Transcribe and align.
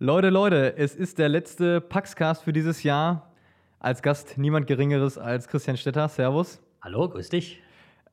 Leute, 0.00 0.30
Leute, 0.30 0.76
es 0.76 0.94
ist 0.94 1.18
der 1.18 1.28
letzte 1.28 1.80
Paxcast 1.80 2.44
für 2.44 2.52
dieses 2.52 2.84
Jahr. 2.84 3.32
Als 3.80 4.00
Gast 4.00 4.38
niemand 4.38 4.68
Geringeres 4.68 5.18
als 5.18 5.48
Christian 5.48 5.76
Stetter. 5.76 6.08
Servus. 6.08 6.62
Hallo, 6.80 7.08
grüß 7.08 7.30
dich. 7.30 7.60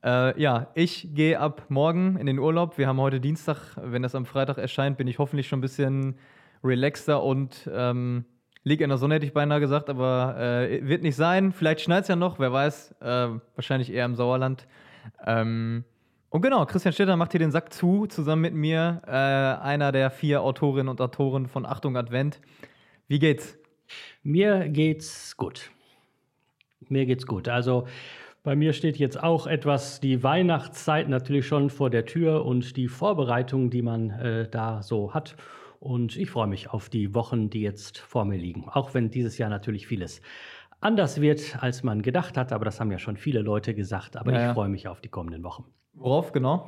Äh, 0.04 0.42
ja, 0.42 0.72
ich 0.74 1.14
gehe 1.14 1.40
ab 1.40 1.66
morgen 1.70 2.18
in 2.18 2.26
den 2.26 2.40
Urlaub. 2.40 2.80
Wir 2.80 2.88
haben 2.88 3.00
heute 3.00 3.20
Dienstag. 3.20 3.78
Wenn 3.80 4.02
das 4.02 4.16
am 4.16 4.26
Freitag 4.26 4.58
erscheint, 4.58 4.98
bin 4.98 5.06
ich 5.06 5.20
hoffentlich 5.20 5.48
schon 5.48 5.60
ein 5.60 5.62
bisschen 5.62 6.16
relaxter 6.64 7.22
und 7.22 7.70
ähm, 7.72 8.26
liege 8.64 8.84
in 8.84 8.90
der 8.90 8.98
Sonne, 8.98 9.14
hätte 9.14 9.28
ich 9.28 9.34
beinahe 9.34 9.60
gesagt, 9.60 9.88
aber 9.88 10.38
äh, 10.40 10.88
wird 10.88 11.04
nicht 11.04 11.16
sein. 11.16 11.52
Vielleicht 11.52 11.82
schneit 11.82 12.02
es 12.02 12.08
ja 12.08 12.16
noch, 12.16 12.40
wer 12.40 12.52
weiß. 12.52 12.96
Äh, 13.00 13.30
wahrscheinlich 13.54 13.94
eher 13.94 14.06
im 14.06 14.16
Sauerland. 14.16 14.66
Ähm, 15.24 15.84
und 16.36 16.42
genau, 16.42 16.66
Christian 16.66 16.92
Stetter 16.92 17.16
macht 17.16 17.32
hier 17.32 17.40
den 17.40 17.52
Sack 17.52 17.72
zu, 17.72 18.08
zusammen 18.08 18.42
mit 18.42 18.54
mir, 18.54 19.02
äh, 19.08 19.10
einer 19.10 19.94
der 19.94 20.12
vier 20.12 20.42
Autorinnen 20.42 20.90
und 20.90 21.00
Autoren 21.00 21.48
von 21.48 21.66
Achtung 21.66 21.96
Advent. 21.96 22.42
Wie 23.08 23.20
geht's? 23.20 23.58
Mir 24.22 24.68
geht's 24.68 25.38
gut. 25.38 25.72
Mir 26.90 27.06
geht's 27.06 27.26
gut. 27.26 27.48
Also 27.48 27.88
bei 28.44 28.54
mir 28.58 28.74
steht 28.74 28.98
jetzt 28.98 29.24
auch 29.24 29.48
etwas 29.48 30.02
die 30.02 30.24
Weihnachtszeit 30.24 31.08
natürlich 31.08 31.48
schon 31.48 31.70
vor 31.70 31.90
der 31.90 32.06
Tür 32.06 32.44
und 32.44 32.76
die 32.76 32.90
Vorbereitung, 32.90 33.70
die 33.70 33.82
man 33.82 34.10
äh, 34.10 34.50
da 34.50 34.84
so 34.84 35.14
hat. 35.14 35.38
Und 35.80 36.18
ich 36.18 36.30
freue 36.30 36.48
mich 36.48 36.70
auf 36.70 36.90
die 36.90 37.16
Wochen, 37.16 37.50
die 37.50 37.62
jetzt 37.62 37.98
vor 37.98 38.26
mir 38.26 38.38
liegen. 38.38 38.68
Auch 38.68 38.94
wenn 38.94 39.10
dieses 39.10 39.38
Jahr 39.38 39.50
natürlich 39.50 39.88
vieles 39.88 40.22
anders 40.82 41.22
wird, 41.22 41.64
als 41.64 41.82
man 41.82 42.02
gedacht 42.02 42.36
hat. 42.36 42.52
Aber 42.52 42.66
das 42.66 42.82
haben 42.82 42.92
ja 42.92 43.00
schon 43.00 43.16
viele 43.16 43.40
Leute 43.40 43.74
gesagt. 43.74 44.18
Aber 44.18 44.34
ja, 44.34 44.50
ich 44.50 44.54
freue 44.54 44.68
mich 44.68 44.90
auf 44.90 45.00
die 45.00 45.08
kommenden 45.08 45.42
Wochen. 45.42 45.64
Worauf 45.96 46.32
genau? 46.32 46.68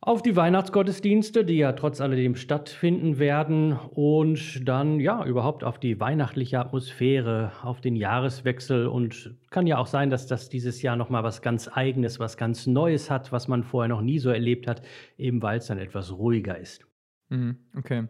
Auf 0.00 0.20
die 0.20 0.36
Weihnachtsgottesdienste, 0.36 1.46
die 1.46 1.56
ja 1.56 1.72
trotz 1.72 2.02
alledem 2.02 2.34
stattfinden 2.34 3.18
werden. 3.18 3.72
Und 3.72 4.68
dann 4.68 5.00
ja 5.00 5.24
überhaupt 5.24 5.64
auf 5.64 5.78
die 5.78 5.98
weihnachtliche 5.98 6.60
Atmosphäre, 6.60 7.52
auf 7.62 7.80
den 7.80 7.96
Jahreswechsel. 7.96 8.86
Und 8.86 9.34
kann 9.50 9.66
ja 9.66 9.78
auch 9.78 9.86
sein, 9.86 10.10
dass 10.10 10.26
das 10.26 10.50
dieses 10.50 10.82
Jahr 10.82 10.96
nochmal 10.96 11.22
was 11.22 11.40
ganz 11.40 11.68
Eigenes, 11.68 12.20
was 12.20 12.36
ganz 12.36 12.66
Neues 12.66 13.10
hat, 13.10 13.32
was 13.32 13.48
man 13.48 13.62
vorher 13.62 13.88
noch 13.88 14.02
nie 14.02 14.18
so 14.18 14.28
erlebt 14.28 14.66
hat, 14.66 14.82
eben 15.16 15.40
weil 15.40 15.58
es 15.58 15.68
dann 15.68 15.78
etwas 15.78 16.12
ruhiger 16.12 16.58
ist. 16.58 16.86
Mhm, 17.30 17.56
okay. 17.74 18.08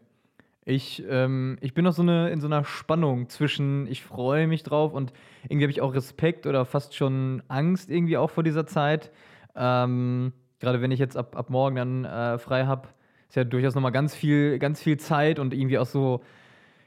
Ich, 0.66 1.04
ähm, 1.08 1.58
ich 1.60 1.74
bin 1.74 1.84
noch 1.84 1.92
so 1.92 2.02
eine, 2.02 2.30
in 2.30 2.40
so 2.40 2.46
einer 2.46 2.64
Spannung 2.64 3.28
zwischen, 3.28 3.86
ich 3.86 4.02
freue 4.02 4.46
mich 4.46 4.62
drauf 4.62 4.94
und 4.94 5.12
irgendwie 5.44 5.64
habe 5.64 5.72
ich 5.72 5.82
auch 5.82 5.94
Respekt 5.94 6.46
oder 6.46 6.64
fast 6.64 6.94
schon 6.94 7.42
Angst 7.48 7.90
irgendwie 7.90 8.16
auch 8.16 8.30
vor 8.30 8.42
dieser 8.42 8.66
Zeit. 8.66 9.12
Ähm, 9.56 10.32
Gerade 10.60 10.80
wenn 10.80 10.90
ich 10.90 10.98
jetzt 10.98 11.16
ab, 11.16 11.36
ab 11.36 11.50
morgen 11.50 11.76
dann 11.76 12.04
äh, 12.06 12.38
frei 12.38 12.64
habe, 12.64 12.88
ist 13.28 13.36
ja 13.36 13.44
durchaus 13.44 13.74
nochmal 13.74 13.92
ganz 13.92 14.14
viel, 14.14 14.58
ganz 14.58 14.80
viel 14.80 14.96
Zeit 14.96 15.38
und 15.38 15.52
irgendwie 15.52 15.78
auch 15.78 15.86
so, 15.86 16.22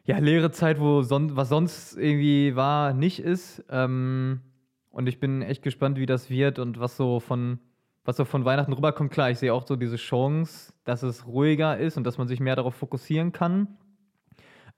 ja, 0.06 0.18
leere 0.18 0.52
Zeit, 0.52 0.80
wo 0.80 1.04
son 1.04 1.36
was 1.36 1.50
sonst 1.50 1.96
irgendwie 1.96 2.56
war, 2.56 2.94
nicht 2.94 3.20
ist. 3.20 3.64
Ähm, 3.70 4.42
und 4.90 5.08
ich 5.08 5.20
bin 5.20 5.44
echt 5.44 5.62
gespannt, 5.62 6.00
wie 6.00 6.08
das 6.08 6.30
wird 6.30 6.58
und 6.58 6.80
was 6.80 6.98
so 6.98 7.20
von, 7.20 7.60
was 8.04 8.18
so 8.18 8.26
von 8.26 8.46
Weihnachten 8.46 8.74
rüberkommt. 8.74 9.12
Klar, 9.12 9.30
ich 9.30 9.38
sehe 9.38 9.54
auch 9.54 9.68
so 9.68 9.76
diese 9.76 9.98
Chance, 9.98 10.74
dass 10.86 11.04
es 11.04 11.28
ruhiger 11.28 11.78
ist 11.78 11.98
und 11.98 12.04
dass 12.04 12.18
man 12.18 12.28
sich 12.28 12.40
mehr 12.40 12.56
darauf 12.56 12.74
fokussieren 12.74 13.32
kann. 13.32 13.78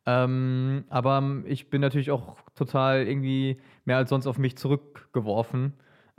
Ähm, 0.05 0.83
aber 0.89 1.43
ich 1.45 1.69
bin 1.69 1.79
natürlich 1.79 2.11
auch 2.11 2.37
total 2.55 3.07
irgendwie 3.07 3.61
mehr 3.85 3.97
als 3.97 4.09
sonst 4.09 4.27
auf 4.27 4.37
mich 4.39 4.57
zurückgeworfen, 4.57 5.73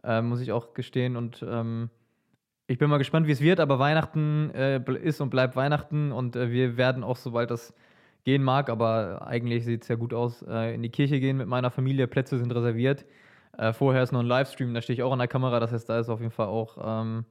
äh, 0.04 0.22
muss 0.22 0.40
ich 0.40 0.52
auch 0.52 0.74
gestehen. 0.74 1.16
Und 1.16 1.44
ähm, 1.48 1.90
ich 2.66 2.78
bin 2.78 2.88
mal 2.88 2.98
gespannt, 2.98 3.26
wie 3.26 3.32
es 3.32 3.40
wird. 3.40 3.60
Aber 3.60 3.78
Weihnachten 3.78 4.50
äh, 4.50 4.80
ist 5.02 5.20
und 5.20 5.30
bleibt 5.30 5.56
Weihnachten 5.56 6.12
und 6.12 6.36
äh, 6.36 6.50
wir 6.50 6.76
werden 6.76 7.02
auch, 7.04 7.16
sobald 7.16 7.50
das 7.50 7.74
gehen 8.24 8.42
mag, 8.42 8.68
aber 8.68 9.26
eigentlich 9.26 9.64
sieht 9.64 9.82
es 9.82 9.88
ja 9.88 9.96
gut 9.96 10.12
aus, 10.12 10.42
äh, 10.42 10.74
in 10.74 10.82
die 10.82 10.90
Kirche 10.90 11.20
gehen 11.20 11.36
mit 11.36 11.48
meiner 11.48 11.70
Familie. 11.70 12.06
Plätze 12.06 12.38
sind 12.38 12.54
reserviert. 12.54 13.06
Äh, 13.56 13.72
vorher 13.72 14.02
ist 14.02 14.12
noch 14.12 14.20
ein 14.20 14.26
Livestream, 14.26 14.74
da 14.74 14.82
stehe 14.82 14.94
ich 14.94 15.02
auch 15.02 15.12
an 15.12 15.18
der 15.18 15.28
Kamera. 15.28 15.60
Das 15.60 15.72
heißt, 15.72 15.88
da 15.88 15.98
ist 15.98 16.08
auf 16.08 16.20
jeden 16.20 16.32
Fall 16.32 16.46
auch, 16.46 16.78
ähm, 16.82 17.24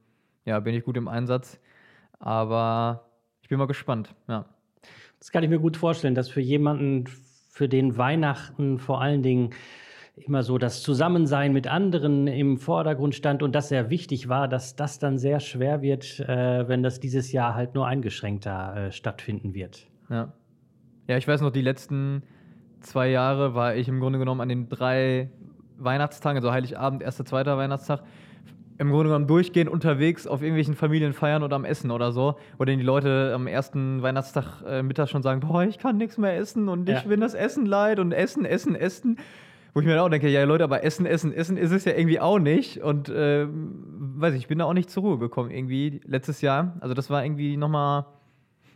ja, 0.44 0.58
bin 0.60 0.74
ich 0.74 0.84
gut 0.84 0.96
im 0.96 1.08
Einsatz. 1.08 1.60
Aber 2.18 3.08
ich 3.42 3.48
bin 3.48 3.58
mal 3.58 3.66
gespannt, 3.66 4.14
ja. 4.28 4.44
Das 5.18 5.30
kann 5.30 5.42
ich 5.44 5.50
mir 5.50 5.58
gut 5.58 5.76
vorstellen, 5.76 6.14
dass 6.14 6.28
für 6.28 6.40
jemanden, 6.40 7.06
für 7.50 7.68
den 7.68 7.96
Weihnachten 7.96 8.78
vor 8.78 9.00
allen 9.00 9.22
Dingen 9.22 9.50
immer 10.26 10.42
so 10.42 10.58
das 10.58 10.82
Zusammensein 10.82 11.52
mit 11.52 11.66
anderen 11.66 12.26
im 12.26 12.58
Vordergrund 12.58 13.14
stand 13.14 13.42
und 13.42 13.54
das 13.54 13.68
sehr 13.68 13.90
wichtig 13.90 14.28
war, 14.28 14.48
dass 14.48 14.76
das 14.76 14.98
dann 14.98 15.18
sehr 15.18 15.40
schwer 15.40 15.82
wird, 15.82 16.20
äh, 16.20 16.68
wenn 16.68 16.82
das 16.82 17.00
dieses 17.00 17.32
Jahr 17.32 17.54
halt 17.54 17.74
nur 17.74 17.86
eingeschränkter 17.86 18.76
äh, 18.76 18.92
stattfinden 18.92 19.54
wird. 19.54 19.86
Ja. 20.08 20.32
Ja, 21.06 21.16
ich 21.16 21.26
weiß 21.26 21.40
noch, 21.40 21.50
die 21.50 21.62
letzten 21.62 22.22
zwei 22.80 23.08
Jahre 23.08 23.54
war 23.54 23.74
ich 23.74 23.88
im 23.88 24.00
Grunde 24.00 24.18
genommen 24.18 24.40
an 24.40 24.48
den 24.48 24.68
drei 24.68 25.30
Weihnachtstagen, 25.78 26.36
also 26.36 26.52
Heiligabend, 26.52 27.02
erster, 27.02 27.24
zweiter 27.24 27.56
Weihnachtstag, 27.56 28.02
im 28.78 28.90
Grunde 28.90 29.06
genommen 29.06 29.26
durchgehend 29.26 29.70
unterwegs 29.70 30.26
auf 30.26 30.40
irgendwelchen 30.40 30.74
Familienfeiern 30.74 31.42
oder 31.42 31.56
am 31.56 31.66
Essen 31.66 31.90
oder 31.90 32.12
so, 32.12 32.36
wo 32.56 32.64
dann 32.64 32.78
die 32.78 32.84
Leute 32.84 33.32
am 33.34 33.46
ersten 33.46 34.00
Weihnachtstag 34.02 34.62
äh, 34.66 34.82
Mittag 34.82 35.08
schon 35.08 35.22
sagen, 35.22 35.40
boah, 35.40 35.64
ich 35.64 35.78
kann 35.78 35.98
nichts 35.98 36.16
mehr 36.16 36.36
essen 36.36 36.68
und 36.68 36.88
ich 36.88 37.02
bin 37.04 37.20
das 37.20 37.34
Essen 37.34 37.66
leid 37.66 37.98
und 37.98 38.12
Essen, 38.12 38.46
Essen, 38.46 38.74
Essen. 38.74 39.18
Wo 39.72 39.80
ich 39.80 39.86
mir 39.86 39.94
dann 39.94 40.04
auch 40.04 40.08
denke, 40.08 40.28
ja 40.28 40.42
Leute, 40.44 40.64
aber 40.64 40.82
Essen, 40.84 41.06
Essen, 41.06 41.32
Essen 41.32 41.56
ist 41.56 41.70
es 41.70 41.84
ja 41.84 41.92
irgendwie 41.92 42.20
auch 42.20 42.38
nicht. 42.38 42.78
Und 42.82 43.08
äh, 43.08 43.46
weiß 43.48 44.34
ich, 44.34 44.40
ich 44.40 44.48
bin 44.48 44.58
da 44.58 44.64
auch 44.64 44.72
nicht 44.72 44.90
zur 44.90 45.02
Ruhe 45.02 45.18
gekommen 45.18 45.50
irgendwie 45.50 46.00
letztes 46.04 46.40
Jahr. 46.40 46.76
Also 46.80 46.94
das 46.94 47.10
war 47.10 47.24
irgendwie 47.24 47.56
nochmal, 47.56 48.06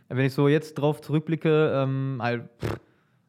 wenn 0.09 0.25
ich 0.25 0.33
so 0.33 0.47
jetzt 0.47 0.75
drauf 0.75 1.01
zurückblicke, 1.01 1.71
ähm, 1.75 2.19
halt, 2.21 2.43
pff, 2.59 2.79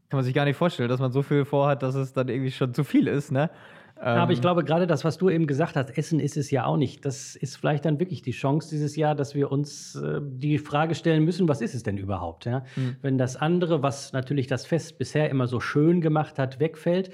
kann 0.08 0.18
man 0.18 0.24
sich 0.24 0.34
gar 0.34 0.44
nicht 0.44 0.56
vorstellen, 0.56 0.88
dass 0.88 1.00
man 1.00 1.10
so 1.10 1.22
viel 1.22 1.44
vorhat, 1.44 1.82
dass 1.82 1.96
es 1.96 2.12
dann 2.12 2.28
irgendwie 2.28 2.52
schon 2.52 2.72
zu 2.72 2.84
viel 2.84 3.08
ist, 3.08 3.32
ne? 3.32 3.50
Ja, 3.98 4.16
aber 4.16 4.32
ich 4.32 4.38
ähm. 4.38 4.42
glaube, 4.42 4.62
gerade 4.62 4.86
das, 4.86 5.04
was 5.04 5.16
du 5.16 5.30
eben 5.30 5.46
gesagt 5.46 5.74
hast, 5.74 5.96
Essen 5.96 6.20
ist 6.20 6.36
es 6.36 6.50
ja 6.50 6.66
auch 6.66 6.76
nicht. 6.76 7.04
Das 7.06 7.34
ist 7.34 7.56
vielleicht 7.56 7.86
dann 7.86 7.98
wirklich 7.98 8.20
die 8.20 8.32
Chance 8.32 8.68
dieses 8.68 8.94
Jahr, 8.94 9.14
dass 9.14 9.34
wir 9.34 9.50
uns 9.50 9.94
äh, 9.94 10.20
die 10.22 10.58
Frage 10.58 10.94
stellen 10.94 11.24
müssen, 11.24 11.48
was 11.48 11.62
ist 11.62 11.74
es 11.74 11.82
denn 11.82 11.96
überhaupt? 11.96 12.44
Ja? 12.44 12.62
Mhm. 12.76 12.96
Wenn 13.00 13.16
das 13.16 13.36
andere, 13.36 13.82
was 13.82 14.12
natürlich 14.12 14.48
das 14.48 14.66
Fest 14.66 14.98
bisher 14.98 15.30
immer 15.30 15.46
so 15.46 15.60
schön 15.60 16.02
gemacht 16.02 16.38
hat, 16.38 16.60
wegfällt, 16.60 17.10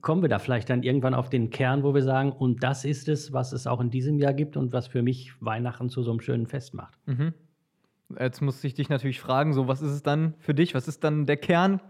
kommen 0.00 0.22
wir 0.22 0.28
da 0.28 0.38
vielleicht 0.38 0.70
dann 0.70 0.82
irgendwann 0.82 1.14
auf 1.14 1.30
den 1.30 1.50
Kern, 1.50 1.82
wo 1.82 1.94
wir 1.94 2.02
sagen, 2.02 2.32
und 2.32 2.62
das 2.62 2.84
ist 2.84 3.08
es, 3.08 3.32
was 3.32 3.52
es 3.52 3.66
auch 3.66 3.80
in 3.80 3.90
diesem 3.90 4.18
Jahr 4.18 4.34
gibt 4.34 4.56
und 4.56 4.72
was 4.72 4.86
für 4.86 5.02
mich 5.02 5.32
Weihnachten 5.40 5.88
zu 5.88 6.02
so 6.02 6.10
einem 6.10 6.20
schönen 6.20 6.46
Fest 6.46 6.74
macht. 6.74 6.98
Mhm. 7.06 7.34
Jetzt 8.18 8.42
muss 8.42 8.62
ich 8.62 8.74
dich 8.74 8.88
natürlich 8.88 9.20
fragen, 9.20 9.52
so 9.52 9.66
was 9.68 9.82
ist 9.82 9.90
es 9.90 10.02
dann 10.02 10.34
für 10.38 10.54
dich? 10.54 10.74
Was 10.74 10.88
ist 10.88 11.04
dann 11.04 11.26
der 11.26 11.36
Kern? 11.36 11.80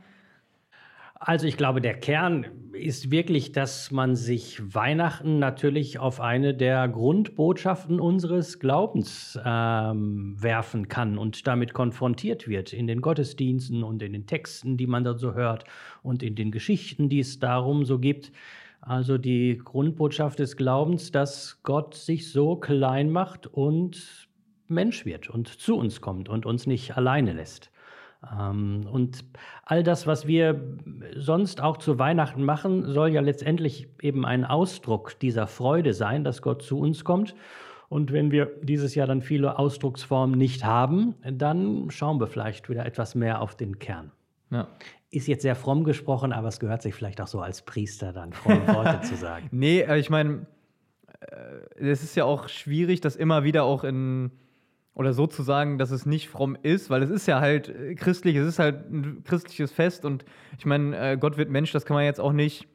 Also 1.14 1.46
ich 1.46 1.56
glaube, 1.56 1.80
der 1.80 1.94
Kern 1.94 2.46
ist 2.84 3.10
wirklich, 3.10 3.52
dass 3.52 3.90
man 3.90 4.14
sich 4.14 4.74
Weihnachten 4.74 5.38
natürlich 5.38 5.98
auf 5.98 6.20
eine 6.20 6.54
der 6.54 6.86
Grundbotschaften 6.88 7.98
unseres 7.98 8.58
Glaubens 8.58 9.38
ähm, 9.44 10.36
werfen 10.38 10.88
kann 10.88 11.16
und 11.16 11.46
damit 11.46 11.72
konfrontiert 11.72 12.46
wird 12.46 12.72
in 12.72 12.86
den 12.86 13.00
Gottesdiensten 13.00 13.82
und 13.82 14.02
in 14.02 14.12
den 14.12 14.26
Texten, 14.26 14.76
die 14.76 14.86
man 14.86 15.02
da 15.02 15.14
so 15.14 15.34
hört 15.34 15.64
und 16.02 16.22
in 16.22 16.34
den 16.34 16.50
Geschichten, 16.50 17.08
die 17.08 17.20
es 17.20 17.38
darum 17.38 17.84
so 17.84 17.98
gibt. 17.98 18.32
Also 18.80 19.16
die 19.16 19.58
Grundbotschaft 19.64 20.38
des 20.38 20.56
Glaubens, 20.56 21.10
dass 21.10 21.62
Gott 21.62 21.94
sich 21.94 22.30
so 22.30 22.56
klein 22.56 23.10
macht 23.10 23.46
und 23.46 24.28
Mensch 24.68 25.06
wird 25.06 25.30
und 25.30 25.48
zu 25.48 25.76
uns 25.76 26.02
kommt 26.02 26.28
und 26.28 26.44
uns 26.44 26.66
nicht 26.66 26.96
alleine 26.96 27.32
lässt. 27.32 27.70
Ähm, 28.38 28.86
und 28.90 29.24
all 29.64 29.82
das, 29.82 30.06
was 30.06 30.26
wir 30.26 30.60
sonst 31.16 31.60
auch 31.60 31.76
zu 31.76 31.98
Weihnachten 31.98 32.44
machen, 32.44 32.92
soll 32.92 33.10
ja 33.10 33.20
letztendlich 33.20 33.88
eben 34.00 34.24
ein 34.24 34.44
Ausdruck 34.44 35.18
dieser 35.18 35.46
Freude 35.46 35.94
sein, 35.94 36.24
dass 36.24 36.42
Gott 36.42 36.62
zu 36.62 36.78
uns 36.78 37.04
kommt. 37.04 37.34
Und 37.88 38.12
wenn 38.12 38.30
wir 38.30 38.50
dieses 38.62 38.94
Jahr 38.94 39.06
dann 39.06 39.22
viele 39.22 39.58
Ausdrucksformen 39.58 40.36
nicht 40.36 40.64
haben, 40.64 41.14
dann 41.22 41.90
schauen 41.90 42.18
wir 42.18 42.26
vielleicht 42.26 42.68
wieder 42.68 42.86
etwas 42.86 43.14
mehr 43.14 43.40
auf 43.40 43.54
den 43.56 43.78
Kern. 43.78 44.10
Ja. 44.50 44.68
Ist 45.10 45.28
jetzt 45.28 45.42
sehr 45.42 45.54
fromm 45.54 45.84
gesprochen, 45.84 46.32
aber 46.32 46.48
es 46.48 46.58
gehört 46.58 46.82
sich 46.82 46.94
vielleicht 46.94 47.20
auch 47.20 47.26
so 47.26 47.40
als 47.40 47.62
Priester 47.62 48.12
dann 48.12 48.32
fromme 48.32 48.66
Worte 48.74 49.02
zu 49.02 49.16
sagen. 49.16 49.48
Nee, 49.52 49.80
äh, 49.80 49.98
ich 49.98 50.10
meine, 50.10 50.46
äh, 51.20 51.88
es 51.88 52.02
ist 52.02 52.16
ja 52.16 52.24
auch 52.24 52.48
schwierig, 52.48 53.00
das 53.00 53.16
immer 53.16 53.44
wieder 53.44 53.64
auch 53.64 53.84
in 53.84 54.32
oder 54.94 55.12
so 55.12 55.26
zu 55.26 55.42
sagen, 55.42 55.78
dass 55.78 55.90
es 55.90 56.06
nicht 56.06 56.28
fromm 56.28 56.56
ist, 56.62 56.88
weil 56.88 57.02
es 57.02 57.10
ist 57.10 57.26
ja 57.26 57.40
halt 57.40 57.68
äh, 57.68 57.94
christlich, 57.94 58.36
es 58.36 58.46
ist 58.46 58.58
halt 58.58 58.90
ein 58.90 59.24
christliches 59.24 59.72
Fest 59.72 60.04
und 60.04 60.24
ich 60.58 60.66
meine, 60.66 60.96
äh, 61.12 61.16
Gott 61.16 61.36
wird 61.36 61.50
Mensch, 61.50 61.72
das 61.72 61.84
kann 61.84 61.94
man 61.94 62.04
jetzt 62.04 62.20
auch 62.20 62.32
nicht, 62.32 62.68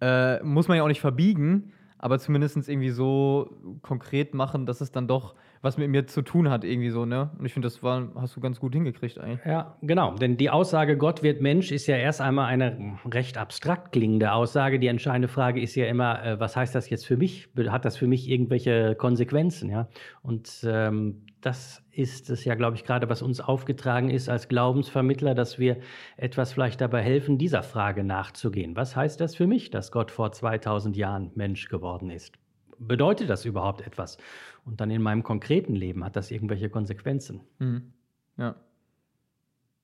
äh, 0.00 0.42
muss 0.42 0.68
man 0.68 0.76
ja 0.76 0.84
auch 0.84 0.88
nicht 0.88 1.00
verbiegen, 1.00 1.72
aber 1.98 2.18
zumindest 2.18 2.68
irgendwie 2.68 2.90
so 2.90 3.56
konkret 3.82 4.34
machen, 4.34 4.66
dass 4.66 4.80
es 4.80 4.92
dann 4.92 5.08
doch 5.08 5.34
was 5.64 5.78
mit 5.78 5.88
mir 5.88 6.06
zu 6.06 6.22
tun 6.22 6.50
hat, 6.50 6.62
irgendwie 6.62 6.90
so, 6.90 7.06
ne? 7.06 7.30
Und 7.38 7.46
ich 7.46 7.52
finde, 7.54 7.66
das 7.66 7.82
war, 7.82 8.08
hast 8.16 8.36
du 8.36 8.40
ganz 8.40 8.60
gut 8.60 8.74
hingekriegt 8.74 9.18
eigentlich. 9.18 9.40
Ja, 9.46 9.76
genau. 9.82 10.14
Denn 10.14 10.36
die 10.36 10.50
Aussage, 10.50 10.96
Gott 10.96 11.22
wird 11.22 11.40
Mensch, 11.40 11.72
ist 11.72 11.86
ja 11.86 11.96
erst 11.96 12.20
einmal 12.20 12.46
eine 12.46 12.98
recht 13.10 13.38
abstrakt 13.38 13.92
klingende 13.92 14.32
Aussage. 14.32 14.78
Die 14.78 14.88
entscheidende 14.88 15.28
Frage 15.28 15.60
ist 15.60 15.74
ja 15.74 15.86
immer, 15.86 16.22
äh, 16.22 16.38
was 16.38 16.54
heißt 16.54 16.74
das 16.74 16.90
jetzt 16.90 17.06
für 17.06 17.16
mich? 17.16 17.48
Hat 17.68 17.84
das 17.84 17.96
für 17.96 18.06
mich 18.06 18.28
irgendwelche 18.28 18.94
Konsequenzen, 18.94 19.70
ja? 19.70 19.88
Und 20.22 20.64
ähm, 20.68 21.22
das 21.40 21.82
ist 21.90 22.30
es 22.30 22.44
ja, 22.44 22.54
glaube 22.54 22.76
ich, 22.76 22.84
gerade, 22.84 23.08
was 23.08 23.22
uns 23.22 23.40
aufgetragen 23.40 24.10
ist 24.10 24.28
als 24.28 24.48
Glaubensvermittler, 24.48 25.34
dass 25.34 25.58
wir 25.58 25.78
etwas 26.16 26.52
vielleicht 26.52 26.80
dabei 26.80 27.02
helfen, 27.02 27.38
dieser 27.38 27.62
Frage 27.62 28.04
nachzugehen. 28.04 28.76
Was 28.76 28.96
heißt 28.96 29.20
das 29.20 29.34
für 29.34 29.46
mich, 29.46 29.70
dass 29.70 29.92
Gott 29.92 30.10
vor 30.10 30.32
2000 30.32 30.96
Jahren 30.96 31.30
Mensch 31.34 31.68
geworden 31.68 32.10
ist? 32.10 32.34
Bedeutet 32.78 33.30
das 33.30 33.44
überhaupt 33.44 33.86
etwas? 33.86 34.18
Und 34.64 34.80
dann 34.80 34.90
in 34.90 35.02
meinem 35.02 35.22
konkreten 35.22 35.74
Leben 35.74 36.04
hat 36.04 36.16
das 36.16 36.30
irgendwelche 36.30 36.70
Konsequenzen? 36.70 37.40
Mhm. 37.58 37.92
Ja. 38.36 38.56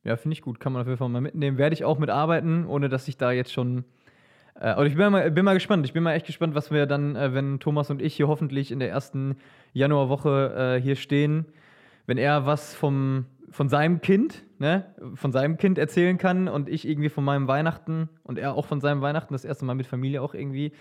Ja, 0.03 0.17
finde 0.17 0.33
ich 0.33 0.43
gut. 0.43 0.61
Kann 0.61 0.73
man 0.73 0.83
auf 0.83 0.89
jeden 0.89 0.99
Fall 0.99 1.09
mal 1.09 1.21
mitnehmen. 1.21 1.59
Werde 1.59 1.75
ich 1.75 1.85
auch 1.85 1.99
mitarbeiten, 1.99 2.67
ohne 2.67 2.89
dass 2.89 3.07
ich 3.07 3.19
da 3.19 3.33
jetzt 3.33 3.53
schon. 3.53 3.85
Äh, 4.55 4.75
und 4.77 4.87
ich 4.87 4.97
bin 4.97 5.13
mal, 5.13 5.31
bin 5.31 5.45
mal 5.45 5.55
gespannt. 5.55 5.85
Ich 5.85 5.93
bin 5.93 6.03
mal 6.03 6.15
echt 6.15 6.27
gespannt, 6.27 6.55
was 6.55 6.71
wir 6.71 6.87
dann, 6.87 7.17
äh, 7.17 7.35
wenn 7.35 7.61
Thomas 7.61 7.91
und 7.91 8.01
ich 8.01 8.15
hier 8.15 8.29
hoffentlich 8.29 8.73
in 8.73 8.79
der 8.79 8.89
ersten 8.89 9.37
Januarwoche 9.75 10.77
äh, 10.79 10.81
hier 10.81 10.97
stehen, 10.97 11.47
wenn 12.07 12.17
er 12.17 12.47
was 12.47 12.75
vom, 12.75 13.27
von 13.51 13.69
seinem 13.69 14.01
Kind, 14.01 14.45
ne, 14.59 14.95
von 15.15 15.33
seinem 15.33 15.59
Kind 15.59 15.77
erzählen 15.77 16.17
kann 16.17 16.49
und 16.49 16.69
ich 16.69 16.89
irgendwie 16.89 17.11
von 17.11 17.25
meinem 17.25 17.47
Weihnachten 17.47 18.09
und 18.23 18.39
er 18.39 18.55
auch 18.55 18.65
von 18.67 18.81
seinem 18.81 19.03
Weihnachten, 19.03 19.35
das 19.35 19.45
erste 19.45 19.67
Mal 19.67 19.75
mit 19.75 19.87
Familie 19.87 20.23
auch 20.23 20.33
irgendwie, 20.33 20.73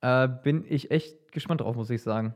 äh, 0.00 0.28
bin 0.28 0.64
ich 0.68 0.92
echt 0.92 1.32
gespannt 1.32 1.60
drauf, 1.60 1.74
muss 1.74 1.90
ich 1.90 2.02
sagen. 2.02 2.34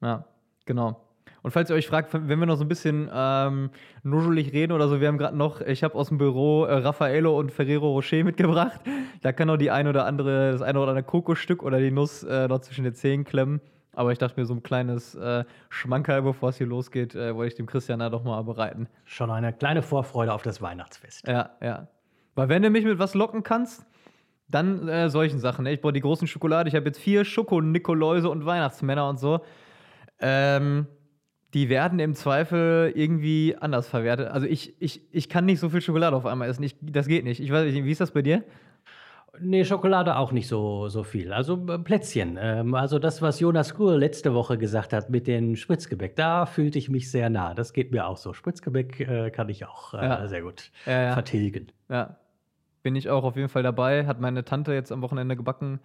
Ja, 0.00 0.26
genau. 0.66 1.00
Und 1.42 1.50
falls 1.50 1.70
ihr 1.70 1.76
euch 1.76 1.88
fragt, 1.88 2.14
wenn 2.14 2.38
wir 2.38 2.46
noch 2.46 2.56
so 2.56 2.64
ein 2.64 2.68
bisschen 2.68 3.10
ähm, 3.12 3.70
nuschelig 4.04 4.52
reden 4.52 4.72
oder 4.72 4.88
so, 4.88 5.00
wir 5.00 5.08
haben 5.08 5.18
gerade 5.18 5.36
noch, 5.36 5.60
ich 5.60 5.82
habe 5.82 5.96
aus 5.96 6.08
dem 6.08 6.18
Büro 6.18 6.64
äh, 6.64 6.74
Raffaello 6.74 7.36
und 7.36 7.50
Ferrero 7.50 7.90
Rocher 7.90 8.22
mitgebracht. 8.24 8.80
Da 9.22 9.32
kann 9.32 9.48
noch 9.48 9.56
die 9.56 9.70
ein 9.70 9.88
oder 9.88 10.06
andere, 10.06 10.52
das 10.52 10.62
eine 10.62 10.78
oder 10.78 10.90
andere 10.90 11.04
Kokosstück 11.04 11.62
oder 11.62 11.80
die 11.80 11.90
Nuss 11.90 12.22
äh, 12.22 12.46
noch 12.46 12.60
zwischen 12.60 12.84
den 12.84 12.94
Zähnen 12.94 13.24
klemmen. 13.24 13.60
Aber 13.94 14.12
ich 14.12 14.18
dachte 14.18 14.40
mir, 14.40 14.46
so 14.46 14.54
ein 14.54 14.62
kleines 14.62 15.14
äh, 15.16 15.44
Schmankerl, 15.68 16.22
bevor 16.22 16.50
es 16.50 16.58
hier 16.58 16.66
losgeht, 16.66 17.14
äh, 17.14 17.34
wollte 17.34 17.48
ich 17.48 17.54
dem 17.56 17.66
Christian 17.66 17.98
da 17.98 18.08
doch 18.08 18.24
mal 18.24 18.42
bereiten. 18.42 18.88
Schon 19.04 19.30
eine 19.30 19.52
kleine 19.52 19.82
Vorfreude 19.82 20.32
auf 20.32 20.42
das 20.42 20.62
Weihnachtsfest. 20.62 21.26
Ja, 21.26 21.50
ja. 21.60 21.88
Weil 22.34 22.48
wenn 22.48 22.62
du 22.62 22.70
mich 22.70 22.84
mit 22.84 22.98
was 22.98 23.14
locken 23.14 23.42
kannst, 23.42 23.84
dann 24.48 24.88
äh, 24.88 25.10
solchen 25.10 25.38
Sachen. 25.40 25.64
Ne? 25.64 25.72
Ich 25.72 25.80
brauche 25.80 25.92
die 25.92 26.00
großen 26.00 26.26
Schokolade. 26.26 26.68
Ich 26.68 26.74
habe 26.74 26.86
jetzt 26.86 27.00
vier 27.00 27.24
Schoko-Nikoläuse 27.24 28.30
und 28.30 28.46
Weihnachtsmänner 28.46 29.08
und 29.08 29.18
so. 29.18 29.40
Ähm, 30.22 30.86
die 31.54 31.68
werden 31.68 31.98
im 31.98 32.14
Zweifel 32.14 32.92
irgendwie 32.94 33.56
anders 33.60 33.88
verwertet. 33.88 34.28
Also 34.28 34.46
ich, 34.46 34.74
ich, 34.80 35.02
ich 35.12 35.28
kann 35.28 35.44
nicht 35.44 35.60
so 35.60 35.68
viel 35.68 35.82
Schokolade 35.82 36.16
auf 36.16 36.24
einmal 36.24 36.48
essen. 36.48 36.62
Ich, 36.62 36.76
das 36.80 37.06
geht 37.06 37.24
nicht. 37.24 37.40
Ich 37.40 37.52
weiß 37.52 37.70
nicht, 37.70 37.84
wie 37.84 37.90
ist 37.90 38.00
das 38.00 38.12
bei 38.12 38.22
dir? 38.22 38.42
Nee, 39.38 39.64
Schokolade 39.64 40.16
auch 40.16 40.30
nicht 40.32 40.46
so, 40.46 40.88
so 40.88 41.04
viel. 41.04 41.32
Also 41.32 41.66
äh, 41.66 41.78
Plätzchen. 41.78 42.38
Ähm, 42.40 42.74
also 42.74 42.98
das, 42.98 43.22
was 43.22 43.40
Jonas 43.40 43.74
Kuhl 43.74 43.96
letzte 43.96 44.34
Woche 44.34 44.58
gesagt 44.58 44.92
hat 44.92 45.10
mit 45.10 45.26
den 45.26 45.56
Spritzgebäck, 45.56 46.16
da 46.16 46.46
fühlte 46.46 46.78
ich 46.78 46.88
mich 46.90 47.10
sehr 47.10 47.30
nah. 47.30 47.54
Das 47.54 47.72
geht 47.72 47.92
mir 47.92 48.06
auch 48.06 48.18
so. 48.18 48.34
Spritzgebäck 48.34 49.00
äh, 49.00 49.30
kann 49.30 49.48
ich 49.48 49.64
auch 49.64 49.94
äh, 49.94 50.04
ja. 50.04 50.28
sehr 50.28 50.42
gut 50.42 50.70
ja, 50.86 51.02
ja. 51.02 51.12
vertilgen. 51.14 51.68
Ja, 51.88 52.16
bin 52.82 52.94
ich 52.94 53.08
auch 53.08 53.24
auf 53.24 53.36
jeden 53.36 53.48
Fall 53.48 53.62
dabei. 53.62 54.06
Hat 54.06 54.20
meine 54.20 54.44
Tante 54.44 54.74
jetzt 54.74 54.92
am 54.92 55.00
Wochenende 55.02 55.36
gebacken. 55.36 55.80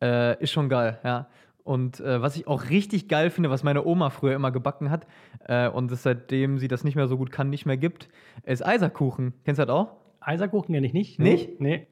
Äh, 0.00 0.42
ist 0.42 0.52
schon 0.52 0.68
geil, 0.68 0.98
ja. 1.04 1.28
Und 1.68 2.00
äh, 2.00 2.22
was 2.22 2.34
ich 2.36 2.46
auch 2.48 2.70
richtig 2.70 3.08
geil 3.08 3.28
finde, 3.28 3.50
was 3.50 3.62
meine 3.62 3.84
Oma 3.84 4.08
früher 4.08 4.34
immer 4.34 4.50
gebacken 4.50 4.90
hat 4.90 5.06
äh, 5.44 5.68
und 5.68 5.92
es 5.92 6.02
seitdem 6.02 6.56
sie 6.56 6.66
das 6.66 6.82
nicht 6.82 6.96
mehr 6.96 7.08
so 7.08 7.18
gut 7.18 7.30
kann, 7.30 7.50
nicht 7.50 7.66
mehr 7.66 7.76
gibt, 7.76 8.08
ist 8.44 8.64
Eiserkuchen. 8.64 9.34
Kennst 9.44 9.58
du 9.60 9.66
das 9.66 9.74
auch? 9.74 9.96
Eiserkuchen 10.20 10.74
kenne 10.74 10.86
ich 10.86 10.94
nicht. 10.94 11.18
Nicht? 11.18 11.60
Nee. 11.60 11.86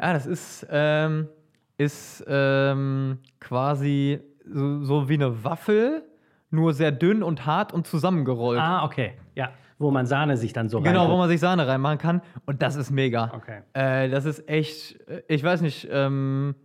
Ja, 0.00 0.12
das 0.12 0.26
ist, 0.26 0.66
ähm, 0.72 1.28
ist 1.78 2.24
ähm, 2.26 3.18
quasi 3.38 4.18
so, 4.44 4.82
so, 4.82 5.08
wie 5.08 5.14
eine 5.14 5.44
Waffel, 5.44 6.02
nur 6.50 6.74
sehr 6.74 6.90
dünn 6.90 7.22
und 7.22 7.46
hart 7.46 7.72
und 7.72 7.86
zusammengerollt. 7.86 8.60
Ah, 8.60 8.84
okay. 8.84 9.12
Ja. 9.36 9.50
Wo 9.78 9.92
man 9.92 10.06
Sahne 10.06 10.36
sich 10.36 10.52
dann 10.52 10.68
so 10.68 10.78
Genau, 10.80 11.02
reinmacht. 11.02 11.10
wo 11.12 11.18
man 11.18 11.28
sich 11.28 11.38
Sahne 11.38 11.68
reinmachen 11.68 11.98
kann. 11.98 12.22
Und 12.44 12.60
das 12.60 12.74
ist 12.74 12.90
mega. 12.90 13.30
Okay. 13.36 13.60
Äh, 13.72 14.08
das 14.08 14.24
ist 14.24 14.48
echt, 14.48 14.98
äh, 15.08 15.22
ich 15.28 15.44
weiß 15.44 15.60
nicht, 15.60 15.86
ähm, 15.92 16.56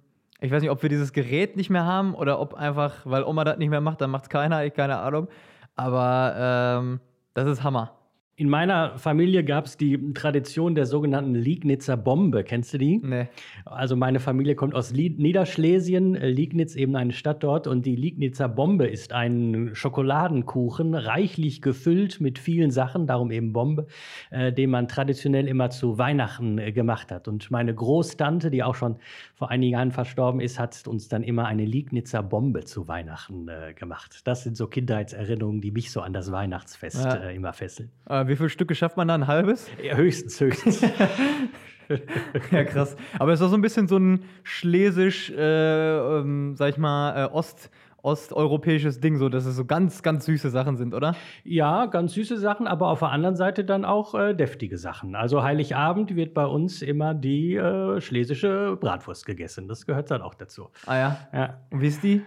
ich 0.41 0.51
weiß 0.51 0.61
nicht, 0.61 0.71
ob 0.71 0.81
wir 0.81 0.89
dieses 0.89 1.13
Gerät 1.13 1.55
nicht 1.55 1.69
mehr 1.69 1.85
haben 1.85 2.15
oder 2.15 2.39
ob 2.39 2.55
einfach, 2.55 3.05
weil 3.05 3.23
Oma 3.23 3.43
das 3.43 3.57
nicht 3.57 3.69
mehr 3.69 3.79
macht, 3.79 4.01
dann 4.01 4.09
macht 4.09 4.23
es 4.23 4.29
keiner, 4.29 4.65
ich 4.65 4.73
keine 4.73 4.97
Ahnung. 4.97 5.27
Aber 5.75 6.33
ähm, 6.37 6.99
das 7.35 7.47
ist 7.47 7.63
Hammer. 7.63 8.00
In 8.37 8.49
meiner 8.49 8.97
Familie 8.97 9.43
gab 9.43 9.65
es 9.65 9.77
die 9.77 10.13
Tradition 10.13 10.73
der 10.73 10.85
sogenannten 10.85 11.35
Liegnitzer 11.35 11.97
Bombe. 11.97 12.43
Kennst 12.43 12.73
du 12.73 12.77
die? 12.77 12.97
Nee. 13.03 13.27
Also 13.65 13.95
meine 13.95 14.19
Familie 14.19 14.55
kommt 14.55 14.73
aus 14.73 14.93
Niederschlesien, 14.93 16.15
äh, 16.15 16.29
Liegnitz 16.29 16.75
eben 16.75 16.95
eine 16.95 17.11
Stadt 17.11 17.43
dort. 17.43 17.67
Und 17.67 17.85
die 17.85 17.95
Liegnitzer 17.95 18.47
Bombe 18.47 18.87
ist 18.87 19.11
ein 19.11 19.71
Schokoladenkuchen, 19.73 20.95
reichlich 20.95 21.61
gefüllt 21.61 22.21
mit 22.21 22.39
vielen 22.39 22.71
Sachen, 22.71 23.05
darum 23.05 23.31
eben 23.31 23.51
Bombe, 23.51 23.85
äh, 24.31 24.53
den 24.53 24.69
man 24.69 24.87
traditionell 24.87 25.47
immer 25.47 25.69
zu 25.69 25.97
Weihnachten 25.97 26.57
äh, 26.57 26.71
gemacht 26.71 27.11
hat. 27.11 27.27
Und 27.27 27.51
meine 27.51 27.75
Großtante, 27.75 28.49
die 28.49 28.63
auch 28.63 28.75
schon 28.75 28.95
vor 29.35 29.51
einigen 29.51 29.73
Jahren 29.73 29.91
verstorben 29.91 30.39
ist, 30.39 30.57
hat 30.57 30.87
uns 30.87 31.09
dann 31.09 31.23
immer 31.23 31.45
eine 31.45 31.65
Liegnitzer 31.65 32.23
Bombe 32.23 32.63
zu 32.63 32.87
Weihnachten 32.87 33.49
äh, 33.49 33.73
gemacht. 33.73 34.21
Das 34.23 34.43
sind 34.43 34.55
so 34.55 34.67
Kindheitserinnerungen, 34.67 35.61
die 35.61 35.71
mich 35.71 35.91
so 35.91 35.99
an 36.01 36.13
das 36.13 36.31
Weihnachtsfest 36.31 37.03
ja. 37.03 37.15
Äh, 37.15 37.35
immer 37.35 37.51
fesseln. 37.51 37.91
Äh, 38.21 38.27
wie 38.27 38.35
viele 38.35 38.49
Stücke 38.49 38.75
schafft 38.75 38.97
man 38.97 39.07
da? 39.07 39.15
Ein 39.15 39.27
halbes? 39.27 39.67
Ja, 39.83 39.95
höchstens, 39.95 40.39
höchstens. 40.39 40.81
ja, 42.51 42.63
krass. 42.63 42.95
Aber 43.19 43.33
es 43.33 43.39
ist 43.39 43.45
auch 43.45 43.49
so 43.49 43.57
ein 43.57 43.61
bisschen 43.61 43.87
so 43.87 43.97
ein 43.97 44.23
schlesisch, 44.43 45.29
äh, 45.31 45.97
ähm, 46.19 46.55
sag 46.55 46.69
ich 46.69 46.77
mal, 46.77 47.25
äh, 47.25 47.29
Ost- 47.33 47.69
osteuropäisches 48.03 48.99
Ding, 48.99 49.17
so 49.17 49.29
dass 49.29 49.45
es 49.45 49.55
so 49.55 49.65
ganz, 49.65 50.01
ganz 50.03 50.25
süße 50.25 50.49
Sachen 50.49 50.77
sind, 50.77 50.93
oder? 50.93 51.15
Ja, 51.43 51.85
ganz 51.85 52.13
süße 52.13 52.37
Sachen, 52.37 52.67
aber 52.67 52.89
auf 52.89 52.99
der 52.99 53.09
anderen 53.09 53.35
Seite 53.35 53.63
dann 53.63 53.85
auch 53.85 54.15
äh, 54.15 54.33
deftige 54.33 54.77
Sachen. 54.77 55.15
Also 55.15 55.43
Heiligabend 55.43 56.15
wird 56.15 56.33
bei 56.33 56.45
uns 56.45 56.81
immer 56.81 57.13
die 57.13 57.55
äh, 57.55 58.01
schlesische 58.01 58.77
Bratwurst 58.79 59.25
gegessen. 59.25 59.67
Das 59.67 59.85
gehört 59.85 60.11
dann 60.11 60.21
auch 60.21 60.33
dazu. 60.33 60.69
Ah 60.85 60.97
ja? 60.97 61.17
Ja. 61.33 61.57
Und 61.69 61.81
wie 61.81 61.87
ist 61.87 62.03
die? 62.03 62.21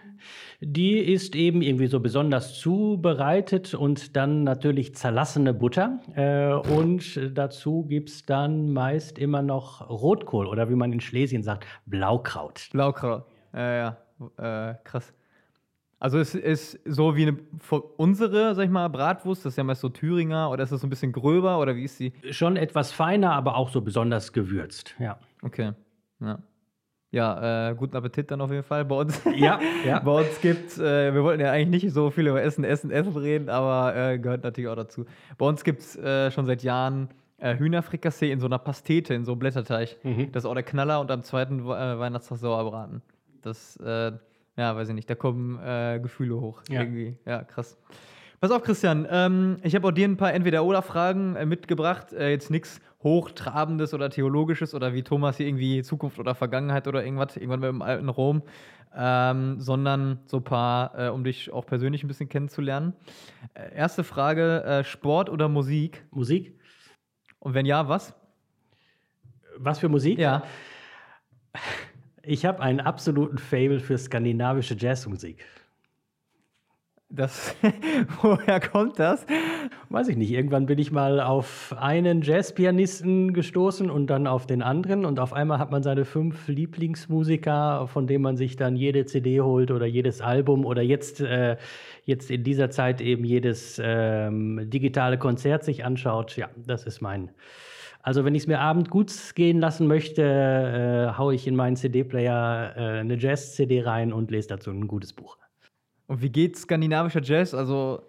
Die 0.61 0.99
ist 0.99 1.35
eben 1.35 1.62
irgendwie 1.62 1.87
so 1.87 2.00
besonders 2.00 2.59
zubereitet 2.59 3.75
und 3.75 4.17
dann 4.17 4.44
natürlich 4.44 4.94
zerlassene 4.94 5.53
Butter. 5.55 6.00
Äh, 6.15 6.53
und 6.53 7.21
dazu 7.35 7.85
gibt 7.85 8.11
es 8.11 8.26
dann 8.26 8.73
meist 8.73 9.19
immer 9.19 9.43
noch 9.43 9.88
Rotkohl 9.88 10.47
oder 10.47 10.69
wie 10.71 10.75
man 10.75 10.93
in 10.93 11.00
Schlesien 11.00 11.43
sagt, 11.43 11.67
Blaukraut. 11.87 12.69
Blaukraut, 12.73 13.25
ja, 13.53 13.97
ja, 14.38 14.71
äh, 14.71 14.75
krass. 14.85 15.12
Also 16.05 16.19
es 16.19 16.35
ist 16.35 16.79
so 16.85 17.17
wie 17.17 17.23
eine 17.23 17.39
unsere, 17.97 18.55
sag 18.55 18.65
ich 18.65 18.71
mal, 18.71 18.89
Bratwurst, 18.89 19.47
das 19.47 19.55
ist 19.55 19.56
ja 19.56 19.65
meist 19.65 19.81
so 19.81 19.89
Thüringer 19.89 20.51
oder 20.51 20.62
ist 20.62 20.71
das 20.71 20.83
so 20.83 20.87
ein 20.87 20.91
bisschen 20.91 21.12
gröber 21.12 21.59
oder 21.59 21.77
wie 21.77 21.85
ist 21.85 21.99
die? 21.99 22.12
Schon 22.31 22.59
etwas 22.59 22.93
feiner, 22.93 23.33
aber 23.33 23.56
auch 23.56 23.71
so 23.71 23.81
besonders 23.81 24.35
gewürzt, 24.35 24.95
ja. 24.99 25.19
Okay. 25.40 25.73
Ja. 26.21 26.40
Ja, 27.11 27.71
äh, 27.71 27.75
guten 27.75 27.97
Appetit 27.97 28.31
dann 28.31 28.43
auf 28.43 28.50
jeden 28.50 28.64
Fall 28.64 28.85
bei 28.85 28.97
uns. 28.97 29.19
Ja, 29.35 29.59
ja. 29.87 29.99
bei 30.05 30.11
uns 30.11 30.43
gibt 30.43 30.76
äh, 30.76 31.14
wir 31.14 31.25
wollten 31.25 31.40
ja 31.40 31.50
eigentlich 31.52 31.85
nicht 31.85 31.95
so 31.95 32.11
viel 32.11 32.26
über 32.26 32.43
Essen, 32.43 32.64
Essen, 32.64 32.90
Essen 32.90 33.17
reden, 33.17 33.49
aber 33.49 33.97
äh, 33.97 34.19
gehört 34.19 34.45
natürlich 34.45 34.69
auch 34.69 34.76
dazu. 34.76 35.07
Bei 35.38 35.47
uns 35.47 35.64
gibt 35.64 35.81
es 35.81 35.97
äh, 35.97 36.31
schon 36.31 36.45
seit 36.45 36.62
Jahren 36.62 37.09
äh, 37.38 37.57
Hühnerfrikassee 37.57 38.31
in 38.31 38.40
so 38.40 38.47
einer 38.47 38.59
Pastete, 38.59 39.14
in 39.14 39.25
so 39.25 39.33
einem 39.33 39.38
Blätterteig. 39.38 39.97
Mhm. 40.02 40.33
Das 40.33 40.45
ist 40.45 40.50
auch 40.50 40.55
der 40.55 40.64
Knaller 40.64 41.00
und 41.00 41.11
am 41.11 41.23
zweiten 41.23 41.61
äh, 41.61 41.99
Weihnachtstag 41.99 42.37
Sauerbraten. 42.37 43.00
Das 43.40 43.78
äh, 43.78 44.12
ja, 44.56 44.76
weiß 44.76 44.88
ich 44.88 44.94
nicht, 44.94 45.11
da 45.11 45.14
kommen 45.14 45.58
äh, 45.58 45.99
Gefühle 46.00 46.40
hoch. 46.40 46.62
Ja. 46.68 46.80
Irgendwie. 46.80 47.16
Ja, 47.26 47.42
krass. 47.42 47.78
Pass 48.40 48.50
auf, 48.50 48.62
Christian. 48.62 49.06
Ähm, 49.11 49.56
ich 49.62 49.75
habe 49.75 49.88
auch 49.88 49.92
dir 49.92 50.06
ein 50.06 50.16
paar 50.16 50.32
Entweder-Oder-Fragen 50.32 51.34
äh, 51.37 51.46
mitgebracht. 51.46 52.12
Äh, 52.12 52.30
jetzt 52.30 52.50
nichts 52.50 52.80
Hochtrabendes 53.02 53.94
oder 53.94 54.11
Theologisches 54.11 54.75
oder 54.75 54.92
wie 54.92 55.02
Thomas 55.02 55.37
hier 55.37 55.46
irgendwie 55.46 55.82
Zukunft 55.82 56.18
oder 56.18 56.34
Vergangenheit 56.34 56.87
oder 56.87 57.04
irgendwas, 57.04 57.37
irgendwann 57.37 57.62
im 57.62 57.82
alten 57.82 58.08
Rom, 58.08 58.42
ähm, 58.94 59.61
sondern 59.61 60.20
so 60.26 60.38
ein 60.38 60.44
paar, 60.44 60.99
äh, 60.99 61.08
um 61.08 61.25
dich 61.25 61.52
auch 61.52 61.66
persönlich 61.66 62.02
ein 62.02 62.08
bisschen 62.08 62.28
kennenzulernen. 62.28 62.94
Äh, 63.54 63.75
erste 63.76 64.04
Frage: 64.04 64.62
äh, 64.64 64.84
Sport 64.84 65.30
oder 65.30 65.49
Musik? 65.49 66.04
Musik. 66.11 66.58
Und 67.38 67.54
wenn 67.54 67.66
ja, 67.66 67.88
was? 67.88 68.14
Was 69.56 69.78
für 69.78 69.88
Musik? 69.88 70.18
Ja. 70.18 70.42
Ich 72.26 72.45
habe 72.47 72.61
einen 72.61 72.81
absoluten 72.81 73.38
Fable 73.38 73.81
für 73.81 73.99
skandinavische 73.99 74.76
Jazzmusik. 74.78 75.45
Das, 77.11 77.54
woher 78.23 78.59
kommt 78.61 78.99
das? 78.99 79.25
Weiß 79.88 80.09
ich 80.09 80.16
nicht. 80.16 80.33
Irgendwann 80.33 80.66
bin 80.66 80.78
ich 80.78 80.90
mal 80.90 81.21
auf 81.21 81.75
einen 81.78 82.23
Jazzpianisten 82.23 83.33
gestoßen 83.35 83.88
und 83.88 84.09
dann 84.09 84.26
auf 84.26 84.47
den 84.47 84.62
anderen. 84.62 85.04
Und 85.04 85.21
auf 85.21 85.33
einmal 85.33 85.59
hat 85.59 85.71
man 85.71 85.83
seine 85.83 86.04
fünf 86.04 86.49
Lieblingsmusiker, 86.49 87.87
von 87.87 88.07
denen 88.07 88.23
man 88.23 88.37
sich 88.37 88.57
dann 88.57 88.75
jede 88.75 89.07
CD 89.07 89.40
holt 89.43 89.71
oder 89.71 89.87
jedes 89.87 90.23
Album 90.23 90.64
oder 90.64 90.83
jetzt, 90.83 91.21
äh, 91.21 91.57
jetzt 92.04 92.31
in 92.31 92.43
dieser 92.43 92.71
Zeit 92.71 93.00
eben 93.00 93.25
jedes 93.25 93.81
ähm, 93.85 94.69
digitale 94.71 95.19
Konzert 95.19 95.62
sich 95.62 95.85
anschaut. 95.85 96.37
Ja, 96.37 96.49
das 96.57 96.85
ist 96.85 97.00
mein, 97.00 97.31
also 98.04 98.25
wenn 98.25 98.34
ich 98.34 98.42
es 98.42 98.46
mir 98.46 98.61
abend 98.61 98.90
gut 98.90 99.11
gehen 99.34 99.58
lassen 99.58 99.87
möchte, 99.88 100.23
äh, 100.23 101.18
haue 101.18 101.34
ich 101.34 101.46
in 101.46 101.56
meinen 101.56 101.75
CD-Player 101.76 102.75
äh, 102.76 102.80
eine 103.00 103.16
Jazz-CD 103.18 103.82
rein 103.82 104.12
und 104.12 104.30
lese 104.30 104.49
dazu 104.49 104.70
ein 104.70 104.87
gutes 104.87 105.12
Buch. 105.12 105.38
Und 106.06 106.23
wie 106.23 106.30
geht 106.30 106.56
skandinavischer 106.56 107.23
Jazz? 107.23 107.54
Also 107.54 108.02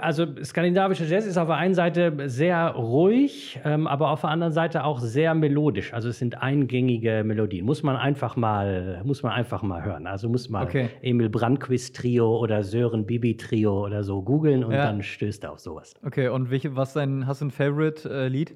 Also 0.00 0.24
skandinavischer 0.42 1.04
Jazz 1.04 1.26
ist 1.26 1.36
auf 1.36 1.48
der 1.48 1.56
einen 1.56 1.74
Seite 1.74 2.14
sehr 2.30 2.70
ruhig, 2.70 3.60
ähm, 3.66 3.86
aber 3.86 4.08
auf 4.10 4.22
der 4.22 4.30
anderen 4.30 4.54
Seite 4.54 4.82
auch 4.84 4.98
sehr 4.98 5.34
melodisch. 5.34 5.92
Also 5.92 6.08
es 6.08 6.18
sind 6.18 6.40
eingängige 6.42 7.22
Melodien. 7.22 7.66
Muss 7.66 7.82
man 7.82 7.96
einfach 7.96 8.36
mal, 8.36 9.02
muss 9.04 9.22
man 9.22 9.32
einfach 9.32 9.62
mal 9.62 9.84
hören. 9.84 10.06
Also 10.06 10.30
muss 10.30 10.48
man 10.48 10.66
Okay. 10.66 10.88
Emil 11.02 11.28
Brandquist 11.28 11.94
Trio 11.96 12.38
oder 12.38 12.62
Sören 12.62 13.04
Bibi 13.04 13.36
Trio 13.36 13.84
oder 13.84 14.02
so 14.02 14.22
googeln 14.22 14.64
und 14.64 14.72
Ja. 14.72 14.84
dann 14.84 15.02
stößt 15.02 15.44
er 15.44 15.52
auf 15.52 15.60
sowas. 15.60 15.92
Okay, 16.02 16.28
und 16.28 16.50
welche, 16.50 16.74
was 16.74 16.94
dein, 16.94 17.26
hast 17.26 17.42
du 17.42 17.46
ein 17.46 17.50
Favorite-Lied? 17.50 18.50
Äh, 18.52 18.54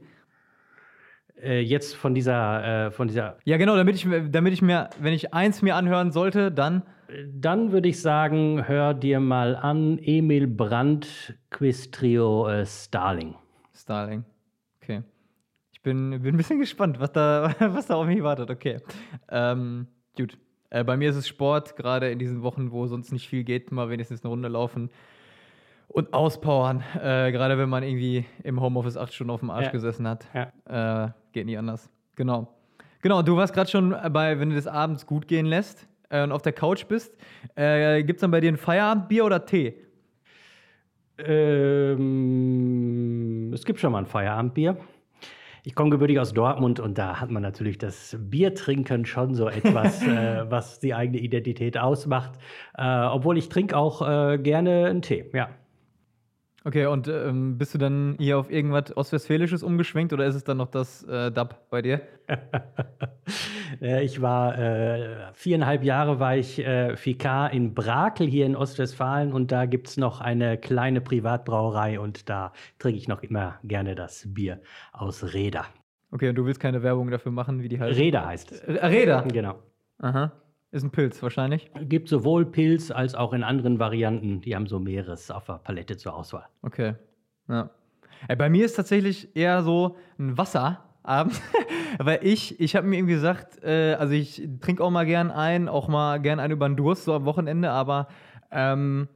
jetzt 1.42 1.94
von 1.96 2.14
dieser, 2.14 2.86
äh, 2.86 2.90
von 2.90 3.08
dieser, 3.08 3.36
ja, 3.44 3.56
genau, 3.56 3.76
damit 3.76 3.94
ich, 3.96 4.04
mir- 4.06 4.28
damit 4.28 4.52
ich 4.52 4.62
mir, 4.62 4.90
wenn 5.00 5.12
ich 5.12 5.32
eins 5.34 5.62
mir 5.62 5.76
anhören 5.76 6.10
sollte, 6.10 6.50
dann. 6.52 6.82
dann 7.32 7.72
würde 7.72 7.88
ich 7.88 8.02
sagen, 8.02 8.64
hör 8.66 8.92
dir 8.92 9.18
mal 9.20 9.56
an 9.56 9.98
Emil 9.98 10.46
Brandquist 10.46 11.94
Trio 11.94 12.46
äh, 12.48 12.66
Starling. 12.66 13.34
Starling. 13.74 14.24
Okay. 14.82 15.02
Ich 15.72 15.80
bin, 15.82 16.10
bin 16.22 16.34
ein 16.34 16.36
bisschen 16.36 16.58
gespannt, 16.58 17.00
was 17.00 17.12
da, 17.12 17.54
was 17.60 17.86
da 17.86 17.94
auf 17.94 18.06
mich 18.06 18.22
wartet. 18.22 18.50
Okay. 18.50 18.78
Ähm, 19.30 19.86
gut. 20.16 20.36
Äh, 20.70 20.84
bei 20.84 20.96
mir 20.98 21.08
ist 21.10 21.16
es 21.16 21.26
Sport, 21.28 21.76
gerade 21.76 22.10
in 22.10 22.18
diesen 22.18 22.42
Wochen, 22.42 22.72
wo 22.72 22.86
sonst 22.86 23.10
nicht 23.12 23.26
viel 23.28 23.42
geht, 23.44 23.72
mal 23.72 23.88
wenigstens 23.88 24.22
eine 24.22 24.28
Runde 24.30 24.48
laufen 24.48 24.90
und 25.86 26.12
auspowern. 26.12 26.82
Äh, 27.00 27.32
gerade 27.32 27.56
wenn 27.56 27.70
man 27.70 27.82
irgendwie 27.82 28.26
im 28.44 28.60
Homeoffice 28.60 28.98
acht 28.98 29.14
Stunden 29.14 29.30
auf 29.30 29.40
dem 29.40 29.48
Arsch 29.50 29.66
Ja. 29.66 29.72
gesessen 29.72 30.06
hat. 30.06 30.26
Ja. 30.34 31.06
Äh, 31.06 31.10
geht 31.32 31.46
nicht 31.46 31.58
anders. 31.58 31.90
Genau. 32.16 32.54
Genau, 33.00 33.22
du 33.22 33.36
warst 33.36 33.54
gerade 33.54 33.70
schon 33.70 33.94
bei, 34.12 34.40
wenn 34.40 34.50
du 34.50 34.56
das 34.56 34.66
abends 34.66 35.06
gut 35.06 35.28
gehen 35.28 35.46
lässt 35.46 35.86
äh, 36.08 36.24
und 36.24 36.32
auf 36.32 36.42
der 36.42 36.52
Couch 36.52 36.86
bist, 36.86 37.16
äh, 37.54 38.02
gibt 38.02 38.16
es 38.18 38.20
dann 38.22 38.32
bei 38.32 38.40
dir 38.40 38.50
ein 38.52 38.56
Feierabendbier 38.56 39.24
oder 39.24 39.46
Tee? 39.46 39.74
Ähm, 41.18 41.92
es 43.52 43.64
gibt 43.64 43.78
schon 43.80 43.92
mal 43.92 43.98
ein 43.98 44.06
Feierabendbier. 44.06 44.76
Ich 45.64 45.74
komme 45.74 45.90
gebürtig 45.90 46.18
aus 46.18 46.32
Dortmund 46.32 46.80
und 46.80 46.96
da 46.96 47.20
hat 47.20 47.30
man 47.30 47.42
natürlich 47.42 47.76
das 47.78 48.16
Biertrinken 48.18 49.04
schon 49.04 49.34
so 49.34 49.48
etwas, 49.48 50.02
äh, 50.06 50.50
was 50.50 50.80
die 50.80 50.94
eigene 50.94 51.18
Identität 51.18 51.76
ausmacht. 51.76 52.38
Äh, 52.76 53.04
obwohl 53.06 53.36
ich 53.36 53.48
trinke 53.48 53.76
auch 53.76 54.00
äh, 54.00 54.38
gerne 54.38 54.86
einen 54.86 55.02
Tee, 55.02 55.30
ja. 55.34 55.50
Okay, 56.68 56.84
und 56.84 57.08
ähm, 57.08 57.56
bist 57.56 57.72
du 57.72 57.78
dann 57.78 58.14
hier 58.18 58.36
auf 58.38 58.50
irgendwas 58.50 58.94
Ostwestfälisches 58.94 59.62
umgeschwenkt 59.62 60.12
oder 60.12 60.26
ist 60.26 60.34
es 60.34 60.44
dann 60.44 60.58
noch 60.58 60.68
das 60.68 61.02
äh, 61.04 61.30
Dub 61.30 61.56
bei 61.70 61.80
dir? 61.80 62.02
Äh, 63.82 64.04
Ich 64.04 64.20
war 64.22 64.58
äh, 64.58 65.32
viereinhalb 65.34 65.82
Jahre 65.84 66.20
war 66.20 66.36
ich 66.36 66.58
äh, 66.58 66.94
Vikar 67.02 67.52
in 67.52 67.74
Brakel 67.74 68.26
hier 68.26 68.44
in 68.46 68.56
Ostwestfalen 68.56 69.32
und 69.32 69.52
da 69.52 69.66
gibt 69.66 69.88
es 69.88 69.96
noch 69.96 70.20
eine 70.20 70.58
kleine 70.58 71.00
Privatbrauerei 71.00 72.00
und 72.00 72.28
da 72.28 72.52
trinke 72.78 72.98
ich 72.98 73.08
noch 73.08 73.22
immer 73.22 73.58
gerne 73.64 73.94
das 73.94 74.24
Bier 74.26 74.60
aus 74.92 75.34
Reda. 75.34 75.66
Okay, 76.10 76.30
und 76.30 76.34
du 76.36 76.44
willst 76.46 76.60
keine 76.60 76.82
Werbung 76.82 77.10
dafür 77.10 77.32
machen, 77.32 77.62
wie 77.62 77.68
die 77.68 77.78
heißt? 77.78 77.98
Reda 77.98 78.26
heißt 78.26 78.52
es. 78.52 78.60
Äh, 78.60 78.84
Reda. 78.86 79.20
Genau. 79.22 79.62
Aha. 79.98 80.32
Ist 80.70 80.82
ein 80.82 80.90
Pilz 80.90 81.22
wahrscheinlich. 81.22 81.70
Gibt 81.82 82.08
sowohl 82.08 82.44
Pilz 82.44 82.90
als 82.90 83.14
auch 83.14 83.32
in 83.32 83.42
anderen 83.42 83.78
Varianten. 83.78 84.42
Die 84.42 84.54
haben 84.54 84.66
so 84.66 84.78
mehreres 84.78 85.30
auf 85.30 85.46
der 85.46 85.54
Palette 85.54 85.96
zur 85.96 86.14
Auswahl. 86.14 86.46
Okay. 86.62 86.94
Ja. 87.48 87.70
Ey, 88.26 88.36
bei 88.36 88.50
mir 88.50 88.64
ist 88.66 88.74
tatsächlich 88.74 89.34
eher 89.34 89.62
so 89.62 89.96
ein 90.18 90.36
Wasserabend, 90.36 91.40
weil 91.98 92.20
ich, 92.22 92.60
ich 92.60 92.76
habe 92.76 92.86
mir 92.86 92.96
irgendwie 92.96 93.14
gesagt, 93.14 93.62
äh, 93.62 93.94
also 93.94 94.12
ich 94.12 94.46
trinke 94.60 94.84
auch 94.84 94.90
mal 94.90 95.06
gern 95.06 95.30
ein, 95.30 95.68
auch 95.68 95.88
mal 95.88 96.18
gern 96.20 96.40
einen 96.40 96.52
über 96.52 96.68
den 96.68 96.76
Durst, 96.76 97.04
so 97.04 97.14
am 97.14 97.24
Wochenende, 97.24 97.70
aber 97.70 98.08
ähm, 98.50 99.08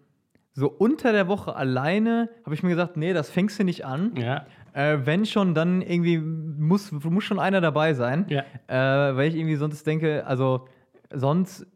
so 0.54 0.68
unter 0.68 1.12
der 1.12 1.28
Woche 1.28 1.56
alleine 1.56 2.30
habe 2.44 2.54
ich 2.54 2.62
mir 2.62 2.71
gesagt, 2.71 2.97
nee, 2.97 3.12
das 3.12 3.28
fängst 3.30 3.59
du 3.59 3.64
nicht 3.64 3.85
an. 3.85 4.14
Ja. 4.16 4.47
Äh, 4.73 5.00
wenn 5.04 5.26
schon, 5.26 5.54
dann 5.54 5.82
irgendwie 5.82 6.18
muss, 6.18 6.92
muss 6.92 7.25
schon 7.25 7.38
einer 7.38 7.61
dabei 7.61 7.92
sein. 7.92 8.26
Ja. 8.28 8.42
Äh, 8.68 9.16
weil 9.16 9.28
ich 9.28 9.37
irgendwie 9.37 9.56
sonst 9.56 9.87
denke, 9.87 10.25
also 10.26 10.66
sonst 11.14 11.66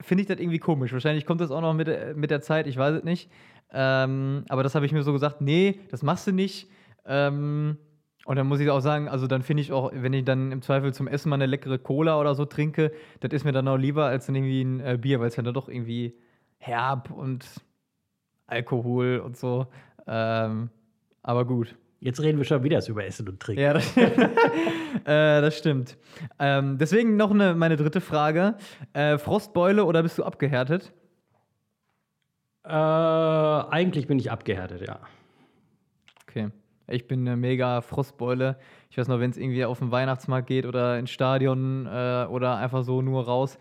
finde 0.00 0.22
ich 0.22 0.28
das 0.28 0.38
irgendwie 0.38 0.58
komisch. 0.58 0.92
Wahrscheinlich 0.92 1.26
kommt 1.26 1.40
das 1.40 1.50
auch 1.50 1.60
noch 1.60 1.74
mit, 1.74 1.86
der- 1.88 2.14
mit 2.14 2.30
der 2.30 2.40
Zeit, 2.40 2.66
ich 2.66 2.76
weiß 2.76 2.96
es 2.96 3.04
nicht. 3.04 3.30
Ähm, 3.72 4.44
aber 4.48 4.62
das 4.62 4.74
habe 4.74 4.86
ich 4.86 4.92
mir 4.92 5.02
so 5.02 5.12
gesagt, 5.12 5.40
nee, 5.40 5.80
das 5.90 6.02
machst 6.02 6.26
du 6.26 6.32
nicht. 6.32 6.68
Ähm, 7.06 7.78
und 8.24 8.36
dann 8.36 8.46
muss 8.48 8.60
ich 8.60 8.68
auch 8.70 8.80
sagen, 8.80 9.08
also 9.08 9.26
dann 9.26 9.42
finde 9.42 9.62
ich 9.62 9.72
auch, 9.72 9.92
wenn 9.94 10.12
ich 10.12 10.24
dann 10.24 10.50
im 10.52 10.60
Zweifel 10.62 10.92
zum 10.92 11.06
Essen 11.06 11.28
mal 11.30 11.36
eine 11.36 11.46
leckere 11.46 11.78
Cola 11.78 12.20
oder 12.20 12.34
so 12.34 12.44
trinke, 12.44 12.92
das 13.20 13.32
ist 13.32 13.44
mir 13.44 13.52
dann 13.52 13.68
auch 13.68 13.76
lieber 13.76 14.06
als 14.06 14.26
dann 14.26 14.34
irgendwie 14.34 14.62
ein 14.62 14.80
äh, 14.80 14.98
Bier, 15.00 15.20
weil 15.20 15.28
es 15.28 15.36
ja 15.36 15.42
dann 15.42 15.54
doch 15.54 15.68
irgendwie 15.68 16.14
herb 16.58 17.10
und 17.10 17.46
Alkohol 18.46 19.18
und 19.24 19.36
so. 19.36 19.66
Ähm, 20.06 20.70
aber 21.22 21.44
gut. 21.44 21.76
Jetzt 22.00 22.20
reden 22.20 22.38
wir 22.38 22.44
schon 22.44 22.62
wieder 22.62 22.80
über 22.88 23.04
Essen 23.04 23.28
und 23.28 23.40
Trinken. 23.40 23.62
Ja, 23.62 23.72
das, 23.72 23.96
äh, 23.96 24.10
das 25.04 25.56
stimmt. 25.56 25.96
Ähm, 26.38 26.76
deswegen 26.78 27.16
noch 27.16 27.30
eine, 27.30 27.54
meine 27.54 27.76
dritte 27.76 28.00
Frage. 28.00 28.56
Äh, 28.92 29.18
Frostbeule 29.18 29.84
oder 29.84 30.02
bist 30.02 30.18
du 30.18 30.24
abgehärtet? 30.24 30.92
Äh, 32.64 32.68
eigentlich 32.70 34.06
bin 34.06 34.18
ich 34.18 34.30
abgehärtet, 34.30 34.86
ja. 34.86 35.00
Okay. 36.28 36.50
Ich 36.88 37.08
bin 37.08 37.26
eine 37.26 37.36
mega 37.36 37.80
Frostbeule. 37.80 38.58
Ich 38.90 38.98
weiß 38.98 39.08
noch, 39.08 39.18
wenn 39.18 39.30
es 39.30 39.36
irgendwie 39.36 39.64
auf 39.64 39.78
den 39.80 39.90
Weihnachtsmarkt 39.90 40.46
geht 40.46 40.66
oder 40.66 40.98
ins 40.98 41.10
Stadion 41.10 41.86
äh, 41.86 42.26
oder 42.28 42.56
einfach 42.56 42.84
so 42.84 43.02
nur 43.02 43.24
raus. 43.24 43.58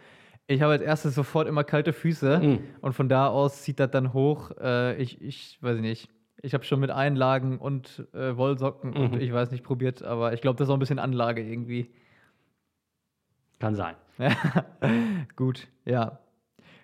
Ich 0.47 0.61
habe 0.61 0.73
als 0.73 0.83
erstes 0.83 1.15
sofort 1.15 1.47
immer 1.47 1.63
kalte 1.63 1.91
Füße 1.91 2.37
Mm. 2.39 2.59
und 2.81 2.93
von 2.93 3.09
da 3.09 3.27
aus 3.27 3.63
zieht 3.63 3.79
das 3.79 3.89
dann 3.89 4.13
hoch. 4.13 4.51
Äh, 4.61 4.95
ich, 5.01 5.19
ich 5.21 5.57
weiß 5.61 5.79
nicht. 5.79 6.09
Ich 6.45 6.53
habe 6.53 6.63
schon 6.63 6.79
mit 6.79 6.91
Einlagen 6.91 7.57
und 7.57 8.07
äh, 8.13 8.37
Wollsocken 8.37 8.93
und 8.95 9.13
Mhm. 9.13 9.19
ich 9.19 9.33
weiß 9.33 9.49
nicht 9.51 9.63
probiert, 9.63 10.03
aber 10.03 10.33
ich 10.33 10.41
glaube, 10.41 10.57
das 10.57 10.67
ist 10.67 10.69
auch 10.69 10.75
ein 10.77 10.79
bisschen 10.79 10.99
Anlage 10.99 11.41
irgendwie. 11.41 11.89
Kann 13.59 13.75
sein. 13.75 13.95
Gut, 15.35 15.67
ja. 15.85 16.19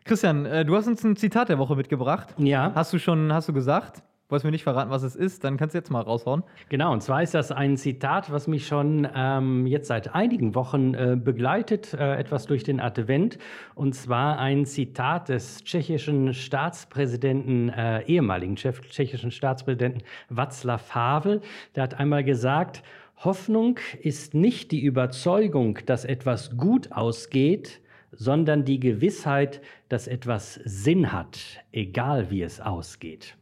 Christian, 0.03 0.45
äh, 0.45 0.65
du 0.65 0.75
hast 0.75 0.87
uns 0.87 1.03
ein 1.03 1.15
Zitat 1.15 1.49
der 1.49 1.59
Woche 1.59 1.75
mitgebracht. 1.75 2.33
Ja, 2.37 2.71
Hast 2.73 2.91
du 2.93 2.97
schon, 2.97 3.31
hast 3.31 3.49
du 3.49 3.53
gesagt? 3.53 4.01
Wolltest 4.31 4.45
mir 4.45 4.51
nicht 4.51 4.63
verraten, 4.63 4.89
was 4.89 5.03
es 5.03 5.17
ist? 5.17 5.43
Dann 5.43 5.57
kannst 5.57 5.75
du 5.75 5.79
jetzt 5.79 5.91
mal 5.91 5.99
raushauen. 5.99 6.43
genau. 6.69 6.93
Und 6.93 7.03
zwar 7.03 7.21
ist 7.21 7.33
das 7.33 7.51
ein 7.51 7.75
Zitat, 7.75 8.31
was 8.31 8.47
mich 8.47 8.65
schon 8.65 9.05
ähm, 9.13 9.67
jetzt 9.67 9.89
seit 9.89 10.15
einigen 10.15 10.55
Wochen 10.55 10.93
äh, 10.93 11.17
begleitet, 11.21 11.93
äh, 11.93 12.15
etwas 12.15 12.45
durch 12.45 12.63
den 12.63 12.79
Advent. 12.79 13.37
Und 13.75 13.93
zwar 13.93 14.39
ein 14.39 14.65
Zitat 14.65 15.27
des 15.27 15.65
tschechischen 15.65 16.33
Staatspräsidenten, 16.33 17.67
äh, 17.69 18.03
ehemaligen 18.03 18.55
tschechischen 18.55 19.31
Staatspräsidenten 19.31 20.03
Václav 20.29 20.95
Havel. 20.95 21.41
Der 21.75 21.83
hat 21.83 21.99
einmal 21.99 22.23
gesagt, 22.23 22.83
Hoffnung 23.17 23.79
ist 24.01 24.33
nicht 24.33 24.71
die 24.71 24.81
Überzeugung, 24.81 25.79
dass 25.85 26.05
etwas 26.05 26.55
gut 26.55 26.93
ausgeht, 26.93 27.81
sondern 28.13 28.63
die 28.63 28.79
Gewissheit, 28.79 29.61
dass 29.89 30.07
etwas 30.07 30.53
Sinn 30.63 31.11
hat, 31.11 31.37
egal 31.73 32.31
wie 32.31 32.43
es 32.43 32.61
ausgeht. 32.61 33.35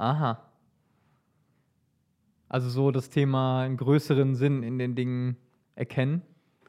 Aha. 0.00 0.38
Also 2.48 2.70
so 2.70 2.90
das 2.90 3.10
Thema 3.10 3.60
einen 3.60 3.76
größeren 3.76 4.34
Sinn 4.34 4.62
in 4.62 4.78
den 4.78 4.94
Dingen 4.94 5.36
erkennen. 5.74 6.22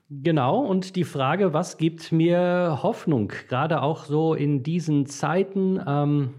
Genau, 0.10 0.60
und 0.60 0.98
die 0.98 1.06
Frage, 1.06 1.54
was 1.54 1.78
gibt 1.78 2.12
mir 2.12 2.80
Hoffnung, 2.84 3.30
gerade 3.48 3.82
auch 3.82 4.04
so 4.04 4.34
in 4.34 4.64
diesen 4.64 5.06
Zeiten? 5.06 5.82
Ähm, 5.88 6.34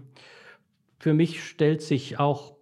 für 0.99 1.15
mich 1.15 1.43
stellt 1.43 1.81
sich 1.81 2.19
auch 2.19 2.53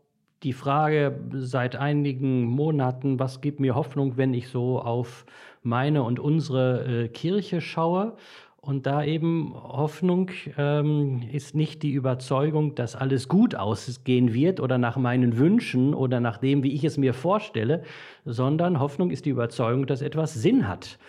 die 0.43 0.53
Frage 0.53 1.19
seit 1.33 1.75
einigen 1.75 2.45
Monaten, 2.45 3.19
was 3.19 3.41
gibt 3.41 3.59
mir 3.59 3.75
Hoffnung, 3.75 4.15
wenn 4.15 4.33
ich 4.33 4.47
so 4.47 4.79
auf 4.79 5.25
meine 5.61 6.03
und 6.03 6.21
unsere 6.21 6.85
äh, 6.85 7.07
Kirche 7.09 7.59
schaue? 7.59 8.15
Und 8.63 8.86
da 8.86 9.03
eben 9.03 9.56
Hoffnung 9.56 10.30
ähm, 10.56 11.24
ist 11.32 11.56
nicht 11.56 11.82
die 11.82 11.94
Überzeugung, 11.94 12.75
dass 12.75 12.96
alles 12.96 13.27
gut 13.27 13.56
ausgehen 13.56 14.36
wird 14.36 14.60
oder 14.60 14.77
nach 14.77 14.98
meinen 14.98 15.39
Wünschen 15.39 15.96
oder 15.96 16.20
nach 16.20 16.38
dem, 16.38 16.62
wie 16.62 16.72
ich 16.72 16.84
es 16.84 16.96
mir 16.96 17.15
vorstelle, 17.15 17.82
sondern 18.24 18.80
Hoffnung 18.80 19.10
ist 19.10 19.25
die 19.25 19.32
Überzeugung, 19.32 19.88
dass 19.88 20.03
etwas 20.03 20.36
Sinn 20.36 20.68
hat. 20.68 21.00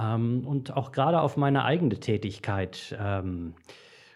Ähm, 0.00 0.46
und 0.46 0.74
auch 0.74 0.90
gerade 0.90 1.20
auf 1.20 1.36
meine 1.36 1.66
eigene 1.66 2.00
Tätigkeit, 2.00 2.96
ähm, 2.98 3.52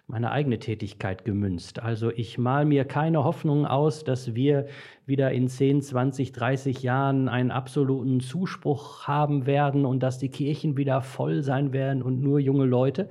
meine 0.08 0.30
eigene 0.30 0.58
Tätigkeit 0.58 1.24
gemünzt. 1.24 1.82
Also 1.82 2.10
ich 2.10 2.38
mal 2.38 2.64
mir 2.64 2.84
keine 2.84 3.24
Hoffnung 3.24 3.66
aus, 3.66 4.04
dass 4.04 4.34
wir 4.36 4.66
wieder 5.04 5.32
in 5.32 5.48
10, 5.48 5.82
20, 5.82 6.32
30 6.32 6.82
Jahren 6.82 7.28
einen 7.28 7.50
absoluten 7.50 8.20
Zuspruch 8.20 9.08
haben 9.08 9.46
werden 9.46 9.84
und 9.84 10.02
dass 10.02 10.18
die 10.18 10.28
Kirchen 10.28 10.76
wieder 10.76 11.02
voll 11.02 11.42
sein 11.42 11.72
werden 11.72 12.02
und 12.02 12.22
nur 12.22 12.38
junge 12.38 12.66
Leute. 12.66 13.08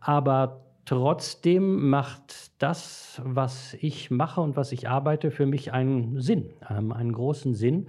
Aber 0.00 0.60
trotzdem 0.84 1.88
macht 1.88 2.50
das, 2.62 3.22
was 3.24 3.74
ich 3.80 4.10
mache 4.10 4.42
und 4.42 4.54
was 4.54 4.72
ich 4.72 4.88
arbeite, 4.88 5.30
für 5.30 5.46
mich 5.46 5.72
einen 5.72 6.20
Sinn, 6.20 6.50
ähm, 6.68 6.92
einen 6.92 7.12
großen 7.12 7.54
Sinn. 7.54 7.88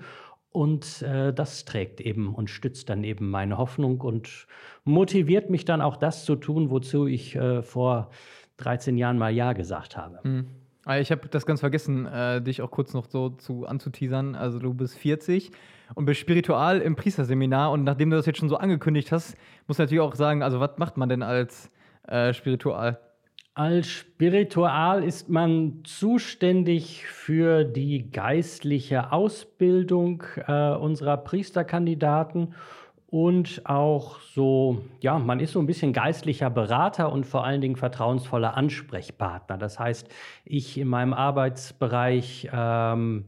Und 0.51 1.01
äh, 1.01 1.33
das 1.33 1.65
trägt 1.65 1.99
eben 1.99 2.33
und 2.33 2.49
stützt 2.49 2.89
dann 2.89 3.03
eben 3.03 3.29
meine 3.29 3.57
Hoffnung 3.57 3.99
und 3.99 4.47
motiviert 4.85 5.49
mich 5.49 5.65
dann 5.65 5.81
auch 5.81 5.97
das 5.97 6.23
zu 6.23 6.37
tun, 6.37 6.69
wozu 6.69 7.07
ich 7.07 7.35
äh, 7.35 7.61
vor 7.61 8.09
13 8.57 8.97
Jahren 8.97 9.17
mal 9.17 9.31
Ja 9.31 9.53
gesagt 9.53 9.97
habe. 9.97 10.19
Hm. 10.23 10.47
Ah, 10.85 10.99
Ich 10.99 11.11
habe 11.11 11.27
das 11.27 11.45
ganz 11.47 11.61
vergessen, 11.61 12.05
äh, 12.05 12.41
dich 12.41 12.61
auch 12.61 12.69
kurz 12.69 12.93
noch 12.93 13.05
so 13.09 13.29
zu 13.29 13.65
anzuteasern. 13.65 14.35
Also 14.35 14.59
du 14.59 14.73
bist 14.73 14.97
40 14.97 15.51
und 15.95 16.05
bist 16.05 16.19
spiritual 16.19 16.79
im 16.79 16.95
Priesterseminar 16.95 17.71
und 17.71 17.83
nachdem 17.83 18.11
du 18.11 18.17
das 18.17 18.27
jetzt 18.27 18.37
schon 18.37 18.49
so 18.49 18.57
angekündigt 18.57 19.11
hast, 19.11 19.35
musst 19.67 19.79
du 19.79 19.83
natürlich 19.83 20.01
auch 20.01 20.13
sagen, 20.15 20.43
also 20.43 20.59
was 20.59 20.77
macht 20.77 20.97
man 20.97 21.09
denn 21.09 21.23
als 21.23 21.71
äh, 22.07 22.33
spiritual? 22.33 22.99
Als 23.57 23.87
Spiritual 23.87 25.01
ist 25.01 25.29
man 25.29 25.79
zuständig 25.85 27.05
für 27.07 27.63
die 27.63 28.11
geistliche 28.11 29.13
Ausbildung 29.13 30.23
äh, 30.45 30.71
unserer 30.75 31.15
Priesterkandidaten 31.15 32.53
und 33.07 33.61
auch 33.65 34.19
so, 34.19 34.81
ja, 35.01 35.19
man 35.19 35.39
ist 35.39 35.53
so 35.53 35.59
ein 35.59 35.67
bisschen 35.67 35.93
geistlicher 35.93 36.49
Berater 36.49 37.11
und 37.11 37.25
vor 37.25 37.45
allen 37.45 37.61
Dingen 37.61 37.75
vertrauensvoller 37.75 38.57
Ansprechpartner. 38.57 39.57
Das 39.57 39.79
heißt, 39.79 40.09
ich 40.43 40.77
in 40.77 40.87
meinem 40.87 41.13
Arbeitsbereich 41.13 42.49
ähm, 42.51 43.25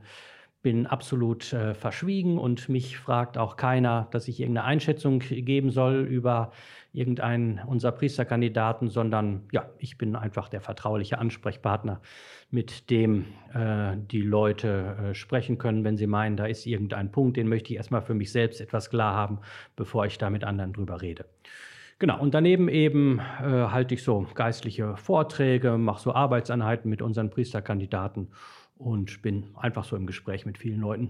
bin 0.61 0.87
absolut 0.87 1.53
äh, 1.53 1.73
verschwiegen 1.73 2.37
und 2.37 2.67
mich 2.69 2.97
fragt 2.97 3.37
auch 3.37 3.55
keiner, 3.55 4.07
dass 4.11 4.27
ich 4.27 4.39
irgendeine 4.39 4.67
Einschätzung 4.67 5.19
geben 5.19 5.69
soll 5.69 6.01
über 6.01 6.51
irgendeinen 6.97 7.59
unserer 7.59 7.91
Priesterkandidaten, 7.91 8.89
sondern 8.89 9.43
ja, 9.51 9.69
ich 9.77 9.97
bin 9.97 10.15
einfach 10.15 10.49
der 10.49 10.61
vertrauliche 10.61 11.19
Ansprechpartner, 11.19 12.01
mit 12.49 12.89
dem 12.89 13.25
äh, 13.53 13.95
die 13.97 14.21
Leute 14.21 14.97
äh, 15.11 15.13
sprechen 15.13 15.57
können, 15.57 15.83
wenn 15.83 15.95
sie 15.95 16.07
meinen, 16.07 16.37
da 16.37 16.45
ist 16.45 16.65
irgendein 16.65 17.11
Punkt, 17.11 17.37
den 17.37 17.47
möchte 17.47 17.71
ich 17.71 17.77
erstmal 17.77 18.01
für 18.01 18.15
mich 18.15 18.31
selbst 18.31 18.59
etwas 18.59 18.89
klar 18.89 19.13
haben, 19.13 19.39
bevor 19.75 20.05
ich 20.05 20.17
da 20.17 20.29
mit 20.29 20.43
anderen 20.43 20.73
drüber 20.73 21.01
rede. 21.01 21.25
Genau, 21.99 22.19
und 22.19 22.33
daneben 22.33 22.67
eben 22.67 23.19
äh, 23.19 23.43
halte 23.43 23.95
ich 23.95 24.03
so 24.03 24.27
geistliche 24.33 24.97
Vorträge, 24.97 25.77
mache 25.77 26.01
so 26.01 26.13
Arbeitseinheiten 26.13 26.89
mit 26.89 27.01
unseren 27.01 27.29
Priesterkandidaten 27.29 28.29
und 28.77 29.21
bin 29.21 29.55
einfach 29.55 29.83
so 29.83 29.95
im 29.95 30.05
Gespräch 30.05 30.45
mit 30.45 30.57
vielen 30.57 30.81
Leuten. 30.81 31.09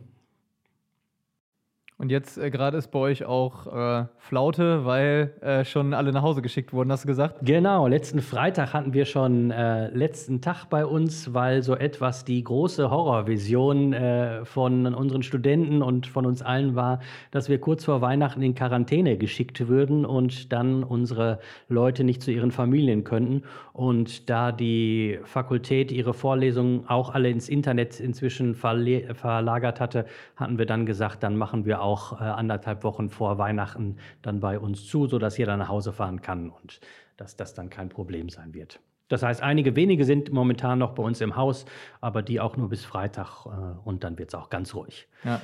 Und 2.00 2.12
jetzt 2.12 2.38
äh, 2.38 2.51
gerade 2.51 2.77
ist 2.77 2.92
bei 2.92 3.00
euch 3.00 3.25
auch 3.25 3.66
äh, 3.66 4.06
Flaute, 4.20 4.86
weil 4.86 5.34
äh, 5.42 5.66
schon 5.66 5.96
alle 5.96 6.12
nach 6.12 6.22
Hause 6.22 6.44
geschickt 6.44 6.72
wurden, 6.72 6.92
hast 6.92 7.06
du 7.06 7.08
gesagt? 7.08 7.39
Genau, 7.42 7.88
letzten 7.88 8.22
Freitag 8.22 8.74
hatten 8.74 8.94
wir 8.94 9.06
schon 9.06 9.50
äh, 9.50 9.89
letzten 9.89 10.39
Tag 10.39 10.66
bei 10.66 10.86
uns, 10.86 11.34
weil 11.34 11.63
so 11.63 11.75
etwas 11.75 12.24
die 12.24 12.44
große 12.44 12.92
Horrorvision 12.92 13.94
äh, 13.94 14.46
von 14.46 14.94
unseren 14.94 15.24
Studenten 15.24 15.82
und 15.82 16.06
von 16.06 16.27
uns 16.27 16.44
allen 16.44 16.75
war, 16.75 17.00
dass 17.32 17.50
wir 17.50 17.60
kurz 17.60 17.86
vor 17.86 18.00
Weihnachten 18.01 18.44
in 18.44 18.54
Quarantäne 18.54 19.18
geschickt 19.18 19.68
würden 19.68 20.06
und 20.06 20.54
dann 20.54 20.84
unsere 20.84 21.39
Leute 21.68 22.04
nicht 22.04 22.22
zu 22.22 22.32
ihren 22.32 22.51
Familien 22.51 23.06
könnten. 23.06 23.42
Und 23.74 24.30
da 24.30 24.51
die 24.51 25.20
Fakultät 25.24 25.92
ihre 25.92 26.13
Vorlesungen 26.13 26.88
auch 26.88 27.16
alle 27.16 27.30
ins 27.30 27.50
Internet 27.50 28.00
inzwischen 28.00 28.54
verlagert 28.54 29.80
hatte, 29.80 30.06
hatten 30.36 30.60
wir 30.60 30.68
dann 30.68 30.86
gesagt, 30.86 31.24
dann 31.24 31.38
machen 31.38 31.66
wir 31.66 31.82
auch 31.82 31.87
äh, 32.20 32.24
anderthalb 32.24 32.84
Wochen 32.84 33.10
vor 33.10 33.38
Weihnachten 33.38 33.98
dann 34.22 34.39
bei 34.39 34.60
uns 34.60 34.88
zu, 34.88 35.08
sodass 35.08 35.38
jeder 35.38 35.58
nach 35.58 35.70
Hause 35.70 35.94
fahren 35.94 36.22
kann 36.22 36.50
und 36.50 36.79
dass 37.17 37.36
das 37.36 37.53
dann 37.53 37.70
kein 37.70 37.89
Problem 37.89 38.29
sein 38.29 38.53
wird. 38.53 38.79
Das 39.10 39.24
heißt, 39.24 39.41
einige 39.41 39.75
wenige 39.75 40.03
sind 40.03 40.32
momentan 40.32 40.79
noch 40.79 40.94
bei 40.94 41.03
uns 41.03 41.22
im 41.22 41.36
Haus, 41.36 41.65
aber 42.01 42.22
die 42.22 42.39
auch 42.39 42.58
nur 42.58 42.70
bis 42.70 42.84
Freitag 42.84 43.46
äh, 43.46 43.50
und 43.86 44.03
dann 44.03 44.17
wird 44.17 44.29
es 44.29 44.36
auch 44.36 44.50
ganz 44.50 44.75
ruhig. 44.75 45.08
Ja. 45.24 45.41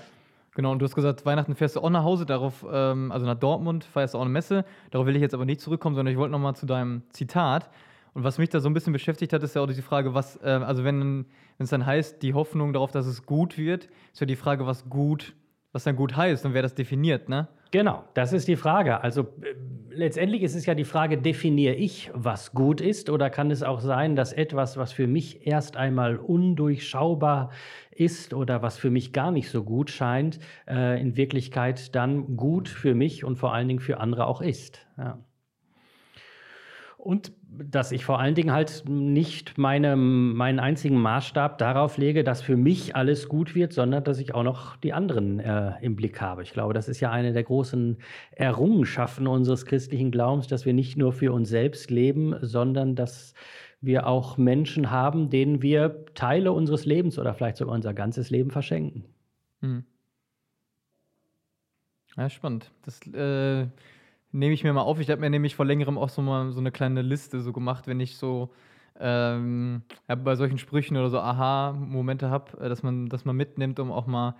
Genau, 0.55 0.71
und 0.71 0.79
du 0.79 0.85
hast 0.85 0.93
gesagt, 0.93 1.25
Weihnachten 1.25 1.55
fährst 1.55 1.75
du 1.75 1.79
auch 1.81 1.89
nach 1.89 2.03
Hause, 2.03 2.25
darauf, 2.25 2.63
ähm, 2.71 3.11
also 3.11 3.25
nach 3.25 3.39
Dortmund, 3.39 3.85
feierst 3.85 4.13
du 4.13 4.19
auch 4.19 4.21
eine 4.21 4.29
Messe. 4.29 4.65
Darauf 4.91 5.07
will 5.07 5.15
ich 5.15 5.21
jetzt 5.21 5.33
aber 5.33 5.45
nicht 5.45 5.61
zurückkommen, 5.61 5.95
sondern 5.95 6.13
ich 6.13 6.19
wollte 6.19 6.31
nochmal 6.31 6.55
zu 6.55 6.65
deinem 6.65 7.01
Zitat. 7.09 7.69
Und 8.13 8.23
was 8.23 8.37
mich 8.37 8.49
da 8.49 8.59
so 8.59 8.69
ein 8.69 8.73
bisschen 8.73 8.93
beschäftigt 8.93 9.33
hat, 9.33 9.41
ist 9.41 9.55
ja 9.55 9.61
auch 9.63 9.67
diese 9.67 9.81
Frage, 9.81 10.13
was, 10.13 10.35
äh, 10.43 10.49
also 10.49 10.83
wenn 10.83 11.25
es 11.57 11.69
dann 11.69 11.85
heißt, 11.85 12.21
die 12.21 12.33
Hoffnung 12.35 12.73
darauf, 12.73 12.91
dass 12.91 13.07
es 13.07 13.25
gut 13.25 13.57
wird, 13.57 13.87
ist 14.11 14.19
ja 14.19 14.27
die 14.27 14.35
Frage, 14.35 14.67
was 14.67 14.89
gut, 14.89 15.33
was 15.73 15.83
dann 15.83 15.95
gut 15.95 16.15
heißt 16.15 16.45
und 16.45 16.53
wer 16.53 16.61
das 16.61 16.75
definiert, 16.75 17.27
ne? 17.27 17.47
Genau, 17.71 18.03
das 18.13 18.31
ist 18.33 18.47
die 18.47 18.55
Frage. 18.55 19.01
Also 19.01 19.21
äh, 19.41 19.55
letztendlich 19.89 20.43
ist 20.43 20.53
es 20.55 20.67
ja 20.67 20.75
die 20.75 20.85
Frage, 20.85 21.17
definiere 21.17 21.73
ich, 21.73 22.11
was 22.13 22.53
gut 22.53 22.79
ist, 22.79 23.09
oder 23.09 23.31
kann 23.31 23.49
es 23.49 23.63
auch 23.63 23.79
sein, 23.79 24.15
dass 24.15 24.31
etwas, 24.31 24.77
was 24.77 24.93
für 24.93 25.07
mich 25.07 25.47
erst 25.47 25.75
einmal 25.75 26.17
undurchschaubar 26.17 27.49
ist 27.89 28.35
oder 28.35 28.61
was 28.61 28.77
für 28.77 28.91
mich 28.91 29.11
gar 29.11 29.31
nicht 29.31 29.49
so 29.49 29.63
gut 29.63 29.89
scheint, 29.89 30.39
äh, 30.67 31.01
in 31.01 31.17
Wirklichkeit 31.17 31.95
dann 31.95 32.37
gut 32.37 32.69
für 32.69 32.93
mich 32.93 33.23
und 33.23 33.37
vor 33.37 33.53
allen 33.53 33.67
Dingen 33.67 33.79
für 33.79 33.99
andere 33.99 34.27
auch 34.27 34.41
ist. 34.41 34.85
Ja. 34.97 35.17
Und 37.03 37.33
dass 37.49 37.91
ich 37.91 38.05
vor 38.05 38.21
allen 38.21 38.33
Dingen 38.33 38.53
halt 38.53 38.85
nicht 38.87 39.57
meine, 39.57 39.97
meinen 39.97 40.59
einzigen 40.61 40.95
Maßstab 41.01 41.57
darauf 41.57 41.97
lege, 41.97 42.23
dass 42.23 42.41
für 42.41 42.55
mich 42.55 42.95
alles 42.95 43.27
gut 43.27 43.55
wird, 43.55 43.73
sondern 43.73 44.05
dass 44.05 44.19
ich 44.19 44.33
auch 44.33 44.43
noch 44.43 44.77
die 44.77 44.93
anderen 44.93 45.41
äh, 45.41 45.73
im 45.81 45.97
Blick 45.97 46.21
habe. 46.21 46.43
Ich 46.43 46.53
glaube, 46.53 46.73
das 46.73 46.87
ist 46.87 47.01
ja 47.01 47.11
eine 47.11 47.33
der 47.33 47.43
großen 47.43 47.97
Errungenschaften 48.31 49.27
unseres 49.27 49.65
christlichen 49.65 50.11
Glaubens, 50.11 50.47
dass 50.47 50.65
wir 50.65 50.71
nicht 50.71 50.97
nur 50.97 51.11
für 51.11 51.33
uns 51.33 51.49
selbst 51.49 51.91
leben, 51.91 52.37
sondern 52.41 52.95
dass 52.95 53.33
wir 53.81 54.07
auch 54.07 54.37
Menschen 54.37 54.89
haben, 54.89 55.29
denen 55.29 55.61
wir 55.61 56.05
Teile 56.15 56.53
unseres 56.53 56.85
Lebens 56.85 57.19
oder 57.19 57.33
vielleicht 57.33 57.57
sogar 57.57 57.75
unser 57.75 57.93
ganzes 57.93 58.29
Leben 58.29 58.49
verschenken. 58.49 59.03
Hm. 59.59 59.83
Ja, 62.15 62.29
spannend. 62.29 62.71
Das 62.83 63.05
äh, 63.07 63.67
nehme 64.33 64.53
ich 64.53 64.63
mir 64.63 64.73
mal 64.73 64.81
auf. 64.81 64.99
Ich 64.99 65.09
habe 65.09 65.21
mir 65.21 65.29
nämlich 65.29 65.55
vor 65.55 65.65
längerem 65.65 65.97
auch 65.97 66.09
so 66.09 66.21
mal 66.21 66.51
so 66.51 66.59
eine 66.59 66.71
kleine 66.71 67.01
Liste 67.01 67.41
so 67.41 67.53
gemacht, 67.53 67.87
wenn 67.87 67.99
ich 67.99 68.17
so 68.17 68.51
ähm, 68.99 69.83
bei 70.07 70.35
solchen 70.35 70.57
Sprüchen 70.57 70.97
oder 70.97 71.09
so 71.09 71.19
Aha-Momente 71.19 72.29
habe, 72.29 72.59
äh, 72.59 72.69
dass 72.69 72.83
man 72.83 73.07
das 73.07 73.25
mal 73.25 73.33
mitnimmt, 73.33 73.79
um 73.79 73.91
auch 73.91 74.07
mal 74.07 74.35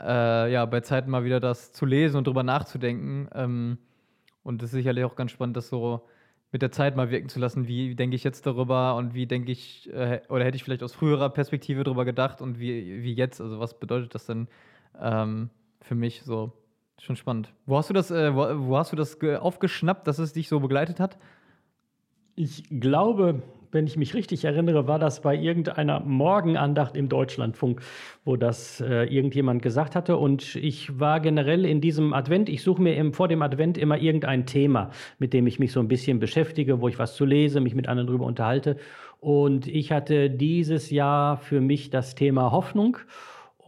äh, 0.00 0.52
ja, 0.52 0.64
bei 0.66 0.80
Zeiten 0.80 1.10
mal 1.10 1.24
wieder 1.24 1.40
das 1.40 1.72
zu 1.72 1.86
lesen 1.86 2.16
und 2.18 2.26
drüber 2.26 2.42
nachzudenken. 2.42 3.28
Ähm, 3.34 3.78
und 4.42 4.62
das 4.62 4.70
ist 4.70 4.74
sicherlich 4.76 5.04
auch 5.04 5.16
ganz 5.16 5.30
spannend, 5.32 5.56
das 5.56 5.68
so 5.68 6.06
mit 6.52 6.62
der 6.62 6.72
Zeit 6.72 6.96
mal 6.96 7.10
wirken 7.10 7.28
zu 7.28 7.38
lassen. 7.40 7.68
Wie 7.68 7.94
denke 7.94 8.16
ich 8.16 8.24
jetzt 8.24 8.46
darüber 8.46 8.96
und 8.96 9.14
wie 9.14 9.26
denke 9.26 9.52
ich, 9.52 9.92
äh, 9.92 10.20
oder 10.28 10.44
hätte 10.44 10.56
ich 10.56 10.64
vielleicht 10.64 10.82
aus 10.82 10.94
früherer 10.94 11.30
Perspektive 11.30 11.84
darüber 11.84 12.04
gedacht 12.04 12.40
und 12.40 12.58
wie, 12.58 13.02
wie 13.02 13.14
jetzt? 13.14 13.40
Also, 13.40 13.60
was 13.60 13.78
bedeutet 13.78 14.14
das 14.14 14.26
denn 14.26 14.48
ähm, 15.00 15.50
für 15.82 15.94
mich 15.94 16.22
so? 16.22 16.52
Schon 17.00 17.16
spannend. 17.16 17.52
Wo 17.66 17.76
hast 17.76 17.90
du 17.90 17.94
das, 17.94 18.10
äh, 18.10 18.34
wo, 18.34 18.68
wo, 18.68 18.76
hast 18.76 18.92
du 18.92 18.96
das 18.96 19.18
aufgeschnappt, 19.22 20.06
dass 20.06 20.18
es 20.18 20.32
dich 20.32 20.48
so 20.48 20.60
begleitet 20.60 21.00
hat? 21.00 21.18
Ich 22.34 22.64
glaube, 22.80 23.42
wenn 23.72 23.86
ich 23.86 23.96
mich 23.96 24.14
richtig 24.14 24.44
erinnere, 24.44 24.86
war 24.86 24.98
das 24.98 25.22
bei 25.22 25.36
irgendeiner 25.36 26.00
Morgenandacht 26.00 26.96
im 26.96 27.08
Deutschlandfunk, 27.08 27.82
wo 28.24 28.36
das 28.36 28.80
äh, 28.80 29.04
irgendjemand 29.04 29.62
gesagt 29.62 29.94
hatte. 29.94 30.16
Und 30.16 30.56
ich 30.56 30.98
war 30.98 31.20
generell 31.20 31.64
in 31.64 31.80
diesem 31.80 32.12
Advent, 32.12 32.48
ich 32.48 32.62
suche 32.62 32.82
mir 32.82 32.96
im, 32.96 33.12
vor 33.12 33.28
dem 33.28 33.42
Advent 33.42 33.78
immer 33.78 33.98
irgendein 33.98 34.46
Thema, 34.46 34.90
mit 35.18 35.32
dem 35.32 35.46
ich 35.46 35.58
mich 35.58 35.72
so 35.72 35.80
ein 35.80 35.88
bisschen 35.88 36.18
beschäftige, 36.18 36.80
wo 36.80 36.88
ich 36.88 36.98
was 36.98 37.14
zu 37.14 37.24
lese, 37.24 37.60
mich 37.60 37.74
mit 37.74 37.88
anderen 37.88 38.06
darüber 38.06 38.26
unterhalte. 38.26 38.76
Und 39.20 39.66
ich 39.66 39.92
hatte 39.92 40.30
dieses 40.30 40.90
Jahr 40.90 41.36
für 41.36 41.60
mich 41.60 41.90
das 41.90 42.14
Thema 42.14 42.52
Hoffnung. 42.52 42.98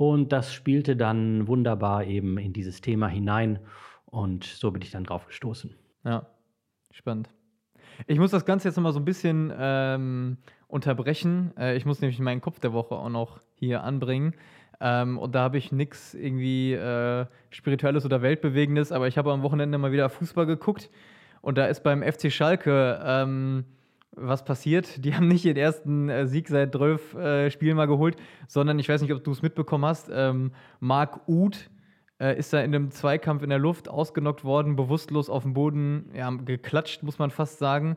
Und 0.01 0.33
das 0.33 0.55
spielte 0.55 0.97
dann 0.97 1.47
wunderbar 1.47 2.05
eben 2.05 2.39
in 2.39 2.55
dieses 2.55 2.81
Thema 2.81 3.07
hinein. 3.07 3.59
Und 4.07 4.45
so 4.45 4.71
bin 4.71 4.81
ich 4.81 4.91
dann 4.91 5.05
drauf 5.05 5.27
gestoßen. 5.27 5.75
Ja, 6.07 6.27
spannend. 6.91 7.29
Ich 8.07 8.19
muss 8.19 8.31
das 8.31 8.47
Ganze 8.47 8.69
jetzt 8.69 8.77
nochmal 8.77 8.95
so 8.95 8.99
ein 8.99 9.05
bisschen 9.05 9.53
ähm, 9.55 10.39
unterbrechen. 10.69 11.53
Äh, 11.59 11.77
ich 11.77 11.85
muss 11.85 12.01
nämlich 12.01 12.19
meinen 12.19 12.41
Kopf 12.41 12.61
der 12.61 12.73
Woche 12.73 12.95
auch 12.95 13.11
noch 13.11 13.41
hier 13.57 13.85
anbringen. 13.85 14.33
Ähm, 14.81 15.19
und 15.19 15.35
da 15.35 15.41
habe 15.41 15.59
ich 15.59 15.71
nichts 15.71 16.15
irgendwie 16.15 16.73
äh, 16.73 17.27
Spirituelles 17.51 18.07
oder 18.07 18.23
Weltbewegendes, 18.23 18.93
aber 18.93 19.07
ich 19.07 19.19
habe 19.19 19.31
am 19.33 19.43
Wochenende 19.43 19.77
mal 19.77 19.93
wieder 19.93 20.09
Fußball 20.09 20.47
geguckt. 20.47 20.89
Und 21.43 21.59
da 21.59 21.67
ist 21.67 21.83
beim 21.83 22.03
FC 22.03 22.33
Schalke 22.33 23.03
ähm, 23.05 23.67
was 24.13 24.45
passiert. 24.45 24.89
Die 25.05 25.15
haben 25.15 25.29
nicht 25.29 25.45
ihren 25.45 25.57
ersten 25.57 26.09
äh, 26.09 26.27
Sieg 26.27 26.49
seit 26.49 26.73
12 26.73 27.15
äh, 27.15 27.51
Spielen 27.51 27.77
mal 27.77 27.87
geholt, 27.87 28.17
sondern 28.49 28.79
ich 28.79 28.89
weiß 28.89 29.03
nicht, 29.03 29.13
ob 29.13 29.25
du 29.25 29.31
es 29.33 29.43
mitbekommen 29.43 29.85
hast. 29.85 30.11
Ähm, 30.13 30.53
Marc 30.81 31.29
Uth 31.29 31.71
äh, 32.21 32.39
ist 32.39 32.53
da 32.53 32.61
in 32.61 32.75
einem 32.75 32.91
Zweikampf 32.91 33.43
in 33.43 33.51
der 33.51 33.59
Luft 33.59 33.89
ausgenockt 33.89 34.45
worden, 34.45 34.77
bewusstlos 34.77 35.31
auf 35.31 35.43
dem 35.43 35.55
Boden, 35.55 36.11
ja, 36.15 36.31
geklatscht, 36.31 37.03
muss 37.03 37.19
man 37.19 37.31
fast 37.31 37.59
sagen. 37.59 37.97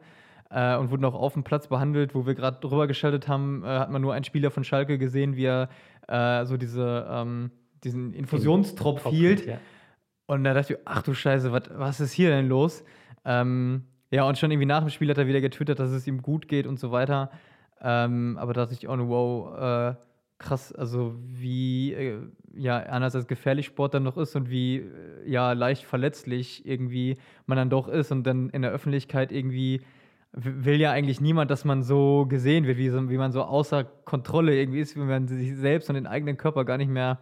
Äh, 0.49 0.77
und 0.77 0.91
wurde 0.91 1.01
noch 1.01 1.15
auf 1.15 1.33
dem 1.33 1.43
Platz 1.43 1.67
behandelt, 1.67 2.13
wo 2.13 2.25
wir 2.25 2.35
gerade 2.35 2.59
drüber 2.59 2.85
geschaltet 2.87 3.27
haben, 3.27 3.63
äh, 3.63 3.67
hat 3.67 3.89
man 3.89 4.01
nur 4.01 4.13
einen 4.13 4.23
Spieler 4.23 4.51
von 4.51 4.63
Schalke 4.63 4.99
gesehen, 4.99 5.35
wie 5.35 5.45
er 5.45 5.69
äh, 6.07 6.45
so 6.45 6.57
diese, 6.57 7.07
ähm, 7.09 7.49
diesen 7.83 8.13
Infusionstropf 8.13 9.07
hielt. 9.07 9.45
Ja. 9.47 9.57
Und 10.27 10.43
da 10.43 10.53
dachte 10.53 10.73
ich, 10.73 10.79
ach 10.85 11.01
du 11.01 11.13
Scheiße, 11.13 11.51
wat, 11.51 11.71
was 11.77 11.99
ist 11.99 12.13
hier 12.13 12.29
denn 12.29 12.47
los? 12.47 12.83
Ähm, 13.25 13.85
ja, 14.13 14.25
und 14.25 14.37
schon 14.37 14.51
irgendwie 14.51 14.67
nach 14.67 14.81
dem 14.81 14.89
Spiel 14.91 15.09
hat 15.09 15.17
er 15.17 15.25
wieder 15.25 15.41
getwittert, 15.41 15.79
dass 15.79 15.89
es 15.89 16.05
ihm 16.05 16.21
gut 16.21 16.47
geht 16.47 16.67
und 16.67 16.79
so 16.79 16.91
weiter. 16.91 17.31
Ähm, 17.81 18.37
aber 18.39 18.53
da 18.53 18.61
dachte 18.61 18.75
ich 18.75 18.87
oh, 18.87 18.95
wow, 19.09 19.57
äh, 19.57 19.95
krass, 20.37 20.71
also 20.71 21.15
wie, 21.17 21.93
äh, 21.93 22.19
ja, 22.55 22.77
einerseits 22.77 23.25
gefährlich 23.25 23.65
Sport 23.65 23.95
dann 23.95 24.03
noch 24.03 24.17
ist 24.17 24.35
und 24.35 24.51
wie, 24.51 24.77
äh, 24.77 25.27
ja, 25.27 25.53
leicht 25.53 25.83
verletzlich 25.85 26.63
irgendwie 26.63 27.17
man 27.47 27.57
dann 27.57 27.71
doch 27.71 27.87
ist 27.87 28.11
und 28.11 28.23
dann 28.27 28.51
in 28.51 28.61
der 28.61 28.69
Öffentlichkeit 28.69 29.31
irgendwie 29.31 29.81
will 30.31 30.79
ja 30.79 30.91
eigentlich 30.91 31.19
niemand, 31.19 31.49
dass 31.49 31.65
man 31.65 31.81
so 31.81 32.27
gesehen 32.27 32.67
wird, 32.67 32.77
wie, 32.77 32.89
so, 32.89 33.09
wie 33.09 33.17
man 33.17 33.31
so 33.31 33.41
außer 33.41 33.83
Kontrolle 33.83 34.55
irgendwie 34.55 34.79
ist, 34.79 34.95
wie 34.95 34.99
man 34.99 35.27
sich 35.27 35.55
selbst 35.55 35.89
und 35.89 35.95
den 35.95 36.05
eigenen 36.07 36.37
Körper 36.37 36.65
gar 36.65 36.77
nicht 36.77 36.89
mehr 36.89 37.17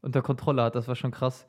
unter 0.00 0.22
Kontrolle 0.22 0.62
hat. 0.62 0.74
Das 0.74 0.88
war 0.88 0.96
schon 0.96 1.10
krass. 1.10 1.46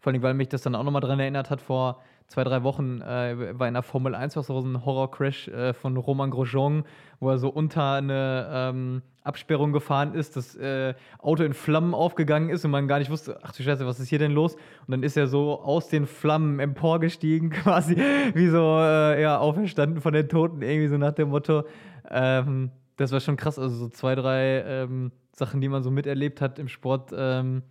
Vor 0.00 0.12
allem, 0.12 0.22
weil 0.22 0.34
mich 0.34 0.48
das 0.50 0.60
dann 0.60 0.74
auch 0.74 0.82
nochmal 0.82 1.00
daran 1.00 1.18
erinnert 1.18 1.48
hat, 1.48 1.62
vor 1.62 2.02
zwei, 2.28 2.44
drei 2.44 2.62
Wochen 2.62 3.00
äh, 3.00 3.58
war 3.58 3.68
in 3.68 3.74
der 3.74 3.82
Formel 3.82 4.14
1 4.14 4.36
was 4.36 4.46
so 4.46 4.58
ein 4.58 4.84
Horror-Crash 4.84 5.48
äh, 5.48 5.72
von 5.72 5.96
Roman 5.96 6.30
Grosjean, 6.30 6.84
wo 7.20 7.30
er 7.30 7.38
so 7.38 7.48
unter 7.48 7.92
eine 7.92 8.48
ähm, 8.50 9.02
Absperrung 9.22 9.72
gefahren 9.72 10.14
ist, 10.14 10.36
das 10.36 10.54
äh, 10.56 10.94
Auto 11.18 11.42
in 11.42 11.54
Flammen 11.54 11.94
aufgegangen 11.94 12.50
ist 12.50 12.64
und 12.64 12.70
man 12.70 12.88
gar 12.88 12.98
nicht 12.98 13.10
wusste, 13.10 13.38
ach 13.42 13.52
du 13.52 13.62
Scheiße, 13.62 13.86
was 13.86 13.98
ist 13.98 14.08
hier 14.08 14.18
denn 14.18 14.32
los? 14.32 14.54
Und 14.54 14.90
dann 14.90 15.02
ist 15.02 15.16
er 15.16 15.26
so 15.26 15.60
aus 15.60 15.88
den 15.88 16.06
Flammen 16.06 16.60
emporgestiegen, 16.60 17.50
quasi 17.62 17.96
wie 18.34 18.48
so 18.48 18.78
äh, 18.80 19.20
ja, 19.22 19.38
auferstanden 19.38 20.00
von 20.00 20.12
den 20.12 20.28
Toten, 20.28 20.62
irgendwie 20.62 20.88
so 20.88 20.98
nach 20.98 21.12
dem 21.12 21.30
Motto. 21.30 21.64
Ähm, 22.10 22.70
das 22.96 23.12
war 23.12 23.20
schon 23.20 23.36
krass, 23.36 23.58
also 23.58 23.74
so 23.74 23.88
zwei, 23.88 24.14
drei 24.14 24.62
ähm, 24.62 25.10
Sachen, 25.32 25.60
die 25.60 25.68
man 25.68 25.82
so 25.82 25.90
miterlebt 25.90 26.40
hat 26.40 26.58
im 26.58 26.68
Sport, 26.68 27.12
ähm, 27.16 27.62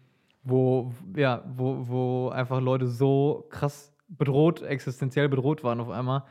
wo, 0.43 0.91
ja, 1.15 1.43
wo, 1.55 1.87
wo 1.87 2.29
einfach 2.29 2.59
Leute 2.59 2.87
so 2.87 3.45
krass 3.49 3.92
bedroht, 4.17 4.61
existenziell 4.61 5.29
bedroht 5.29 5.63
waren 5.63 5.79
auf 5.79 5.89
einmal. 5.89 6.23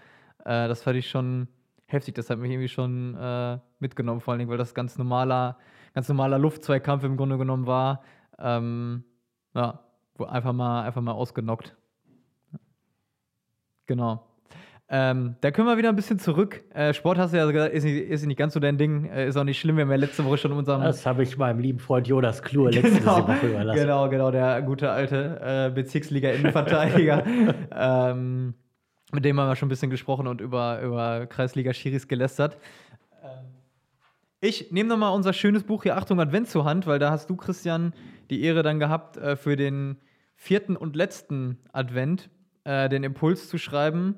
Äh, 0.44 0.68
das 0.68 0.82
fand 0.82 0.96
ich 0.96 1.08
schon 1.08 1.48
heftig. 1.86 2.14
Das 2.14 2.30
hat 2.30 2.38
mich 2.38 2.50
irgendwie 2.50 2.68
schon 2.68 3.14
äh, 3.14 3.58
mitgenommen, 3.78 4.20
vor 4.20 4.32
allen 4.32 4.38
Dingen, 4.38 4.50
weil 4.50 4.58
das 4.58 4.74
ganz 4.74 4.98
normaler, 4.98 5.58
ganz 5.94 6.08
normaler 6.08 6.38
Luftzweikampf 6.38 7.04
im 7.04 7.16
Grunde 7.16 7.38
genommen 7.38 7.66
war. 7.66 8.02
Ähm, 8.38 9.04
ja, 9.54 9.80
einfach 10.18 10.52
mal, 10.52 10.82
einfach 10.82 11.02
mal 11.02 11.12
ausgenockt. 11.12 11.76
Genau. 13.86 14.26
Ähm, 14.88 15.36
da 15.40 15.50
können 15.50 15.68
wir 15.68 15.78
wieder 15.78 15.88
ein 15.88 15.96
bisschen 15.96 16.18
zurück. 16.18 16.64
Äh, 16.74 16.92
Sport 16.92 17.16
hast 17.16 17.32
du 17.32 17.38
ja 17.38 17.50
gesagt, 17.50 17.72
ist 17.72 17.84
nicht, 17.84 18.08
ist 18.08 18.26
nicht 18.26 18.36
ganz 18.36 18.52
so 18.52 18.60
dein 18.60 18.76
Ding. 18.76 19.06
Äh, 19.06 19.26
ist 19.26 19.36
auch 19.36 19.44
nicht 19.44 19.58
schlimm. 19.58 19.76
Wir 19.76 19.84
haben 19.84 19.90
ja 19.90 19.96
letzte 19.96 20.24
Woche 20.24 20.36
schon 20.36 20.52
unserem. 20.52 20.82
Das 20.82 21.06
habe 21.06 21.22
ich 21.22 21.38
meinem 21.38 21.60
lieben 21.60 21.78
Freund 21.78 22.06
Jonas 22.06 22.42
Klur 22.42 22.70
letzte 22.70 22.98
genau, 22.98 23.26
Woche 23.26 23.46
überlassen. 23.46 23.80
Genau, 23.80 24.08
genau, 24.10 24.30
der 24.30 24.60
gute 24.60 24.90
alte 24.90 25.40
äh, 25.40 25.70
Bezirksliga-Innenverteidiger. 25.74 27.24
ähm, 27.74 28.54
mit 29.12 29.24
dem 29.24 29.40
haben 29.40 29.48
wir 29.48 29.56
schon 29.56 29.68
ein 29.68 29.70
bisschen 29.70 29.90
gesprochen 29.90 30.26
und 30.26 30.40
über, 30.42 30.82
über 30.82 31.26
Kreisliga-Schiris 31.26 32.06
gelästert. 32.06 32.58
Ähm, 33.22 33.46
ich 34.40 34.72
nehme 34.72 34.90
nochmal 34.90 35.14
unser 35.14 35.32
schönes 35.32 35.62
Buch 35.62 35.84
hier, 35.84 35.96
Achtung 35.96 36.20
Advent 36.20 36.48
zur 36.48 36.66
Hand, 36.66 36.86
weil 36.86 36.98
da 36.98 37.10
hast 37.10 37.30
du, 37.30 37.36
Christian, 37.36 37.94
die 38.28 38.42
Ehre 38.42 38.62
dann 38.62 38.78
gehabt, 38.78 39.16
äh, 39.16 39.36
für 39.36 39.56
den 39.56 39.96
vierten 40.34 40.76
und 40.76 40.96
letzten 40.96 41.58
Advent 41.72 42.28
äh, 42.64 42.88
den 42.88 43.04
Impuls 43.04 43.48
zu 43.48 43.56
schreiben 43.56 44.16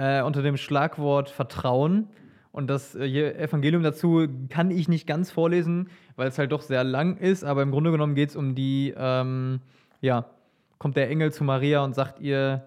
äh, 0.00 0.22
unter 0.22 0.42
dem 0.42 0.56
Schlagwort 0.56 1.28
Vertrauen. 1.28 2.08
Und 2.52 2.68
das 2.68 2.94
äh, 2.94 3.34
Evangelium 3.38 3.82
dazu 3.82 4.26
kann 4.48 4.70
ich 4.70 4.88
nicht 4.88 5.06
ganz 5.06 5.30
vorlesen, 5.30 5.90
weil 6.16 6.26
es 6.28 6.38
halt 6.38 6.52
doch 6.52 6.62
sehr 6.62 6.82
lang 6.84 7.18
ist, 7.18 7.44
aber 7.44 7.62
im 7.62 7.70
Grunde 7.70 7.92
genommen 7.92 8.14
geht 8.14 8.30
es 8.30 8.36
um 8.36 8.54
die, 8.54 8.94
ähm, 8.96 9.60
ja, 10.00 10.30
kommt 10.78 10.96
der 10.96 11.10
Engel 11.10 11.32
zu 11.32 11.44
Maria 11.44 11.84
und 11.84 11.94
sagt 11.94 12.18
ihr, 12.20 12.66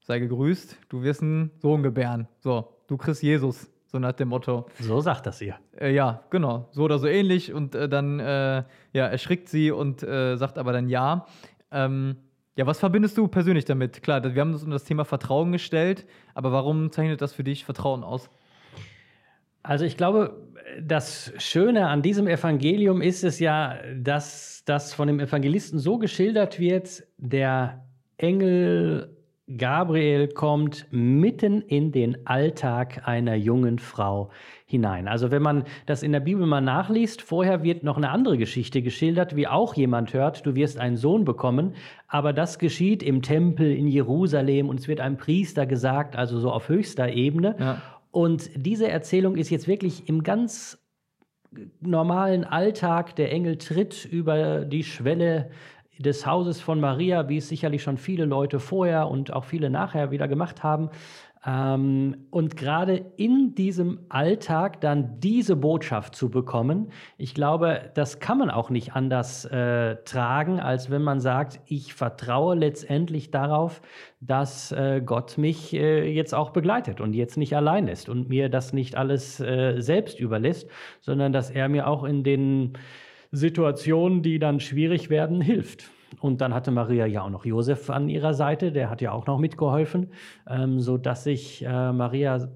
sei 0.00 0.20
gegrüßt, 0.20 0.78
du 0.88 1.02
wirst 1.02 1.22
einen 1.22 1.50
Sohn 1.58 1.82
gebären. 1.82 2.28
So, 2.38 2.72
du 2.86 2.96
kriegst 2.96 3.22
Jesus, 3.22 3.68
so 3.86 3.98
nach 3.98 4.12
dem 4.12 4.28
Motto. 4.28 4.66
So 4.78 5.00
sagt 5.00 5.26
das 5.26 5.42
ihr. 5.42 5.56
Äh, 5.76 5.92
ja, 5.92 6.22
genau, 6.30 6.68
so 6.70 6.84
oder 6.84 6.98
so 6.98 7.08
ähnlich. 7.08 7.52
Und 7.52 7.74
äh, 7.74 7.88
dann 7.88 8.20
äh, 8.20 8.62
ja, 8.92 9.06
erschrickt 9.06 9.48
sie 9.48 9.72
und 9.72 10.02
äh, 10.04 10.36
sagt 10.36 10.58
aber 10.58 10.72
dann 10.72 10.88
ja. 10.88 11.26
Ähm, 11.72 12.16
ja, 12.56 12.66
was 12.66 12.78
verbindest 12.78 13.18
du 13.18 13.26
persönlich 13.28 13.64
damit? 13.64 14.02
Klar, 14.02 14.22
wir 14.34 14.40
haben 14.40 14.52
uns 14.52 14.62
um 14.62 14.70
das 14.70 14.84
Thema 14.84 15.04
Vertrauen 15.04 15.52
gestellt, 15.52 16.06
aber 16.34 16.52
warum 16.52 16.92
zeichnet 16.92 17.20
das 17.20 17.32
für 17.32 17.44
dich 17.44 17.64
Vertrauen 17.64 18.04
aus? 18.04 18.30
Also 19.62 19.84
ich 19.84 19.96
glaube, 19.96 20.48
das 20.80 21.32
Schöne 21.38 21.88
an 21.88 22.02
diesem 22.02 22.28
Evangelium 22.28 23.00
ist 23.00 23.24
es 23.24 23.38
ja, 23.38 23.78
dass 23.96 24.62
das 24.66 24.94
von 24.94 25.08
dem 25.08 25.20
Evangelisten 25.20 25.78
so 25.78 25.98
geschildert 25.98 26.60
wird, 26.60 27.04
der 27.16 27.84
Engel 28.18 29.16
Gabriel 29.58 30.28
kommt 30.28 30.86
mitten 30.90 31.60
in 31.60 31.92
den 31.92 32.26
Alltag 32.26 33.06
einer 33.06 33.34
jungen 33.34 33.78
Frau 33.78 34.30
hinein. 34.64 35.06
Also 35.06 35.30
wenn 35.30 35.42
man 35.42 35.64
das 35.84 36.02
in 36.02 36.12
der 36.12 36.20
Bibel 36.20 36.46
mal 36.46 36.62
nachliest, 36.62 37.20
vorher 37.20 37.62
wird 37.62 37.84
noch 37.84 37.98
eine 37.98 38.08
andere 38.08 38.38
Geschichte 38.38 38.80
geschildert, 38.80 39.36
wie 39.36 39.46
auch 39.46 39.74
jemand 39.74 40.14
hört, 40.14 40.46
du 40.46 40.54
wirst 40.54 40.78
einen 40.78 40.96
Sohn 40.96 41.26
bekommen, 41.26 41.74
aber 42.08 42.32
das 42.32 42.58
geschieht 42.58 43.02
im 43.02 43.20
Tempel 43.20 43.70
in 43.70 43.86
Jerusalem 43.86 44.70
und 44.70 44.80
es 44.80 44.88
wird 44.88 45.00
einem 45.00 45.18
Priester 45.18 45.66
gesagt, 45.66 46.16
also 46.16 46.40
so 46.40 46.50
auf 46.50 46.70
höchster 46.70 47.10
Ebene. 47.10 47.54
Ja. 47.58 47.82
Und 48.10 48.48
diese 48.56 48.88
Erzählung 48.88 49.36
ist 49.36 49.50
jetzt 49.50 49.68
wirklich 49.68 50.08
im 50.08 50.22
ganz 50.22 50.78
normalen 51.80 52.44
Alltag. 52.44 53.16
Der 53.16 53.32
Engel 53.32 53.58
tritt 53.58 54.04
über 54.04 54.64
die 54.64 54.84
Schwelle 54.84 55.50
des 55.98 56.26
Hauses 56.26 56.60
von 56.60 56.80
Maria, 56.80 57.28
wie 57.28 57.38
es 57.38 57.48
sicherlich 57.48 57.82
schon 57.82 57.98
viele 57.98 58.24
Leute 58.24 58.60
vorher 58.60 59.08
und 59.08 59.32
auch 59.32 59.44
viele 59.44 59.70
nachher 59.70 60.10
wieder 60.10 60.28
gemacht 60.28 60.62
haben. 60.62 60.90
Ähm, 61.46 62.26
und 62.30 62.56
gerade 62.56 63.04
in 63.16 63.54
diesem 63.54 64.00
Alltag 64.08 64.80
dann 64.80 65.20
diese 65.20 65.56
Botschaft 65.56 66.14
zu 66.14 66.30
bekommen, 66.30 66.90
ich 67.18 67.34
glaube, 67.34 67.90
das 67.94 68.18
kann 68.18 68.38
man 68.38 68.50
auch 68.50 68.70
nicht 68.70 68.94
anders 68.94 69.44
äh, 69.44 69.96
tragen, 70.04 70.58
als 70.58 70.90
wenn 70.90 71.02
man 71.02 71.20
sagt, 71.20 71.60
ich 71.66 71.92
vertraue 71.92 72.54
letztendlich 72.54 73.30
darauf, 73.30 73.82
dass 74.20 74.72
äh, 74.72 75.02
Gott 75.04 75.36
mich 75.36 75.74
äh, 75.74 76.10
jetzt 76.10 76.34
auch 76.34 76.50
begleitet 76.50 77.00
und 77.02 77.12
jetzt 77.12 77.36
nicht 77.36 77.54
allein 77.54 77.88
ist 77.88 78.08
und 78.08 78.30
mir 78.30 78.48
das 78.48 78.72
nicht 78.72 78.96
alles 78.96 79.38
äh, 79.40 79.80
selbst 79.80 80.18
überlässt, 80.20 80.70
sondern 81.02 81.32
dass 81.32 81.50
er 81.50 81.68
mir 81.68 81.86
auch 81.88 82.04
in 82.04 82.24
den 82.24 82.78
Situationen, 83.34 84.22
die 84.22 84.38
dann 84.38 84.60
schwierig 84.60 85.10
werden, 85.10 85.40
hilft. 85.40 85.90
Und 86.20 86.40
dann 86.40 86.54
hatte 86.54 86.70
Maria 86.70 87.06
ja 87.06 87.22
auch 87.22 87.30
noch 87.30 87.44
Josef 87.44 87.90
an 87.90 88.08
ihrer 88.08 88.34
Seite, 88.34 88.70
der 88.70 88.88
hat 88.88 89.02
ja 89.02 89.12
auch 89.12 89.26
noch 89.26 89.38
mitgeholfen, 89.38 90.10
ähm, 90.48 90.80
sodass 90.80 91.24
sich 91.24 91.64
äh, 91.64 91.92
Maria, 91.92 92.48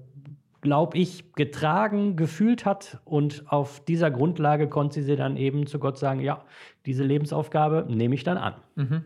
glaube 0.61 0.97
ich, 0.97 1.33
getragen 1.33 2.15
gefühlt 2.15 2.65
hat. 2.65 2.99
Und 3.03 3.43
auf 3.47 3.83
dieser 3.83 4.11
Grundlage 4.11 4.69
konnte 4.69 5.03
sie 5.03 5.15
dann 5.17 5.35
eben 5.35 5.67
zu 5.67 5.79
Gott 5.79 5.97
sagen, 5.97 6.21
ja, 6.21 6.43
diese 6.85 7.03
Lebensaufgabe 7.03 7.85
nehme 7.89 8.15
ich 8.15 8.23
dann 8.23 8.37
an. 8.37 8.53
Mhm. 8.75 9.03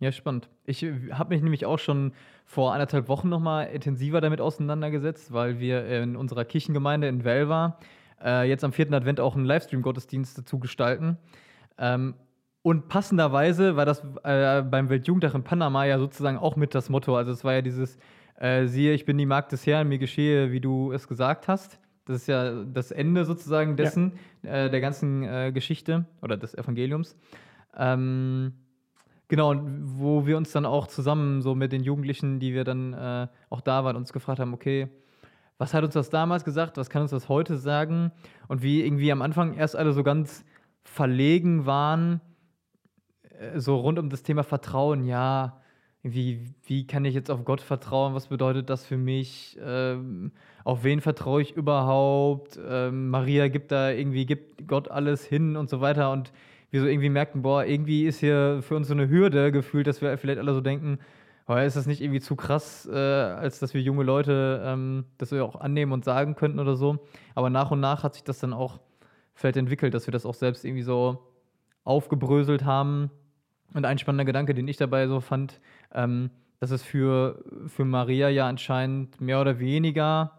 Ja, 0.00 0.12
spannend. 0.12 0.48
Ich 0.64 0.82
äh, 0.82 1.12
habe 1.12 1.34
mich 1.34 1.42
nämlich 1.42 1.64
auch 1.64 1.78
schon 1.78 2.12
vor 2.44 2.72
anderthalb 2.74 3.08
Wochen 3.08 3.28
nochmal 3.28 3.68
intensiver 3.68 4.20
damit 4.20 4.40
auseinandergesetzt, 4.40 5.32
weil 5.32 5.60
wir 5.60 5.86
in 5.86 6.16
unserer 6.16 6.44
Kirchengemeinde 6.44 7.08
in 7.08 7.24
Velva 7.24 7.78
äh, 8.22 8.48
jetzt 8.48 8.64
am 8.64 8.72
vierten 8.72 8.94
Advent 8.94 9.20
auch 9.20 9.36
einen 9.36 9.44
Livestream-Gottesdienst 9.44 10.38
dazu 10.38 10.58
gestalten. 10.58 11.18
Ähm, 11.78 12.14
und 12.62 12.88
passenderweise 12.88 13.76
war 13.76 13.86
das 13.86 14.02
äh, 14.22 14.62
beim 14.62 14.90
Weltjugendtag 14.90 15.34
in 15.34 15.44
Panama 15.44 15.86
ja 15.86 15.98
sozusagen 15.98 16.36
auch 16.36 16.56
mit 16.56 16.74
das 16.74 16.90
Motto. 16.90 17.16
Also 17.16 17.32
es 17.32 17.42
war 17.42 17.54
ja 17.54 17.62
dieses, 17.62 17.96
äh, 18.36 18.66
siehe, 18.66 18.92
ich 18.92 19.06
bin 19.06 19.16
die 19.16 19.26
Magd 19.26 19.52
des 19.52 19.66
Herrn, 19.66 19.88
mir 19.88 19.98
geschehe, 19.98 20.52
wie 20.52 20.60
du 20.60 20.92
es 20.92 21.08
gesagt 21.08 21.48
hast. 21.48 21.78
Das 22.04 22.16
ist 22.16 22.26
ja 22.26 22.64
das 22.64 22.90
Ende 22.90 23.24
sozusagen 23.24 23.76
dessen, 23.76 24.12
ja. 24.42 24.66
äh, 24.66 24.70
der 24.70 24.80
ganzen 24.80 25.22
äh, 25.22 25.52
Geschichte 25.52 26.04
oder 26.22 26.36
des 26.36 26.54
Evangeliums. 26.54 27.16
Ähm, 27.76 28.52
genau, 29.28 29.54
wo 29.82 30.26
wir 30.26 30.36
uns 30.36 30.52
dann 30.52 30.66
auch 30.66 30.86
zusammen 30.86 31.40
so 31.40 31.54
mit 31.54 31.72
den 31.72 31.82
Jugendlichen, 31.82 32.40
die 32.40 32.52
wir 32.52 32.64
dann 32.64 32.92
äh, 32.92 33.28
auch 33.48 33.60
da 33.60 33.84
waren, 33.84 33.96
uns 33.96 34.12
gefragt 34.12 34.40
haben, 34.40 34.52
okay, 34.52 34.88
was 35.60 35.74
hat 35.74 35.84
uns 35.84 35.92
das 35.92 36.08
damals 36.08 36.44
gesagt, 36.44 36.78
was 36.78 36.88
kann 36.88 37.02
uns 37.02 37.10
das 37.10 37.28
heute 37.28 37.58
sagen? 37.58 38.12
Und 38.48 38.62
wie 38.62 38.82
irgendwie 38.82 39.12
am 39.12 39.20
Anfang 39.20 39.52
erst 39.52 39.76
alle 39.76 39.92
so 39.92 40.02
ganz 40.02 40.42
verlegen 40.84 41.66
waren, 41.66 42.22
äh, 43.38 43.60
so 43.60 43.76
rund 43.76 43.98
um 43.98 44.08
das 44.08 44.22
Thema 44.22 44.42
Vertrauen, 44.42 45.04
ja, 45.04 45.60
wie, 46.02 46.46
wie 46.64 46.86
kann 46.86 47.04
ich 47.04 47.14
jetzt 47.14 47.30
auf 47.30 47.44
Gott 47.44 47.60
vertrauen? 47.60 48.14
Was 48.14 48.28
bedeutet 48.28 48.70
das 48.70 48.86
für 48.86 48.96
mich? 48.96 49.58
Ähm, 49.62 50.32
auf 50.64 50.82
wen 50.82 51.02
vertraue 51.02 51.42
ich 51.42 51.54
überhaupt? 51.54 52.58
Ähm, 52.66 53.10
Maria 53.10 53.48
gibt 53.48 53.70
da 53.70 53.90
irgendwie, 53.90 54.24
gibt 54.24 54.66
Gott 54.66 54.90
alles 54.90 55.26
hin 55.26 55.58
und 55.58 55.68
so 55.68 55.82
weiter. 55.82 56.10
Und 56.10 56.32
wir 56.70 56.80
so 56.80 56.86
irgendwie 56.86 57.10
merken, 57.10 57.42
boah, 57.42 57.66
irgendwie 57.66 58.06
ist 58.06 58.20
hier 58.20 58.60
für 58.62 58.76
uns 58.76 58.88
so 58.88 58.94
eine 58.94 59.10
Hürde 59.10 59.52
gefühlt, 59.52 59.86
dass 59.86 60.00
wir 60.00 60.16
vielleicht 60.16 60.38
alle 60.38 60.54
so 60.54 60.62
denken, 60.62 61.00
oh, 61.50 61.56
ist 61.58 61.76
das 61.76 61.86
nicht 61.86 62.00
irgendwie 62.00 62.20
zu 62.20 62.36
krass, 62.36 62.88
äh, 62.90 62.96
als 62.96 63.58
dass 63.58 63.74
wir 63.74 63.80
junge 63.82 64.04
Leute 64.04 64.62
ähm, 64.64 65.04
das 65.18 65.32
auch 65.32 65.56
annehmen 65.56 65.92
und 65.92 66.04
sagen 66.04 66.34
könnten 66.34 66.58
oder 66.58 66.76
so. 66.76 66.98
Aber 67.34 67.50
nach 67.50 67.70
und 67.70 67.80
nach 67.80 68.02
hat 68.02 68.14
sich 68.14 68.24
das 68.24 68.38
dann 68.38 68.52
auch 68.52 68.80
vielleicht 69.34 69.56
entwickelt, 69.56 69.94
dass 69.94 70.06
wir 70.06 70.12
das 70.12 70.26
auch 70.26 70.34
selbst 70.34 70.64
irgendwie 70.64 70.82
so 70.82 71.18
aufgebröselt 71.84 72.64
haben 72.64 73.10
und 73.74 73.84
ein 73.84 73.98
spannender 73.98 74.24
Gedanke, 74.24 74.54
den 74.54 74.68
ich 74.68 74.76
dabei 74.76 75.08
so 75.08 75.20
fand, 75.20 75.60
ähm, 75.92 76.30
dass 76.60 76.70
es 76.70 76.82
für, 76.82 77.42
für 77.66 77.84
Maria 77.84 78.28
ja 78.28 78.46
anscheinend 78.46 79.20
mehr 79.20 79.40
oder 79.40 79.58
weniger 79.58 80.38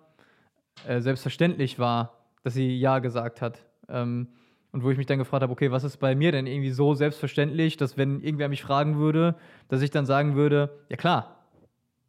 äh, 0.87 1.01
selbstverständlich 1.01 1.79
war, 1.79 2.17
dass 2.43 2.53
sie 2.53 2.77
Ja 2.77 2.99
gesagt 2.99 3.41
hat. 3.41 3.65
Ähm, 3.89 4.27
und 4.71 4.83
wo 4.83 4.91
ich 4.91 4.97
mich 4.97 5.07
dann 5.07 5.17
gefragt 5.17 5.43
habe, 5.43 5.51
okay, 5.51 5.71
was 5.71 5.83
ist 5.83 5.97
bei 5.97 6.15
mir 6.15 6.31
denn 6.31 6.47
irgendwie 6.47 6.71
so 6.71 6.93
selbstverständlich, 6.93 7.77
dass 7.77 7.97
wenn 7.97 8.21
irgendwer 8.21 8.49
mich 8.49 8.63
fragen 8.63 8.97
würde, 8.97 9.35
dass 9.67 9.81
ich 9.81 9.91
dann 9.91 10.05
sagen 10.05 10.35
würde, 10.35 10.69
ja 10.89 10.97
klar, 10.97 11.45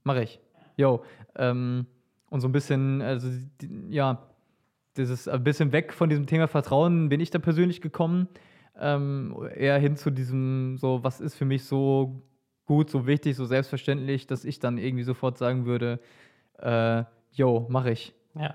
mache 0.05 0.23
ich. 0.23 0.41
Jo. 0.77 1.03
Ähm, 1.37 1.87
Und 2.31 2.41
so 2.41 2.49
ein 2.49 2.53
bisschen, 2.53 3.03
also 3.03 3.29
ja, 3.91 4.27
dieses 4.97 5.29
ein 5.29 5.45
bisschen 5.45 5.73
weg 5.73 5.93
von 5.93 6.09
diesem 6.09 6.27
Thema 6.27 6.49
Vertrauen 6.49 7.09
bin 7.09 7.21
ich 7.21 7.31
da 7.31 7.39
persönlich 7.39 7.81
gekommen. 7.81 8.29
Ähm, 8.81 9.37
eher 9.55 9.79
hin 9.79 9.97
zu 9.97 10.11
diesem, 10.11 10.79
so, 10.79 11.05
was 11.05 11.21
ist 11.21 11.35
für 11.35 11.45
mich 11.45 11.65
so 11.65 12.23
gut, 12.65 12.89
so 12.89 13.07
wichtig, 13.07 13.37
so 13.37 13.45
selbstverständlich, 13.45 14.27
dass 14.27 14.47
ich 14.47 14.61
dann 14.61 14.79
irgendwie 14.79 15.05
sofort 15.05 15.37
sagen 15.37 15.67
würde, 15.67 16.01
äh, 16.59 17.05
yo, 17.33 17.67
mach 17.69 17.85
ich. 17.85 18.15
Ja. 18.35 18.55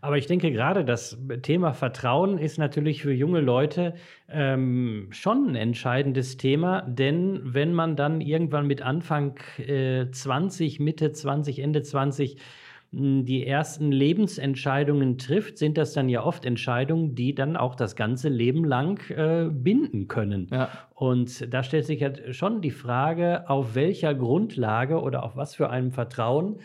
Aber 0.00 0.18
ich 0.18 0.26
denke 0.26 0.50
gerade, 0.52 0.84
das 0.84 1.18
Thema 1.42 1.72
Vertrauen 1.72 2.38
ist 2.38 2.58
natürlich 2.58 3.02
für 3.02 3.12
junge 3.12 3.40
Leute 3.40 3.94
ähm, 4.28 5.08
schon 5.10 5.50
ein 5.50 5.56
entscheidendes 5.56 6.36
Thema, 6.36 6.82
denn 6.82 7.40
wenn 7.42 7.72
man 7.72 7.96
dann 7.96 8.20
irgendwann 8.20 8.66
mit 8.66 8.82
Anfang 8.82 9.38
äh, 9.58 10.10
20, 10.10 10.80
Mitte 10.80 11.12
20, 11.12 11.58
Ende 11.60 11.82
20 11.82 12.36
hm, 12.92 13.24
die 13.24 13.46
ersten 13.46 13.90
Lebensentscheidungen 13.90 15.18
trifft, 15.18 15.58
sind 15.58 15.76
das 15.76 15.92
dann 15.92 16.08
ja 16.08 16.22
oft 16.22 16.44
Entscheidungen, 16.44 17.14
die 17.14 17.34
dann 17.34 17.56
auch 17.56 17.74
das 17.74 17.96
ganze 17.96 18.28
Leben 18.28 18.64
lang 18.64 19.00
äh, 19.10 19.48
binden 19.50 20.08
können. 20.08 20.48
Ja. 20.50 20.68
Und 20.94 21.52
da 21.52 21.62
stellt 21.62 21.84
sich 21.84 22.00
ja 22.00 22.10
schon 22.32 22.60
die 22.62 22.70
Frage, 22.70 23.48
auf 23.50 23.74
welcher 23.74 24.14
Grundlage 24.14 25.00
oder 25.00 25.24
auf 25.24 25.36
was 25.36 25.54
für 25.54 25.70
einem 25.70 25.92
Vertrauen 25.92 26.60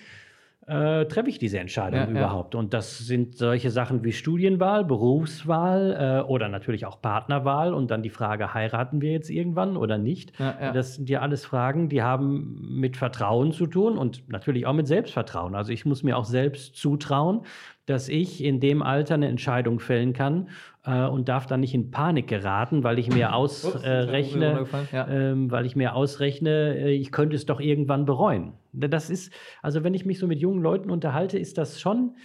äh, 0.67 1.05
treffe 1.05 1.29
ich 1.29 1.39
diese 1.39 1.59
Entscheidung 1.59 1.99
ja, 1.99 2.07
überhaupt? 2.07 2.53
Ja. 2.53 2.59
Und 2.59 2.73
das 2.73 2.99
sind 2.99 3.35
solche 3.35 3.71
Sachen 3.71 4.03
wie 4.03 4.13
Studienwahl, 4.13 4.85
Berufswahl 4.85 6.21
äh, 6.21 6.29
oder 6.29 6.49
natürlich 6.49 6.85
auch 6.85 7.01
Partnerwahl 7.01 7.73
und 7.73 7.89
dann 7.89 8.03
die 8.03 8.09
Frage, 8.09 8.53
heiraten 8.53 9.01
wir 9.01 9.11
jetzt 9.11 9.29
irgendwann 9.29 9.75
oder 9.75 9.97
nicht? 9.97 10.39
Ja, 10.39 10.71
das 10.71 10.95
sind 10.95 11.09
ja 11.09 11.21
alles 11.21 11.45
Fragen, 11.45 11.89
die 11.89 12.03
haben 12.03 12.79
mit 12.79 12.95
Vertrauen 12.95 13.51
zu 13.51 13.65
tun 13.65 13.97
und 13.97 14.29
natürlich 14.29 14.67
auch 14.67 14.73
mit 14.73 14.87
Selbstvertrauen. 14.87 15.55
Also 15.55 15.71
ich 15.71 15.85
muss 15.85 16.03
mir 16.03 16.15
auch 16.15 16.25
selbst 16.25 16.75
zutrauen, 16.75 17.41
dass 17.87 18.07
ich 18.07 18.43
in 18.43 18.59
dem 18.59 18.83
Alter 18.83 19.15
eine 19.15 19.27
Entscheidung 19.27 19.79
fällen 19.79 20.13
kann 20.13 20.49
äh, 20.85 21.05
und 21.05 21.29
darf 21.29 21.45
dann 21.45 21.59
nicht 21.59 21.73
in 21.73 21.91
Panik 21.91 22.27
geraten, 22.27 22.83
weil 22.83 22.99
ich 22.99 23.13
mir 23.13 23.35
ausrechne, 23.35 24.67
äh, 24.71 24.95
ja. 24.95 25.07
ähm, 25.07 25.51
weil 25.51 25.65
ich 25.65 25.75
mir 25.75 25.95
ausrechne, 25.95 26.77
äh, 26.77 26.91
ich 26.91 27.11
könnte 27.11 27.35
es 27.35 27.45
doch 27.45 27.59
irgendwann 27.59 28.05
bereuen. 28.05 28.53
Das 28.73 29.09
ist, 29.09 29.33
also 29.61 29.83
wenn 29.83 29.93
ich 29.93 30.05
mich 30.05 30.19
so 30.19 30.27
mit 30.27 30.39
jungen 30.39 30.61
Leuten 30.61 30.89
unterhalte, 30.89 31.37
ist 31.37 31.57
das 31.57 31.79
schon 31.79 32.15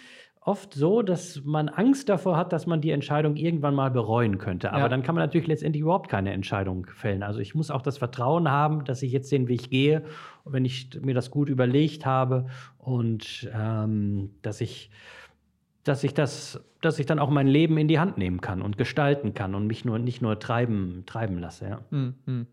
oft 0.46 0.74
so, 0.74 1.02
dass 1.02 1.42
man 1.44 1.68
Angst 1.68 2.08
davor 2.08 2.36
hat, 2.36 2.52
dass 2.52 2.66
man 2.66 2.80
die 2.80 2.92
Entscheidung 2.92 3.34
irgendwann 3.34 3.74
mal 3.74 3.90
bereuen 3.90 4.38
könnte. 4.38 4.70
Aber 4.70 4.82
ja. 4.82 4.88
dann 4.88 5.02
kann 5.02 5.16
man 5.16 5.24
natürlich 5.24 5.48
letztendlich 5.48 5.82
überhaupt 5.82 6.08
keine 6.08 6.32
Entscheidung 6.32 6.86
fällen. 6.94 7.24
Also 7.24 7.40
ich 7.40 7.56
muss 7.56 7.72
auch 7.72 7.82
das 7.82 7.98
Vertrauen 7.98 8.48
haben, 8.48 8.84
dass 8.84 9.02
ich 9.02 9.10
jetzt 9.10 9.32
den 9.32 9.48
Weg 9.48 9.70
gehe, 9.70 10.04
wenn 10.44 10.64
ich 10.64 10.90
mir 11.02 11.14
das 11.14 11.32
gut 11.32 11.48
überlegt 11.48 12.06
habe 12.06 12.46
und 12.78 13.50
ähm, 13.52 14.30
dass 14.42 14.60
ich 14.60 14.90
dass 15.86 16.02
ich 16.02 16.14
das, 16.14 16.60
dass 16.80 16.98
ich 16.98 17.06
dann 17.06 17.18
auch 17.18 17.30
mein 17.30 17.46
Leben 17.46 17.78
in 17.78 17.86
die 17.86 17.98
Hand 17.98 18.18
nehmen 18.18 18.40
kann 18.40 18.60
und 18.60 18.76
gestalten 18.76 19.34
kann 19.34 19.54
und 19.54 19.66
mich 19.66 19.84
nur 19.84 19.98
nicht 19.98 20.20
nur 20.20 20.38
treiben, 20.38 21.04
treiben 21.06 21.38
lasse. 21.38 21.68
Ja. 21.68 21.80
Mhm. 21.90 22.46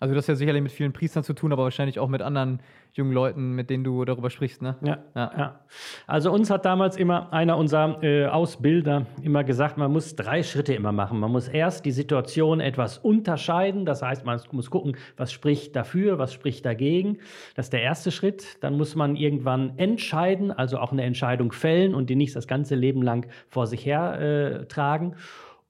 Also 0.00 0.14
das 0.14 0.24
hat 0.24 0.30
ja 0.30 0.34
sicherlich 0.36 0.62
mit 0.62 0.72
vielen 0.72 0.92
Priestern 0.92 1.22
zu 1.22 1.32
tun, 1.32 1.52
aber 1.52 1.64
wahrscheinlich 1.64 1.98
auch 1.98 2.08
mit 2.08 2.22
anderen 2.22 2.60
jungen 2.92 3.12
Leuten, 3.12 3.52
mit 3.52 3.70
denen 3.70 3.84
du 3.84 4.04
darüber 4.04 4.30
sprichst, 4.30 4.62
ne? 4.62 4.76
Ja, 4.82 4.98
ja. 5.14 5.32
ja. 5.36 5.60
Also 6.06 6.32
uns 6.32 6.50
hat 6.50 6.64
damals 6.64 6.96
immer 6.96 7.32
einer 7.32 7.56
unserer 7.56 8.02
äh, 8.02 8.26
Ausbilder 8.26 9.06
immer 9.22 9.44
gesagt, 9.44 9.76
man 9.76 9.92
muss 9.92 10.16
drei 10.16 10.42
Schritte 10.42 10.74
immer 10.74 10.92
machen. 10.92 11.20
Man 11.20 11.30
muss 11.30 11.48
erst 11.48 11.84
die 11.84 11.90
Situation 11.90 12.60
etwas 12.60 12.98
unterscheiden, 12.98 13.84
das 13.84 14.02
heißt, 14.02 14.24
man 14.24 14.40
muss 14.52 14.70
gucken, 14.70 14.96
was 15.16 15.32
spricht 15.32 15.76
dafür, 15.76 16.18
was 16.18 16.32
spricht 16.32 16.64
dagegen. 16.64 17.18
Das 17.54 17.66
ist 17.66 17.72
der 17.72 17.82
erste 17.82 18.10
Schritt. 18.10 18.62
Dann 18.62 18.76
muss 18.76 18.94
man 18.94 19.16
irgendwann 19.16 19.78
entscheiden, 19.78 20.50
also 20.50 20.78
auch 20.78 20.92
eine 20.92 21.02
Entscheidung 21.02 21.52
fällen 21.52 21.94
und 21.94 22.10
die 22.10 22.16
nicht 22.16 22.34
das 22.34 22.46
ganze 22.46 22.74
Leben 22.74 23.02
lang 23.02 23.26
vor 23.48 23.66
sich 23.66 23.84
her 23.84 24.20
äh, 24.20 24.66
tragen. 24.66 25.16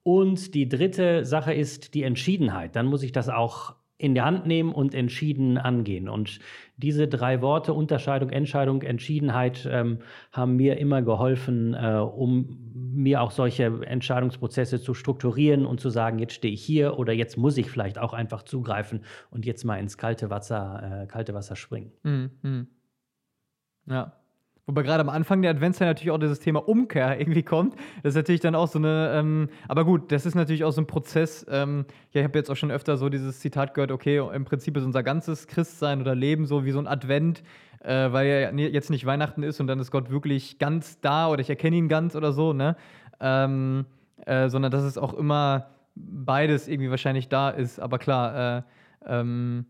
Und 0.03 0.55
die 0.55 0.69
dritte 0.69 1.25
Sache 1.25 1.53
ist 1.53 1.95
die 1.95 2.05
Entschiedenheit. 2.05 2.77
Dann 2.77 2.87
muss 2.87 3.03
ich 3.03 3.11
das 3.11 3.29
auch 3.29 3.75
in 3.99 4.15
der 4.15 4.27
Hand 4.27 4.47
nehmen 4.47 4.73
und 4.73 4.95
entschieden 4.95 5.57
angehen. 5.57 6.09
Und 6.09 6.39
diese 6.77 7.09
drei 7.09 7.41
Worte, 7.41 7.73
Unterscheidung, 7.73 8.29
Entscheidung, 8.31 8.83
Entschiedenheit, 8.83 9.67
ähm, 9.71 10.01
haben 10.33 10.57
mir 10.57 10.79
immer 10.79 11.01
geholfen, 11.01 11.75
äh, 11.75 11.97
um 11.97 12.59
mir 12.75 13.23
auch 13.23 13.31
solche 13.31 13.65
Entscheidungsprozesse 13.87 14.81
zu 14.81 14.93
strukturieren 14.93 15.65
und 15.65 15.81
zu 15.81 15.89
sagen, 15.89 16.19
jetzt 16.19 16.35
stehe 16.35 16.53
ich 16.53 16.63
hier 16.63 16.99
oder 16.99 17.13
jetzt 17.15 17.39
muss 17.39 17.57
ich 17.57 17.71
vielleicht 17.71 17.99
auch 17.99 18.13
einfach 18.13 18.43
zugreifen 18.43 19.05
und 19.31 19.47
jetzt 19.47 19.65
mal 19.65 19.79
ins 19.79 19.97
kalte 19.97 20.29
Wasser, 20.29 21.05
äh, 21.05 21.07
kalte 21.07 21.33
Wasser 21.33 21.57
springen. 21.57 21.93
Mhm. 22.03 22.67
Ja. 23.87 24.13
Wobei 24.67 24.83
gerade 24.83 25.01
am 25.01 25.09
Anfang 25.09 25.43
der 25.43 25.53
Adventszeit 25.53 25.87
natürlich 25.87 26.11
auch 26.11 26.19
dieses 26.19 26.41
Thema 26.41 26.69
Umkehr 26.69 27.21
irgendwie 27.21 27.45
kommt. 27.45 27.75
Das 28.03 28.11
ist 28.11 28.17
natürlich 28.17 28.41
dann 28.41 28.57
auch 28.57 28.67
so 28.67 28.79
eine, 28.79 29.13
ähm, 29.15 29.49
aber 29.69 29.85
gut, 29.85 30.11
das 30.11 30.27
ist 30.27 30.35
natürlich 30.35 30.65
auch 30.65 30.73
so 30.73 30.81
ein 30.81 30.89
Prozess. 30.89 31.47
Ähm, 31.49 31.87
ja, 32.11 32.21
ich 32.21 32.25
habe 32.27 32.37
jetzt 32.37 32.51
auch 32.51 32.57
schon 32.57 32.73
öfter 32.73 32.97
so 32.97 33.09
dieses 33.09 33.39
Zitat 33.39 33.75
gehört, 33.75 33.93
okay, 33.93 34.19
im 34.35 34.45
Prinzip 34.45 34.77
ist 34.77 34.85
unser 34.85 35.05
ganzes 35.05 35.47
Christsein 35.47 36.01
oder 36.01 36.17
Leben 36.17 36.47
so 36.47 36.65
wie 36.65 36.73
so 36.73 36.81
ein 36.81 36.89
Advent, 36.89 37.45
äh, 37.85 38.11
weil 38.13 38.27
ja 38.27 38.51
jetzt 38.51 38.91
nicht 38.91 39.07
Weihnachten 39.07 39.45
ist 39.45 39.61
und 39.61 39.69
dann 39.69 39.79
ist 39.79 39.93
Gott 39.93 40.11
wirklich 40.11 40.59
ganz 40.59 41.01
da 41.01 41.29
oder 41.29 41.41
ich 41.41 41.51
erkenne 41.51 41.77
ihn 41.77 41.89
ganz 41.89 42.17
oder 42.17 42.33
so, 42.33 42.53
ne? 42.53 42.77
Ähm, 43.21 43.87
äh, 44.25 44.49
sondern 44.49 44.73
dass 44.73 44.83
es 44.83 44.99
auch 44.99 45.15
immer 45.15 45.69
beides 45.95 46.67
irgendwie 46.67 46.91
wahrscheinlich 46.91 47.29
da 47.29 47.51
ist. 47.51 47.79
Aber 47.79 47.99
klar, 47.99 48.59
äh, 48.59 48.63
ähm, 49.07 49.67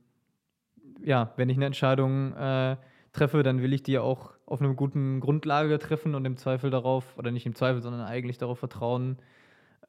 ja, 1.04 1.32
wenn 1.37 1.50
ich 1.50 1.56
eine 1.56 1.66
Entscheidung 1.66 2.32
äh, 2.35 2.76
treffe, 3.16 3.42
dann 3.42 3.62
will 3.62 3.72
ich 3.72 3.83
die 3.83 3.98
auch 3.98 4.31
auf 4.46 4.61
einer 4.61 4.74
guten 4.74 5.20
Grundlage 5.20 5.79
treffen 5.79 6.14
und 6.14 6.24
im 6.24 6.37
Zweifel 6.37 6.70
darauf, 6.70 7.16
oder 7.18 7.31
nicht 7.31 7.46
im 7.46 7.55
Zweifel, 7.55 7.83
sondern 7.83 8.02
eigentlich 8.02 8.38
darauf 8.38 8.59
vertrauen, 8.59 9.16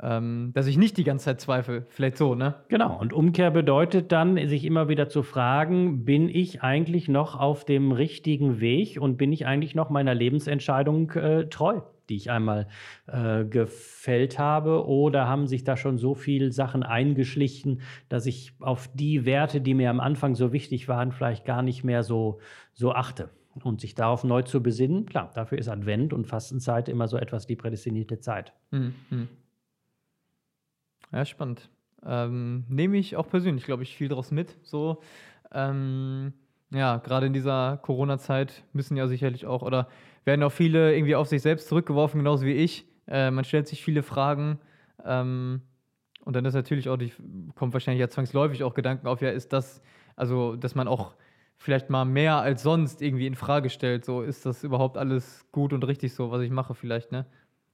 ähm, 0.02 0.52
dass 0.54 0.68
ich 0.68 0.78
nicht 0.78 0.98
die 0.98 1.04
ganze 1.04 1.26
Zeit 1.26 1.42
zweifle. 1.42 1.86
Vielleicht 1.90 2.18
so, 2.18 2.36
ne? 2.36 2.56
Genau. 2.68 2.98
Und 3.00 3.14
Umkehr 3.14 3.52
bedeutet 3.52 4.12
dann, 4.12 4.38
sich 4.48 4.64
immer 4.64 4.90
wieder 4.90 5.10
zu 5.10 5.24
fragen, 5.24 6.06
bin 6.06 6.30
ich 6.30 6.62
eigentlich 6.62 7.08
noch 7.08 7.40
auf 7.40 7.66
dem 7.66 7.92
richtigen 7.92 8.60
Weg 8.60 9.00
und 9.02 9.18
bin 9.18 9.32
ich 9.32 9.46
eigentlich 9.46 9.76
noch 9.76 9.90
meiner 9.90 10.14
Lebensentscheidung 10.14 11.12
äh, 11.12 11.50
treu, 11.50 11.82
die 12.10 12.16
ich 12.16 12.32
einmal 12.32 12.68
äh, 13.08 13.46
gefällt 13.46 14.40
habe? 14.40 14.88
Oder 14.88 15.28
haben 15.28 15.48
sich 15.48 15.64
da 15.64 15.78
schon 15.78 15.98
so 15.98 16.16
viele 16.16 16.52
Sachen 16.52 16.84
eingeschlichen, 16.84 17.82
dass 18.10 18.26
ich 18.26 18.54
auf 18.60 18.90
die 18.94 19.26
Werte, 19.26 19.62
die 19.62 19.74
mir 19.74 19.90
am 19.90 20.00
Anfang 20.00 20.36
so 20.36 20.54
wichtig 20.54 20.88
waren, 20.88 21.12
vielleicht 21.12 21.46
gar 21.46 21.62
nicht 21.62 21.84
mehr 21.84 22.04
so, 22.04 22.40
so 22.74 22.94
achte? 22.94 23.30
und 23.64 23.82
sich 23.82 23.96
darauf 23.96 24.24
neu 24.24 24.44
zu 24.44 24.62
besinnen, 24.62 25.08
klar, 25.08 25.32
dafür 25.34 25.58
ist 25.58 25.68
Advent 25.68 26.14
und 26.14 26.28
Fastenzeit 26.28 26.88
immer 26.90 27.08
so 27.08 27.18
etwas 27.18 27.48
die 27.48 27.56
prädestinierte 27.56 28.20
Zeit. 28.20 28.54
Mhm. 28.70 28.94
Ja, 31.12 31.26
spannend. 31.26 31.70
Ähm, 32.06 32.66
nehme 32.70 32.98
ich 32.98 33.16
auch 33.16 33.28
persönlich, 33.28 33.66
glaube 33.66 33.84
ich, 33.84 33.96
viel 33.96 34.10
daraus 34.10 34.32
mit. 34.32 34.58
So, 34.64 35.02
ähm, 35.52 36.34
ja, 36.70 36.98
gerade 36.98 37.28
in 37.28 37.34
dieser 37.34 37.78
Corona-Zeit 37.78 38.64
müssen 38.74 38.98
ja 38.98 39.08
sicherlich 39.08 39.46
auch 39.46 39.62
oder 39.62 39.88
werden 40.28 40.44
auch 40.44 40.52
viele 40.52 40.94
irgendwie 40.96 41.16
auf 41.16 41.28
sich 41.28 41.42
selbst 41.42 41.68
zurückgeworfen, 41.70 42.20
genauso 42.20 42.46
wie 42.46 42.54
ich. 42.54 42.86
Äh, 43.08 43.32
man 43.32 43.46
stellt 43.46 43.68
sich 43.68 43.84
viele 43.84 44.04
Fragen. 44.04 44.60
Ähm, 45.04 45.62
und 46.24 46.36
dann 46.36 46.46
ist 46.46 46.54
natürlich 46.54 46.90
auch, 46.90 46.98
die, 46.98 47.14
kommt 47.56 47.74
wahrscheinlich 47.74 48.02
ja 48.02 48.10
zwangsläufig 48.10 48.64
auch 48.64 48.74
Gedanken 48.74 49.08
auf, 49.08 49.22
ja, 49.22 49.30
ist 49.30 49.54
das, 49.54 49.82
also, 50.18 50.58
dass 50.58 50.76
man 50.76 50.88
auch 50.88 51.16
vielleicht 51.56 51.90
mal 51.90 52.06
mehr 52.06 52.36
als 52.36 52.62
sonst 52.62 53.02
irgendwie 53.02 53.26
in 53.26 53.36
Frage 53.36 53.70
stellt. 53.70 54.06
So, 54.06 54.22
ist 54.22 54.46
das 54.46 54.64
überhaupt 54.64 54.98
alles 54.98 55.48
gut 55.52 55.74
und 55.74 55.84
richtig 55.88 56.14
so, 56.14 56.30
was 56.30 56.42
ich 56.42 56.52
mache, 56.52 56.76
vielleicht, 56.76 57.12
ne? 57.12 57.26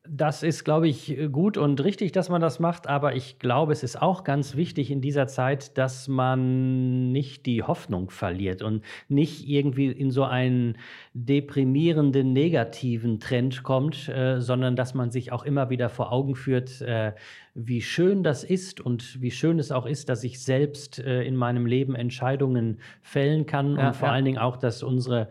Das 0.05 0.43
ist, 0.43 0.65
glaube 0.65 0.89
ich, 0.89 1.17
gut 1.31 1.57
und 1.57 1.81
richtig, 1.81 2.11
dass 2.11 2.27
man 2.27 2.41
das 2.41 2.59
macht, 2.59 2.87
aber 2.87 3.15
ich 3.15 3.39
glaube, 3.39 3.71
es 3.71 3.83
ist 3.83 4.01
auch 4.01 4.25
ganz 4.25 4.57
wichtig 4.57 4.91
in 4.91 4.99
dieser 4.99 5.27
Zeit, 5.27 5.77
dass 5.77 6.09
man 6.09 7.13
nicht 7.13 7.45
die 7.45 7.63
Hoffnung 7.63 8.09
verliert 8.09 8.63
und 8.63 8.83
nicht 9.07 9.47
irgendwie 9.47 9.87
in 9.87 10.11
so 10.11 10.25
einen 10.25 10.77
deprimierenden, 11.13 12.33
negativen 12.33 13.21
Trend 13.21 13.63
kommt, 13.63 14.09
äh, 14.09 14.41
sondern 14.41 14.75
dass 14.75 14.93
man 14.93 15.09
sich 15.09 15.31
auch 15.31 15.45
immer 15.45 15.69
wieder 15.69 15.87
vor 15.87 16.11
Augen 16.11 16.35
führt, 16.35 16.81
äh, 16.81 17.13
wie 17.55 17.81
schön 17.81 18.23
das 18.23 18.43
ist 18.43 18.81
und 18.81 19.21
wie 19.21 19.31
schön 19.31 19.57
es 19.57 19.71
auch 19.71 19.85
ist, 19.85 20.09
dass 20.09 20.25
ich 20.25 20.43
selbst 20.43 20.99
äh, 20.99 21.23
in 21.23 21.37
meinem 21.37 21.65
Leben 21.65 21.95
Entscheidungen 21.95 22.79
fällen 23.01 23.45
kann 23.45 23.77
ja, 23.77 23.87
und 23.87 23.95
vor 23.95 24.09
ja. 24.09 24.15
allen 24.15 24.25
Dingen 24.25 24.39
auch, 24.39 24.57
dass 24.57 24.83
unsere 24.83 25.29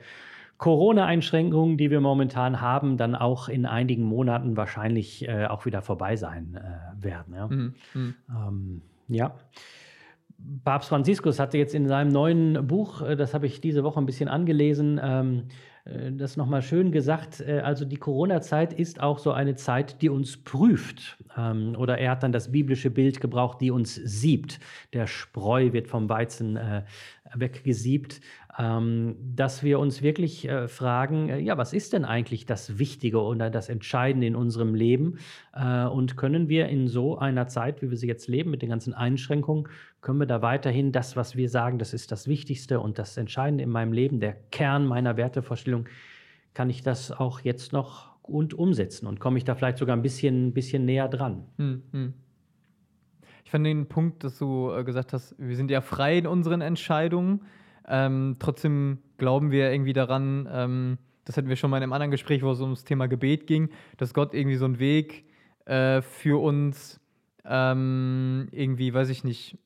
Corona-Einschränkungen, 0.63 1.77
die 1.77 1.91
wir 1.91 2.01
momentan 2.01 2.61
haben, 2.61 2.97
dann 2.97 3.17
auch 3.17 3.49
in 3.49 3.67
einigen 3.67 4.05
Monaten 4.05 4.57
wahrscheinlich 4.57 5.27
äh, 5.27 5.47
auch 5.47 5.67
wieder 5.67 5.83
vorbei 5.83 6.15
sein 6.15 6.55
äh, 6.55 7.05
werden. 7.05 7.35
Ja. 7.35 7.49
Mhm. 7.49 7.75
Mhm. 7.95 8.15
Ähm, 8.31 8.83
ja. 9.09 9.35
Papst 10.65 10.89
Franziskus 10.89 11.41
hatte 11.41 11.59
jetzt 11.59 11.75
in 11.75 11.89
seinem 11.89 12.13
neuen 12.13 12.65
Buch, 12.65 13.03
äh, 13.03 13.17
das 13.17 13.35
habe 13.35 13.47
ich 13.47 13.61
diese 13.61 13.83
Woche 13.83 14.01
ein 14.01 14.07
bisschen 14.07 14.29
angelesen, 14.29 15.01
ähm, 15.03 15.43
äh, 15.85 16.13
das 16.13 16.37
nochmal 16.37 16.63
schön 16.63 16.93
gesagt. 16.93 17.41
Äh, 17.41 17.59
also 17.59 17.85
die 17.85 17.97
Corona-Zeit 17.97 18.73
ist 18.73 19.01
auch 19.01 19.19
so 19.19 19.33
eine 19.33 19.57
Zeit, 19.57 20.01
die 20.01 20.11
uns 20.11 20.37
prüft. 20.37 21.19
Ähm, 21.37 21.75
oder 21.77 21.99
er 21.99 22.13
hat 22.13 22.23
dann 22.23 22.31
das 22.31 22.53
biblische 22.53 22.91
Bild 22.91 23.21
gebraucht, 23.21 23.61
die 23.61 23.73
uns 23.73 23.97
siebt. 23.97 24.61
Der 24.93 25.09
Spreu 25.09 25.73
wird 25.73 25.89
vom 25.89 26.09
Weizen 26.09 26.57
weggesiebt, 27.35 28.21
ähm, 28.59 29.17
dass 29.35 29.63
wir 29.63 29.79
uns 29.79 30.03
wirklich 30.03 30.47
äh, 30.47 30.69
fragen, 30.69 31.31
äh, 31.31 31.39
ja, 31.39 31.57
was 31.57 31.73
ist 31.73 31.95
denn 31.95 32.05
eigentlich 32.05 32.45
das 32.45 32.79
Wichtige 32.79 33.23
oder 33.23 33.49
das 33.49 33.69
Entscheidende 33.69 34.27
in 34.27 34.37
unserem 34.37 34.75
Leben? 34.75 35.19
Äh, 35.55 35.87
und 35.87 36.17
können 36.17 36.49
wir 36.49 36.69
in 36.69 36.87
so 36.87 37.19
einer 37.19 37.49
Zeit, 37.49 37.81
wie 37.81 37.91
wir 37.91 37.97
sie 37.97 38.09
jetzt 38.09 38.29
leben, 38.29 38.51
mit 38.51 38.61
den 38.61 38.69
ganzen 38.69 38.93
Einschränkungen, 38.93 39.69
können 40.03 40.19
wir 40.19 40.27
da 40.27 40.43
weiterhin 40.43 40.93
das, 40.93 41.17
was 41.17 41.35
wir 41.35 41.49
sagen, 41.49 41.79
das 41.79 41.95
ist 41.95 42.13
das 42.13 42.29
Wichtigste 42.29 42.81
und 42.81 42.99
das 42.99 43.17
Entscheidende 43.17 43.65
in 43.65 43.71
meinem 43.71 43.93
Leben, 43.93 44.21
der 44.21 44.35
Kern 44.51 44.87
meiner 44.87 45.17
Wertevorstellung, 45.17 45.89
kann 46.53 46.69
ich 46.69 46.83
das 46.83 47.11
auch 47.11 47.41
jetzt 47.41 47.73
noch 47.73 48.13
gut 48.23 48.53
umsetzen 48.53 49.07
und 49.07 49.19
komme 49.19 49.39
ich 49.39 49.45
da 49.45 49.55
vielleicht 49.55 49.79
sogar 49.79 49.97
ein 49.97 50.03
bisschen, 50.03 50.53
bisschen 50.53 50.85
näher 50.85 51.09
dran? 51.09 51.47
Hm, 51.57 51.83
hm. 51.93 52.15
Ich 53.45 53.51
fand 53.51 53.67
den 53.67 53.87
Punkt, 53.87 54.25
dass 54.25 54.39
du 54.39 54.71
äh, 54.71 54.85
gesagt 54.85 55.13
hast, 55.13 55.35
wir 55.39 55.57
sind 55.57 55.71
ja 55.71 55.81
frei 55.81 56.19
in 56.19 56.27
unseren 56.27 56.61
Entscheidungen. 56.61 57.41
Ähm, 57.89 58.37
trotzdem 58.39 58.99
glauben 59.19 59.51
wir 59.51 59.73
irgendwie 59.73 59.93
daran, 59.93 60.49
ähm, 60.51 60.99
das 61.25 61.37
hatten 61.37 61.49
wir 61.49 61.57
schon 61.57 61.71
mal 61.71 61.77
in 61.79 61.85
einem 61.85 61.93
anderen 61.93 62.11
Gespräch, 62.11 62.43
wo 62.43 62.51
es 62.51 62.61
ums 62.61 62.85
Thema 62.85 63.07
Gebet 63.07 63.47
ging, 63.47 63.71
dass 63.97 64.15
Gott 64.15 64.35
irgendwie 64.35 64.57
so 64.57 64.65
einen 64.65 64.79
Weg 64.79 65.25
äh, 65.67 66.03
für 66.03 66.41
uns 66.43 67.01
ähm, 67.45 68.49
irgendwie, 68.51 68.93
weiß 68.93 69.09
ich 69.09 69.25
nicht, 69.25 69.59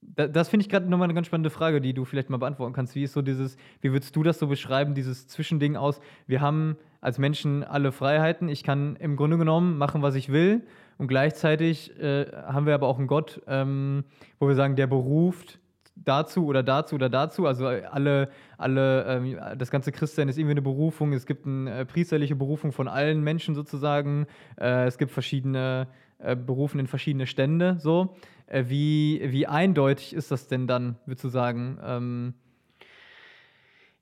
da, 0.00 0.28
das 0.28 0.48
finde 0.48 0.64
ich 0.64 0.68
gerade 0.68 0.88
nochmal 0.88 1.06
eine 1.06 1.14
ganz 1.14 1.26
spannende 1.26 1.50
Frage, 1.50 1.80
die 1.80 1.94
du 1.94 2.04
vielleicht 2.04 2.30
mal 2.30 2.36
beantworten 2.36 2.74
kannst. 2.74 2.94
Wie 2.94 3.04
ist 3.04 3.12
so 3.12 3.22
dieses, 3.22 3.56
wie 3.80 3.92
würdest 3.92 4.14
du 4.14 4.22
das 4.22 4.38
so 4.38 4.46
beschreiben, 4.46 4.94
dieses 4.94 5.28
Zwischending 5.28 5.76
aus, 5.76 6.00
wir 6.26 6.40
haben 6.40 6.76
als 7.00 7.18
Menschen 7.18 7.64
alle 7.64 7.92
Freiheiten, 7.92 8.48
ich 8.48 8.62
kann 8.62 8.96
im 8.96 9.16
Grunde 9.16 9.38
genommen 9.38 9.78
machen, 9.78 10.02
was 10.02 10.14
ich 10.14 10.30
will 10.30 10.62
und 10.98 11.08
gleichzeitig 11.08 11.98
äh, 12.00 12.26
haben 12.32 12.66
wir 12.66 12.74
aber 12.74 12.86
auch 12.86 12.98
einen 12.98 13.08
Gott, 13.08 13.42
ähm, 13.46 14.04
wo 14.38 14.48
wir 14.48 14.54
sagen, 14.54 14.76
der 14.76 14.86
beruft 14.86 15.58
dazu 15.96 16.46
oder 16.46 16.62
dazu 16.62 16.94
oder 16.96 17.08
dazu. 17.08 17.46
Also 17.46 17.66
alle, 17.66 18.28
alle, 18.58 19.04
ähm, 19.04 19.38
das 19.56 19.70
ganze 19.70 19.92
Christsein 19.92 20.28
ist 20.28 20.38
irgendwie 20.38 20.52
eine 20.52 20.62
Berufung. 20.62 21.12
Es 21.12 21.26
gibt 21.26 21.46
eine 21.46 21.80
äh, 21.80 21.84
priesterliche 21.84 22.36
Berufung 22.36 22.72
von 22.72 22.88
allen 22.88 23.22
Menschen 23.22 23.54
sozusagen. 23.54 24.26
Äh, 24.60 24.86
es 24.86 24.98
gibt 24.98 25.12
verschiedene 25.12 25.88
äh, 26.18 26.36
Berufen 26.36 26.80
in 26.80 26.86
verschiedene 26.86 27.26
Stände. 27.26 27.76
So, 27.78 28.16
äh, 28.46 28.64
wie, 28.66 29.20
wie 29.24 29.46
eindeutig 29.46 30.14
ist 30.14 30.30
das 30.30 30.48
denn 30.48 30.66
dann, 30.66 30.96
würdest 31.06 31.24
du 31.24 31.28
sagen? 31.28 31.78
Ähm, 31.84 32.34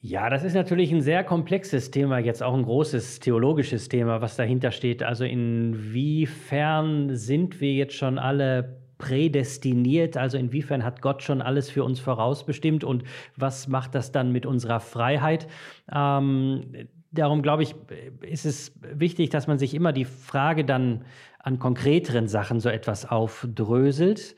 ja, 0.05 0.29
das 0.31 0.43
ist 0.43 0.55
natürlich 0.55 0.91
ein 0.91 1.01
sehr 1.01 1.23
komplexes 1.23 1.93
Thema, 1.93 2.19
jetzt 2.19 2.43
auch 2.43 2.55
ein 2.55 2.65
großes 2.65 3.21
theologisches 3.21 3.89
Thema, 3.89 4.21
was 4.21 4.35
dahinter 4.35 4.73
steht. 4.73 5.05
Also 5.05 5.25
inwiefern 5.25 7.15
sind 7.15 7.61
wir 7.61 7.73
jetzt 7.73 7.95
schon 7.95 8.19
alle 8.19 8.82
prädestiniert? 9.03 10.17
Also 10.17 10.39
inwiefern 10.39 10.85
hat 10.85 11.03
Gott 11.03 11.25
schon 11.25 11.43
alles 11.43 11.69
für 11.69 11.83
uns 11.83 11.99
vorausbestimmt 11.99 12.85
und 12.85 13.03
was 13.37 13.67
macht 13.67 13.97
das 13.97 14.13
dann 14.13 14.31
mit 14.31 14.47
unserer 14.47 14.79
Freiheit? 14.79 15.49
Ähm, 15.93 16.63
darum 17.11 17.43
glaube 17.43 17.65
ich, 17.65 17.75
ist 18.21 18.47
es 18.47 18.79
wichtig, 18.81 19.31
dass 19.31 19.49
man 19.49 19.59
sich 19.59 19.75
immer 19.75 19.93
die 19.93 20.05
Frage 20.05 20.65
dann 20.65 21.05
an 21.41 21.59
konkreteren 21.59 22.29
Sachen 22.29 22.61
so 22.61 22.69
etwas 22.69 23.11
aufdröselt. 23.11 24.37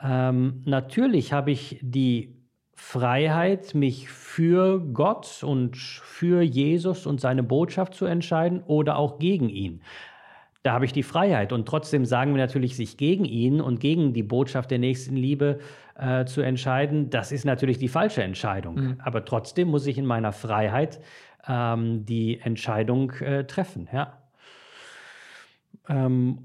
Ähm, 0.00 0.62
natürlich 0.64 1.34
habe 1.34 1.50
ich 1.50 1.78
die 1.82 2.40
Freiheit, 2.72 3.74
mich 3.74 4.08
für 4.08 4.80
Gott 4.80 5.42
und 5.42 5.76
für 5.76 6.40
Jesus 6.40 7.06
und 7.06 7.20
seine 7.20 7.42
Botschaft 7.42 7.92
zu 7.92 8.06
entscheiden 8.06 8.62
oder 8.62 8.96
auch 8.96 9.18
gegen 9.18 9.50
ihn. 9.50 9.82
Da 10.66 10.72
habe 10.72 10.84
ich 10.84 10.92
die 10.92 11.04
Freiheit. 11.04 11.52
Und 11.52 11.68
trotzdem 11.68 12.04
sagen 12.04 12.34
wir 12.34 12.42
natürlich, 12.42 12.74
sich 12.74 12.96
gegen 12.96 13.24
ihn 13.24 13.60
und 13.60 13.78
gegen 13.78 14.14
die 14.14 14.24
Botschaft 14.24 14.72
der 14.72 14.80
Nächstenliebe 14.80 15.60
äh, 15.96 16.24
zu 16.24 16.40
entscheiden, 16.40 17.08
das 17.08 17.30
ist 17.30 17.44
natürlich 17.44 17.78
die 17.78 17.86
falsche 17.86 18.24
Entscheidung. 18.24 18.74
Mhm. 18.74 18.96
Aber 18.98 19.24
trotzdem 19.24 19.68
muss 19.68 19.86
ich 19.86 19.96
in 19.96 20.04
meiner 20.06 20.32
Freiheit 20.32 20.98
ähm, 21.46 22.04
die 22.04 22.40
Entscheidung 22.40 23.12
äh, 23.20 23.44
treffen. 23.44 23.88
Ja. 23.92 24.18
Ähm, 25.88 26.38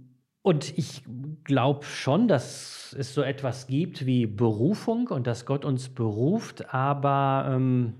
und 0.43 0.77
ich 0.77 1.01
glaube 1.43 1.83
schon, 1.85 2.27
dass 2.27 2.95
es 2.99 3.15
so 3.15 3.23
etwas 3.23 3.65
gibt 3.65 4.05
wie 4.05 4.27
Berufung 4.27 5.07
und 5.07 5.25
dass 5.25 5.47
Gott 5.47 5.65
uns 5.65 5.89
beruft, 5.89 6.71
aber 6.71 7.55
ähm, 7.55 7.93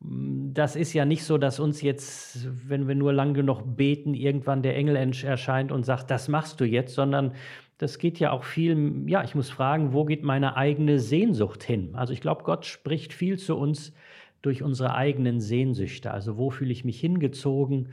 das 0.00 0.76
ist 0.76 0.94
ja 0.94 1.04
nicht 1.04 1.24
so, 1.24 1.36
dass 1.36 1.60
uns 1.60 1.82
jetzt, 1.82 2.48
wenn 2.68 2.88
wir 2.88 2.94
nur 2.94 3.12
lang 3.12 3.34
genug 3.34 3.62
beten, 3.64 4.14
irgendwann 4.14 4.62
der 4.62 4.76
Engel 4.76 4.96
erscheint 4.96 5.72
und 5.72 5.84
sagt, 5.84 6.10
das 6.10 6.28
machst 6.28 6.60
du 6.60 6.64
jetzt, 6.64 6.94
sondern 6.94 7.32
das 7.78 7.98
geht 7.98 8.18
ja 8.18 8.30
auch 8.32 8.44
viel, 8.44 9.04
ja, 9.06 9.22
ich 9.24 9.34
muss 9.34 9.50
fragen, 9.50 9.92
wo 9.92 10.04
geht 10.04 10.22
meine 10.22 10.56
eigene 10.56 10.98
Sehnsucht 10.98 11.62
hin? 11.62 11.90
Also 11.94 12.12
ich 12.12 12.20
glaube, 12.20 12.44
Gott 12.44 12.64
spricht 12.64 13.12
viel 13.12 13.38
zu 13.38 13.56
uns 13.56 13.92
durch 14.42 14.62
unsere 14.62 14.94
eigenen 14.94 15.40
Sehnsüchte. 15.40 16.10
Also 16.10 16.38
wo 16.38 16.50
fühle 16.50 16.72
ich 16.72 16.84
mich 16.84 16.98
hingezogen? 16.98 17.90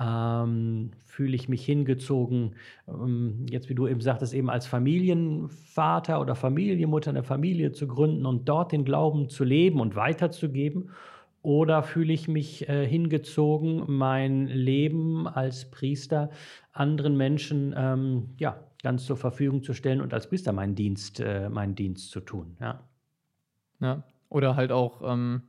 ähm, 0.00 0.90
fühle 1.06 1.34
ich 1.34 1.48
mich 1.48 1.64
hingezogen, 1.64 2.54
ähm, 2.86 3.46
jetzt 3.50 3.68
wie 3.68 3.74
du 3.74 3.88
eben 3.88 4.00
sagtest, 4.00 4.34
eben 4.34 4.50
als 4.50 4.66
Familienvater 4.66 6.20
oder 6.20 6.34
Familienmutter 6.34 7.10
eine 7.10 7.24
Familie 7.24 7.72
zu 7.72 7.88
gründen 7.88 8.24
und 8.26 8.48
dort 8.48 8.72
den 8.72 8.84
Glauben 8.84 9.28
zu 9.28 9.44
leben 9.44 9.80
und 9.80 9.96
weiterzugeben? 9.96 10.90
Oder 11.42 11.82
fühle 11.82 12.12
ich 12.12 12.28
mich 12.28 12.68
äh, 12.68 12.86
hingezogen, 12.86 13.84
mein 13.86 14.46
Leben 14.46 15.28
als 15.28 15.70
Priester 15.70 16.30
anderen 16.72 17.16
Menschen 17.16 17.74
ähm, 17.76 18.34
ja, 18.38 18.58
ganz 18.82 19.06
zur 19.06 19.16
Verfügung 19.16 19.62
zu 19.62 19.72
stellen 19.72 20.00
und 20.00 20.12
als 20.12 20.28
Priester 20.28 20.52
meinen 20.52 20.74
Dienst, 20.74 21.20
äh, 21.20 21.48
meinen 21.48 21.74
Dienst 21.74 22.10
zu 22.10 22.20
tun? 22.20 22.56
Ja. 22.60 22.80
ja. 23.80 24.02
Oder 24.28 24.56
halt 24.56 24.72
auch 24.72 25.00
ähm, 25.04 25.42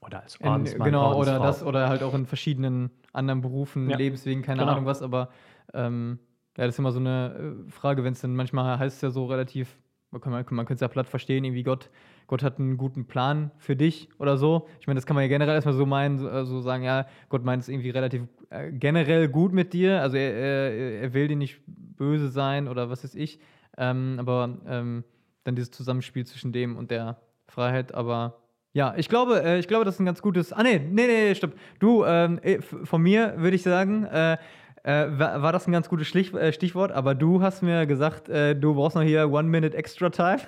oder 0.00 0.22
als 0.22 0.40
Ordensmann, 0.40 0.84
Genau, 0.84 1.18
oder 1.18 1.38
das, 1.38 1.62
oder 1.62 1.88
halt 1.88 2.02
auch 2.02 2.14
in 2.14 2.26
verschiedenen 2.26 2.90
anderen 3.12 3.40
Berufen, 3.40 3.88
ja. 3.88 3.96
Lebenswegen, 3.96 4.42
keine 4.42 4.60
genau. 4.60 4.72
Ahnung 4.72 4.86
was, 4.86 5.02
aber 5.02 5.30
ähm, 5.72 6.18
ja, 6.56 6.66
das 6.66 6.74
ist 6.74 6.78
immer 6.78 6.92
so 6.92 7.00
eine 7.00 7.64
äh, 7.66 7.70
Frage, 7.70 8.04
wenn 8.04 8.12
es 8.12 8.20
dann 8.20 8.36
manchmal 8.36 8.78
heißt 8.78 8.96
es 8.96 9.02
ja 9.02 9.10
so 9.10 9.26
relativ, 9.26 9.78
man, 10.10 10.20
kann, 10.20 10.32
man, 10.32 10.44
man 10.50 10.66
könnte 10.66 10.74
es 10.74 10.80
ja 10.80 10.88
platt 10.88 11.08
verstehen, 11.08 11.44
irgendwie 11.44 11.62
Gott, 11.62 11.90
Gott 12.26 12.42
hat 12.42 12.58
einen 12.58 12.76
guten 12.76 13.06
Plan 13.06 13.50
für 13.58 13.76
dich 13.76 14.08
oder 14.18 14.36
so. 14.36 14.66
Ich 14.80 14.86
meine, 14.86 14.98
das 14.98 15.06
kann 15.06 15.14
man 15.14 15.22
ja 15.22 15.28
generell 15.28 15.54
erstmal 15.54 15.74
so 15.74 15.86
meinen, 15.86 16.18
so, 16.18 16.44
so 16.44 16.60
sagen, 16.60 16.84
ja, 16.84 17.06
Gott 17.28 17.44
meint 17.44 17.62
es 17.62 17.68
irgendwie 17.68 17.90
relativ 17.90 18.22
äh, 18.50 18.72
generell 18.72 19.28
gut 19.28 19.52
mit 19.52 19.72
dir, 19.72 20.00
also 20.00 20.16
er, 20.16 20.32
er, 20.32 21.00
er, 21.02 21.14
will 21.14 21.28
dir 21.28 21.36
nicht 21.36 21.60
böse 21.66 22.28
sein 22.28 22.68
oder 22.68 22.90
was 22.90 23.04
weiß 23.04 23.14
ich, 23.14 23.38
ähm, 23.76 24.16
aber 24.18 24.58
ähm, 24.66 25.04
dann 25.44 25.54
dieses 25.54 25.70
Zusammenspiel 25.70 26.26
zwischen 26.26 26.52
dem 26.52 26.76
und 26.76 26.90
der 26.90 27.18
Freiheit, 27.46 27.94
aber 27.94 28.40
ja, 28.72 28.94
ich 28.96 29.08
glaube, 29.08 29.42
äh, 29.42 29.58
ich 29.58 29.68
glaube, 29.68 29.84
das 29.84 29.94
ist 29.94 30.00
ein 30.00 30.06
ganz 30.06 30.20
gutes. 30.20 30.52
Ah, 30.52 30.64
nee, 30.64 30.78
nee, 30.78 31.06
nee, 31.06 31.34
stopp. 31.36 31.52
Du, 31.78 32.04
ähm, 32.04 32.40
äh, 32.42 32.60
von 32.60 33.00
mir 33.00 33.34
würde 33.36 33.54
ich 33.54 33.62
sagen, 33.62 34.04
äh, 34.04 34.36
äh, 34.84 35.06
war, 35.18 35.40
war, 35.40 35.52
das 35.52 35.66
ein 35.66 35.72
ganz 35.72 35.88
gutes 35.88 36.14
äh, 36.14 36.52
Stichwort, 36.52 36.92
aber 36.92 37.14
du 37.14 37.40
hast 37.40 37.62
mir 37.62 37.86
gesagt, 37.86 38.28
äh, 38.28 38.54
du 38.54 38.74
brauchst 38.74 38.94
noch 38.94 39.02
hier 39.02 39.30
One 39.32 39.48
Minute 39.48 39.74
Extra 39.74 40.10
Time. 40.10 40.40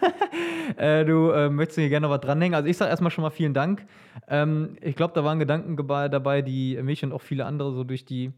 du 1.07 1.51
möchtest 1.51 1.79
hier 1.79 1.89
gerne 1.89 2.07
noch 2.07 2.15
was 2.15 2.21
dranhängen. 2.21 2.55
Also 2.55 2.69
ich 2.69 2.77
sage 2.77 2.91
erstmal 2.91 3.11
schon 3.11 3.23
mal 3.23 3.31
vielen 3.31 3.55
Dank. 3.55 3.87
Ähm, 4.29 4.77
ich 4.83 4.95
glaube, 4.95 5.15
da 5.15 5.25
waren 5.25 5.39
Gedanken 5.39 5.77
dabei, 5.77 6.43
die 6.43 6.79
mich 6.83 7.03
und 7.03 7.13
auch 7.13 7.23
viele 7.23 7.47
andere 7.47 7.73
so 7.73 7.83
durch 7.83 8.05
die 8.05 8.31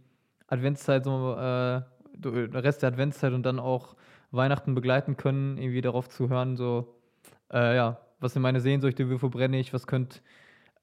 Adventszeit, 0.47 1.05
so 1.05 1.35
äh, 1.35 1.83
Rest 2.25 2.83
der 2.83 2.91
Adventszeit 2.91 3.33
und 3.33 3.43
dann 3.45 3.59
auch 3.59 3.97
Weihnachten 4.31 4.77
begleiten 4.77 5.17
können, 5.17 5.59
irgendwie 5.59 5.81
darauf 5.81 6.09
zu 6.09 6.29
hören, 6.29 6.57
so, 6.57 6.95
ja, 7.51 7.99
was 8.21 8.35
sind 8.35 8.43
meine 8.43 8.61
Sehnsüchte, 8.61 9.11
wofür 9.11 9.31
brenne 9.31 9.59
ich, 9.59 9.73
was 9.73 9.87
könnte, 9.87 10.19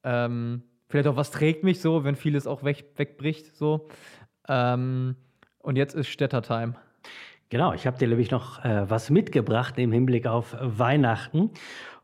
ähm, 0.02 0.62
vielleicht 0.88 1.08
auch 1.08 1.16
was 1.16 1.30
trägt 1.30 1.62
mich 1.62 1.80
so, 1.80 2.04
wenn 2.04 2.16
vieles 2.16 2.46
auch 2.46 2.64
weg, 2.64 2.86
wegbricht, 2.96 3.56
so. 3.56 3.88
Ähm, 4.48 5.16
und 5.58 5.76
jetzt 5.76 5.94
ist 5.94 6.08
Städtertime. 6.08 6.74
Genau, 7.48 7.72
ich 7.72 7.86
habe 7.86 7.98
dir 7.98 8.08
nämlich 8.08 8.30
noch 8.30 8.64
äh, 8.64 8.90
was 8.90 9.10
mitgebracht 9.10 9.78
im 9.78 9.92
Hinblick 9.92 10.26
auf 10.26 10.56
Weihnachten. 10.60 11.50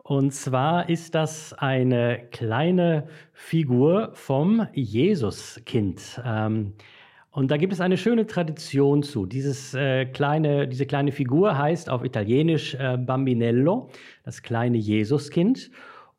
Und 0.02 0.32
zwar 0.32 0.88
ist 0.88 1.14
das 1.14 1.52
eine 1.52 2.26
kleine 2.30 3.08
Figur 3.32 4.10
vom 4.14 4.66
Jesuskind. 4.72 6.20
Ähm, 6.24 6.74
und 7.30 7.50
da 7.50 7.56
gibt 7.56 7.72
es 7.72 7.80
eine 7.80 7.96
schöne 7.96 8.26
Tradition 8.26 9.02
zu. 9.02 9.26
Dieses, 9.26 9.74
äh, 9.74 10.04
kleine, 10.04 10.68
diese 10.68 10.86
kleine 10.86 11.12
Figur 11.12 11.56
heißt 11.56 11.88
auf 11.88 12.04
Italienisch 12.04 12.74
äh, 12.74 12.98
Bambinello, 12.98 13.88
das 14.22 14.42
kleine 14.42 14.76
Jesuskind. 14.76 15.70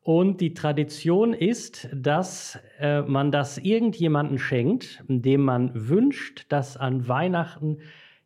Und 0.04 0.42
die 0.42 0.52
Tradition 0.52 1.32
ist, 1.32 1.88
dass 1.94 2.58
äh, 2.78 3.00
man 3.02 3.32
das 3.32 3.56
irgendjemanden 3.56 4.38
schenkt, 4.38 5.02
dem 5.08 5.40
man 5.40 5.70
wünscht, 5.74 6.44
dass 6.50 6.76
an 6.76 7.08
Weihnachten 7.08 7.78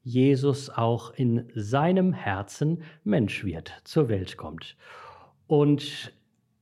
Jesus 0.03 0.71
auch 0.71 1.13
in 1.15 1.45
seinem 1.55 2.13
Herzen 2.13 2.83
Mensch 3.05 3.45
wird, 3.45 3.81
zur 3.85 4.09
Welt 4.09 4.37
kommt. 4.37 4.77
Und 5.47 6.13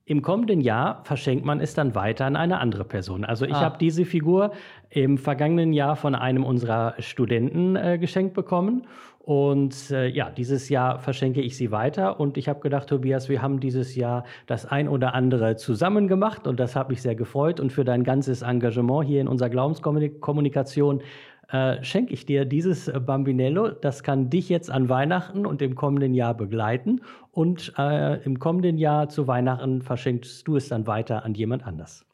Im 0.09 0.23
kommenden 0.23 0.61
Jahr 0.61 1.03
verschenkt 1.05 1.45
man 1.45 1.59
es 1.61 1.75
dann 1.75 1.97
weiter 1.97 2.27
an 2.27 2.37
eine 2.37 2.61
andere 2.61 2.85
Person. 2.85 3.25
Also 3.25 3.45
ich 3.45 3.55
Ah. 3.55 3.61
habe 3.63 3.79
diese 3.81 4.05
Figur 4.05 4.53
im 4.89 5.19
vergangenen 5.19 5.73
Jahr 5.73 5.97
von 5.97 6.15
einem 6.15 6.45
unserer 6.45 6.95
Studenten 7.01 7.75
äh, 7.75 7.99
geschenkt 7.99 8.33
bekommen. 8.33 8.87
Und 9.27 9.91
äh, 9.91 10.07
ja, 10.07 10.31
dieses 10.31 10.69
Jahr 10.69 11.01
verschenke 11.01 11.41
ich 11.41 11.57
sie 11.57 11.73
weiter. 11.73 12.21
Und 12.21 12.37
ich 12.37 12.49
habe 12.49 12.61
gedacht, 12.61 12.89
Tobias, 12.89 13.29
wir 13.29 13.43
haben 13.43 13.59
dieses 13.59 13.97
Jahr 13.97 14.23
das 14.47 14.67
ein 14.67 14.89
oder 14.89 15.15
andere 15.15 15.57
zusammen 15.57 16.07
gemacht. 16.07 16.47
Und 16.47 16.61
das 16.61 16.77
hat 16.77 16.91
mich 16.91 17.03
sehr 17.03 17.17
gefreut. 17.17 17.59
Und 17.59 17.73
für 17.73 17.85
dein 17.85 18.05
ganzes 18.05 18.43
Engagement 18.43 19.05
hier 19.05 19.21
in 19.21 19.27
unserer 19.27 19.51
Glaubenskommunikation 19.51 21.03
äh, 21.49 21.83
schenke 21.83 22.15
ich 22.15 22.25
dir 22.25 22.45
dieses 22.45 22.89
Bambinello. 23.05 23.71
Das 23.71 24.05
kann 24.05 24.31
dich 24.31 24.49
jetzt 24.49 24.71
an 24.71 24.89
Weihnachten 24.89 25.45
und 25.45 25.61
im 25.61 25.75
kommenden 25.75 26.15
Jahr 26.15 26.35
begleiten. 26.35 27.01
Und 27.33 27.73
äh, 27.79 28.23
im 28.23 28.39
kommenden 28.39 28.79
Jahr 28.79 29.09
zu 29.09 29.27
Weihnachten 29.27 29.83
verschenkst 29.83 30.47
du 30.47 30.55
es 30.55 30.69
dann 30.69 30.87
weiter 30.87 31.25
an 31.25 31.35
jemand 31.35 31.67
anders. 31.67 32.07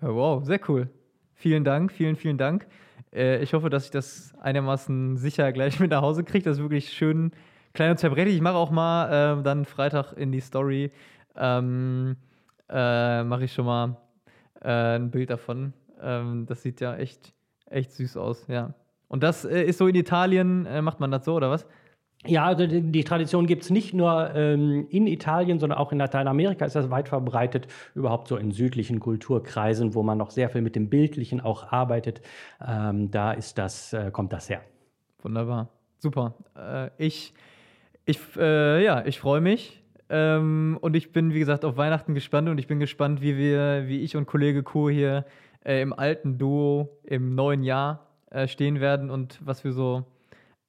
Wow, 0.00 0.44
sehr 0.44 0.60
cool. 0.68 0.88
Vielen 1.32 1.64
Dank, 1.64 1.90
vielen, 1.90 2.14
vielen 2.14 2.38
Dank. 2.38 2.68
Äh, 3.14 3.42
ich 3.42 3.54
hoffe, 3.54 3.70
dass 3.70 3.86
ich 3.86 3.90
das 3.90 4.34
einigermaßen 4.40 5.16
sicher 5.16 5.52
gleich 5.52 5.80
mit 5.80 5.90
nach 5.90 6.02
Hause 6.02 6.24
kriege. 6.24 6.44
Das 6.44 6.58
ist 6.58 6.62
wirklich 6.62 6.92
schön 6.92 7.32
klein 7.72 7.92
und 7.92 7.98
zerbrechlich. 7.98 8.36
Ich 8.36 8.40
mache 8.40 8.56
auch 8.56 8.70
mal 8.70 9.38
äh, 9.38 9.42
dann 9.42 9.64
Freitag 9.64 10.12
in 10.14 10.32
die 10.32 10.40
Story, 10.40 10.90
ähm, 11.36 12.16
äh, 12.68 13.22
mache 13.22 13.44
ich 13.44 13.52
schon 13.52 13.66
mal 13.66 13.96
äh, 14.60 14.96
ein 14.96 15.10
Bild 15.10 15.30
davon. 15.30 15.72
Ähm, 16.00 16.46
das 16.46 16.62
sieht 16.62 16.80
ja 16.80 16.96
echt, 16.96 17.34
echt 17.66 17.92
süß 17.92 18.16
aus, 18.16 18.46
ja. 18.48 18.74
Und 19.08 19.22
das 19.22 19.44
äh, 19.44 19.62
ist 19.62 19.78
so 19.78 19.86
in 19.86 19.94
Italien, 19.94 20.66
macht 20.82 20.98
man 20.98 21.10
das 21.10 21.24
so, 21.24 21.34
oder 21.34 21.50
was? 21.50 21.66
Ja, 22.26 22.46
also 22.46 22.66
die, 22.66 23.04
Tradition 23.04 23.46
gibt 23.46 23.64
es 23.64 23.70
nicht 23.70 23.92
nur 23.92 24.34
ähm, 24.34 24.86
in 24.90 25.06
Italien, 25.06 25.58
sondern 25.58 25.78
auch 25.78 25.92
in 25.92 25.98
Lateinamerika 25.98 26.64
ist 26.64 26.74
das 26.74 26.90
weit 26.90 27.08
verbreitet, 27.08 27.66
überhaupt 27.94 28.28
so 28.28 28.36
in 28.36 28.50
südlichen 28.50 28.98
Kulturkreisen, 28.98 29.94
wo 29.94 30.02
man 30.02 30.16
noch 30.16 30.30
sehr 30.30 30.48
viel 30.48 30.62
mit 30.62 30.74
dem 30.74 30.88
Bildlichen 30.88 31.40
auch 31.40 31.70
arbeitet. 31.70 32.22
Ähm, 32.66 33.10
da 33.10 33.32
ist 33.32 33.58
das, 33.58 33.92
äh, 33.92 34.10
kommt 34.10 34.32
das 34.32 34.48
her. 34.48 34.62
Wunderbar. 35.22 35.68
Super. 35.98 36.34
Äh, 36.56 36.90
ich 36.98 37.34
ich, 38.06 38.18
äh, 38.36 38.84
ja, 38.84 39.04
ich 39.06 39.18
freue 39.18 39.40
mich. 39.40 39.82
Ähm, 40.10 40.78
und 40.80 40.94
ich 40.94 41.12
bin, 41.12 41.32
wie 41.32 41.38
gesagt, 41.38 41.64
auf 41.64 41.76
Weihnachten 41.76 42.14
gespannt 42.14 42.48
und 42.48 42.58
ich 42.58 42.66
bin 42.66 42.78
gespannt, 42.78 43.22
wie 43.22 43.36
wir, 43.36 43.84
wie 43.86 44.00
ich 44.00 44.16
und 44.16 44.26
Kollege 44.26 44.62
Kuh 44.62 44.90
hier 44.90 45.24
äh, 45.64 45.80
im 45.80 45.94
alten 45.94 46.36
Duo 46.36 46.98
im 47.04 47.34
neuen 47.34 47.62
Jahr 47.62 48.06
äh, 48.30 48.46
stehen 48.46 48.80
werden 48.80 49.10
und 49.10 49.40
was 49.42 49.64
wir 49.64 49.72
so 49.72 50.04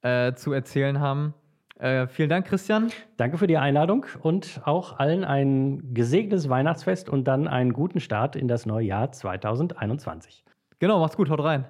äh, 0.00 0.32
zu 0.32 0.52
erzählen 0.52 1.00
haben. 1.00 1.34
Äh, 1.78 2.06
vielen 2.06 2.30
Dank, 2.30 2.46
Christian. 2.46 2.90
Danke 3.18 3.36
für 3.36 3.46
die 3.46 3.58
Einladung 3.58 4.06
und 4.22 4.62
auch 4.64 4.98
allen 4.98 5.24
ein 5.24 5.92
gesegnetes 5.92 6.48
Weihnachtsfest 6.48 7.08
und 7.10 7.24
dann 7.24 7.48
einen 7.48 7.74
guten 7.74 8.00
Start 8.00 8.34
in 8.34 8.48
das 8.48 8.64
neue 8.64 8.86
Jahr 8.86 9.12
2021. 9.12 10.42
Genau, 10.78 11.00
macht's 11.00 11.16
gut, 11.16 11.28
haut 11.28 11.42
rein. 11.42 11.66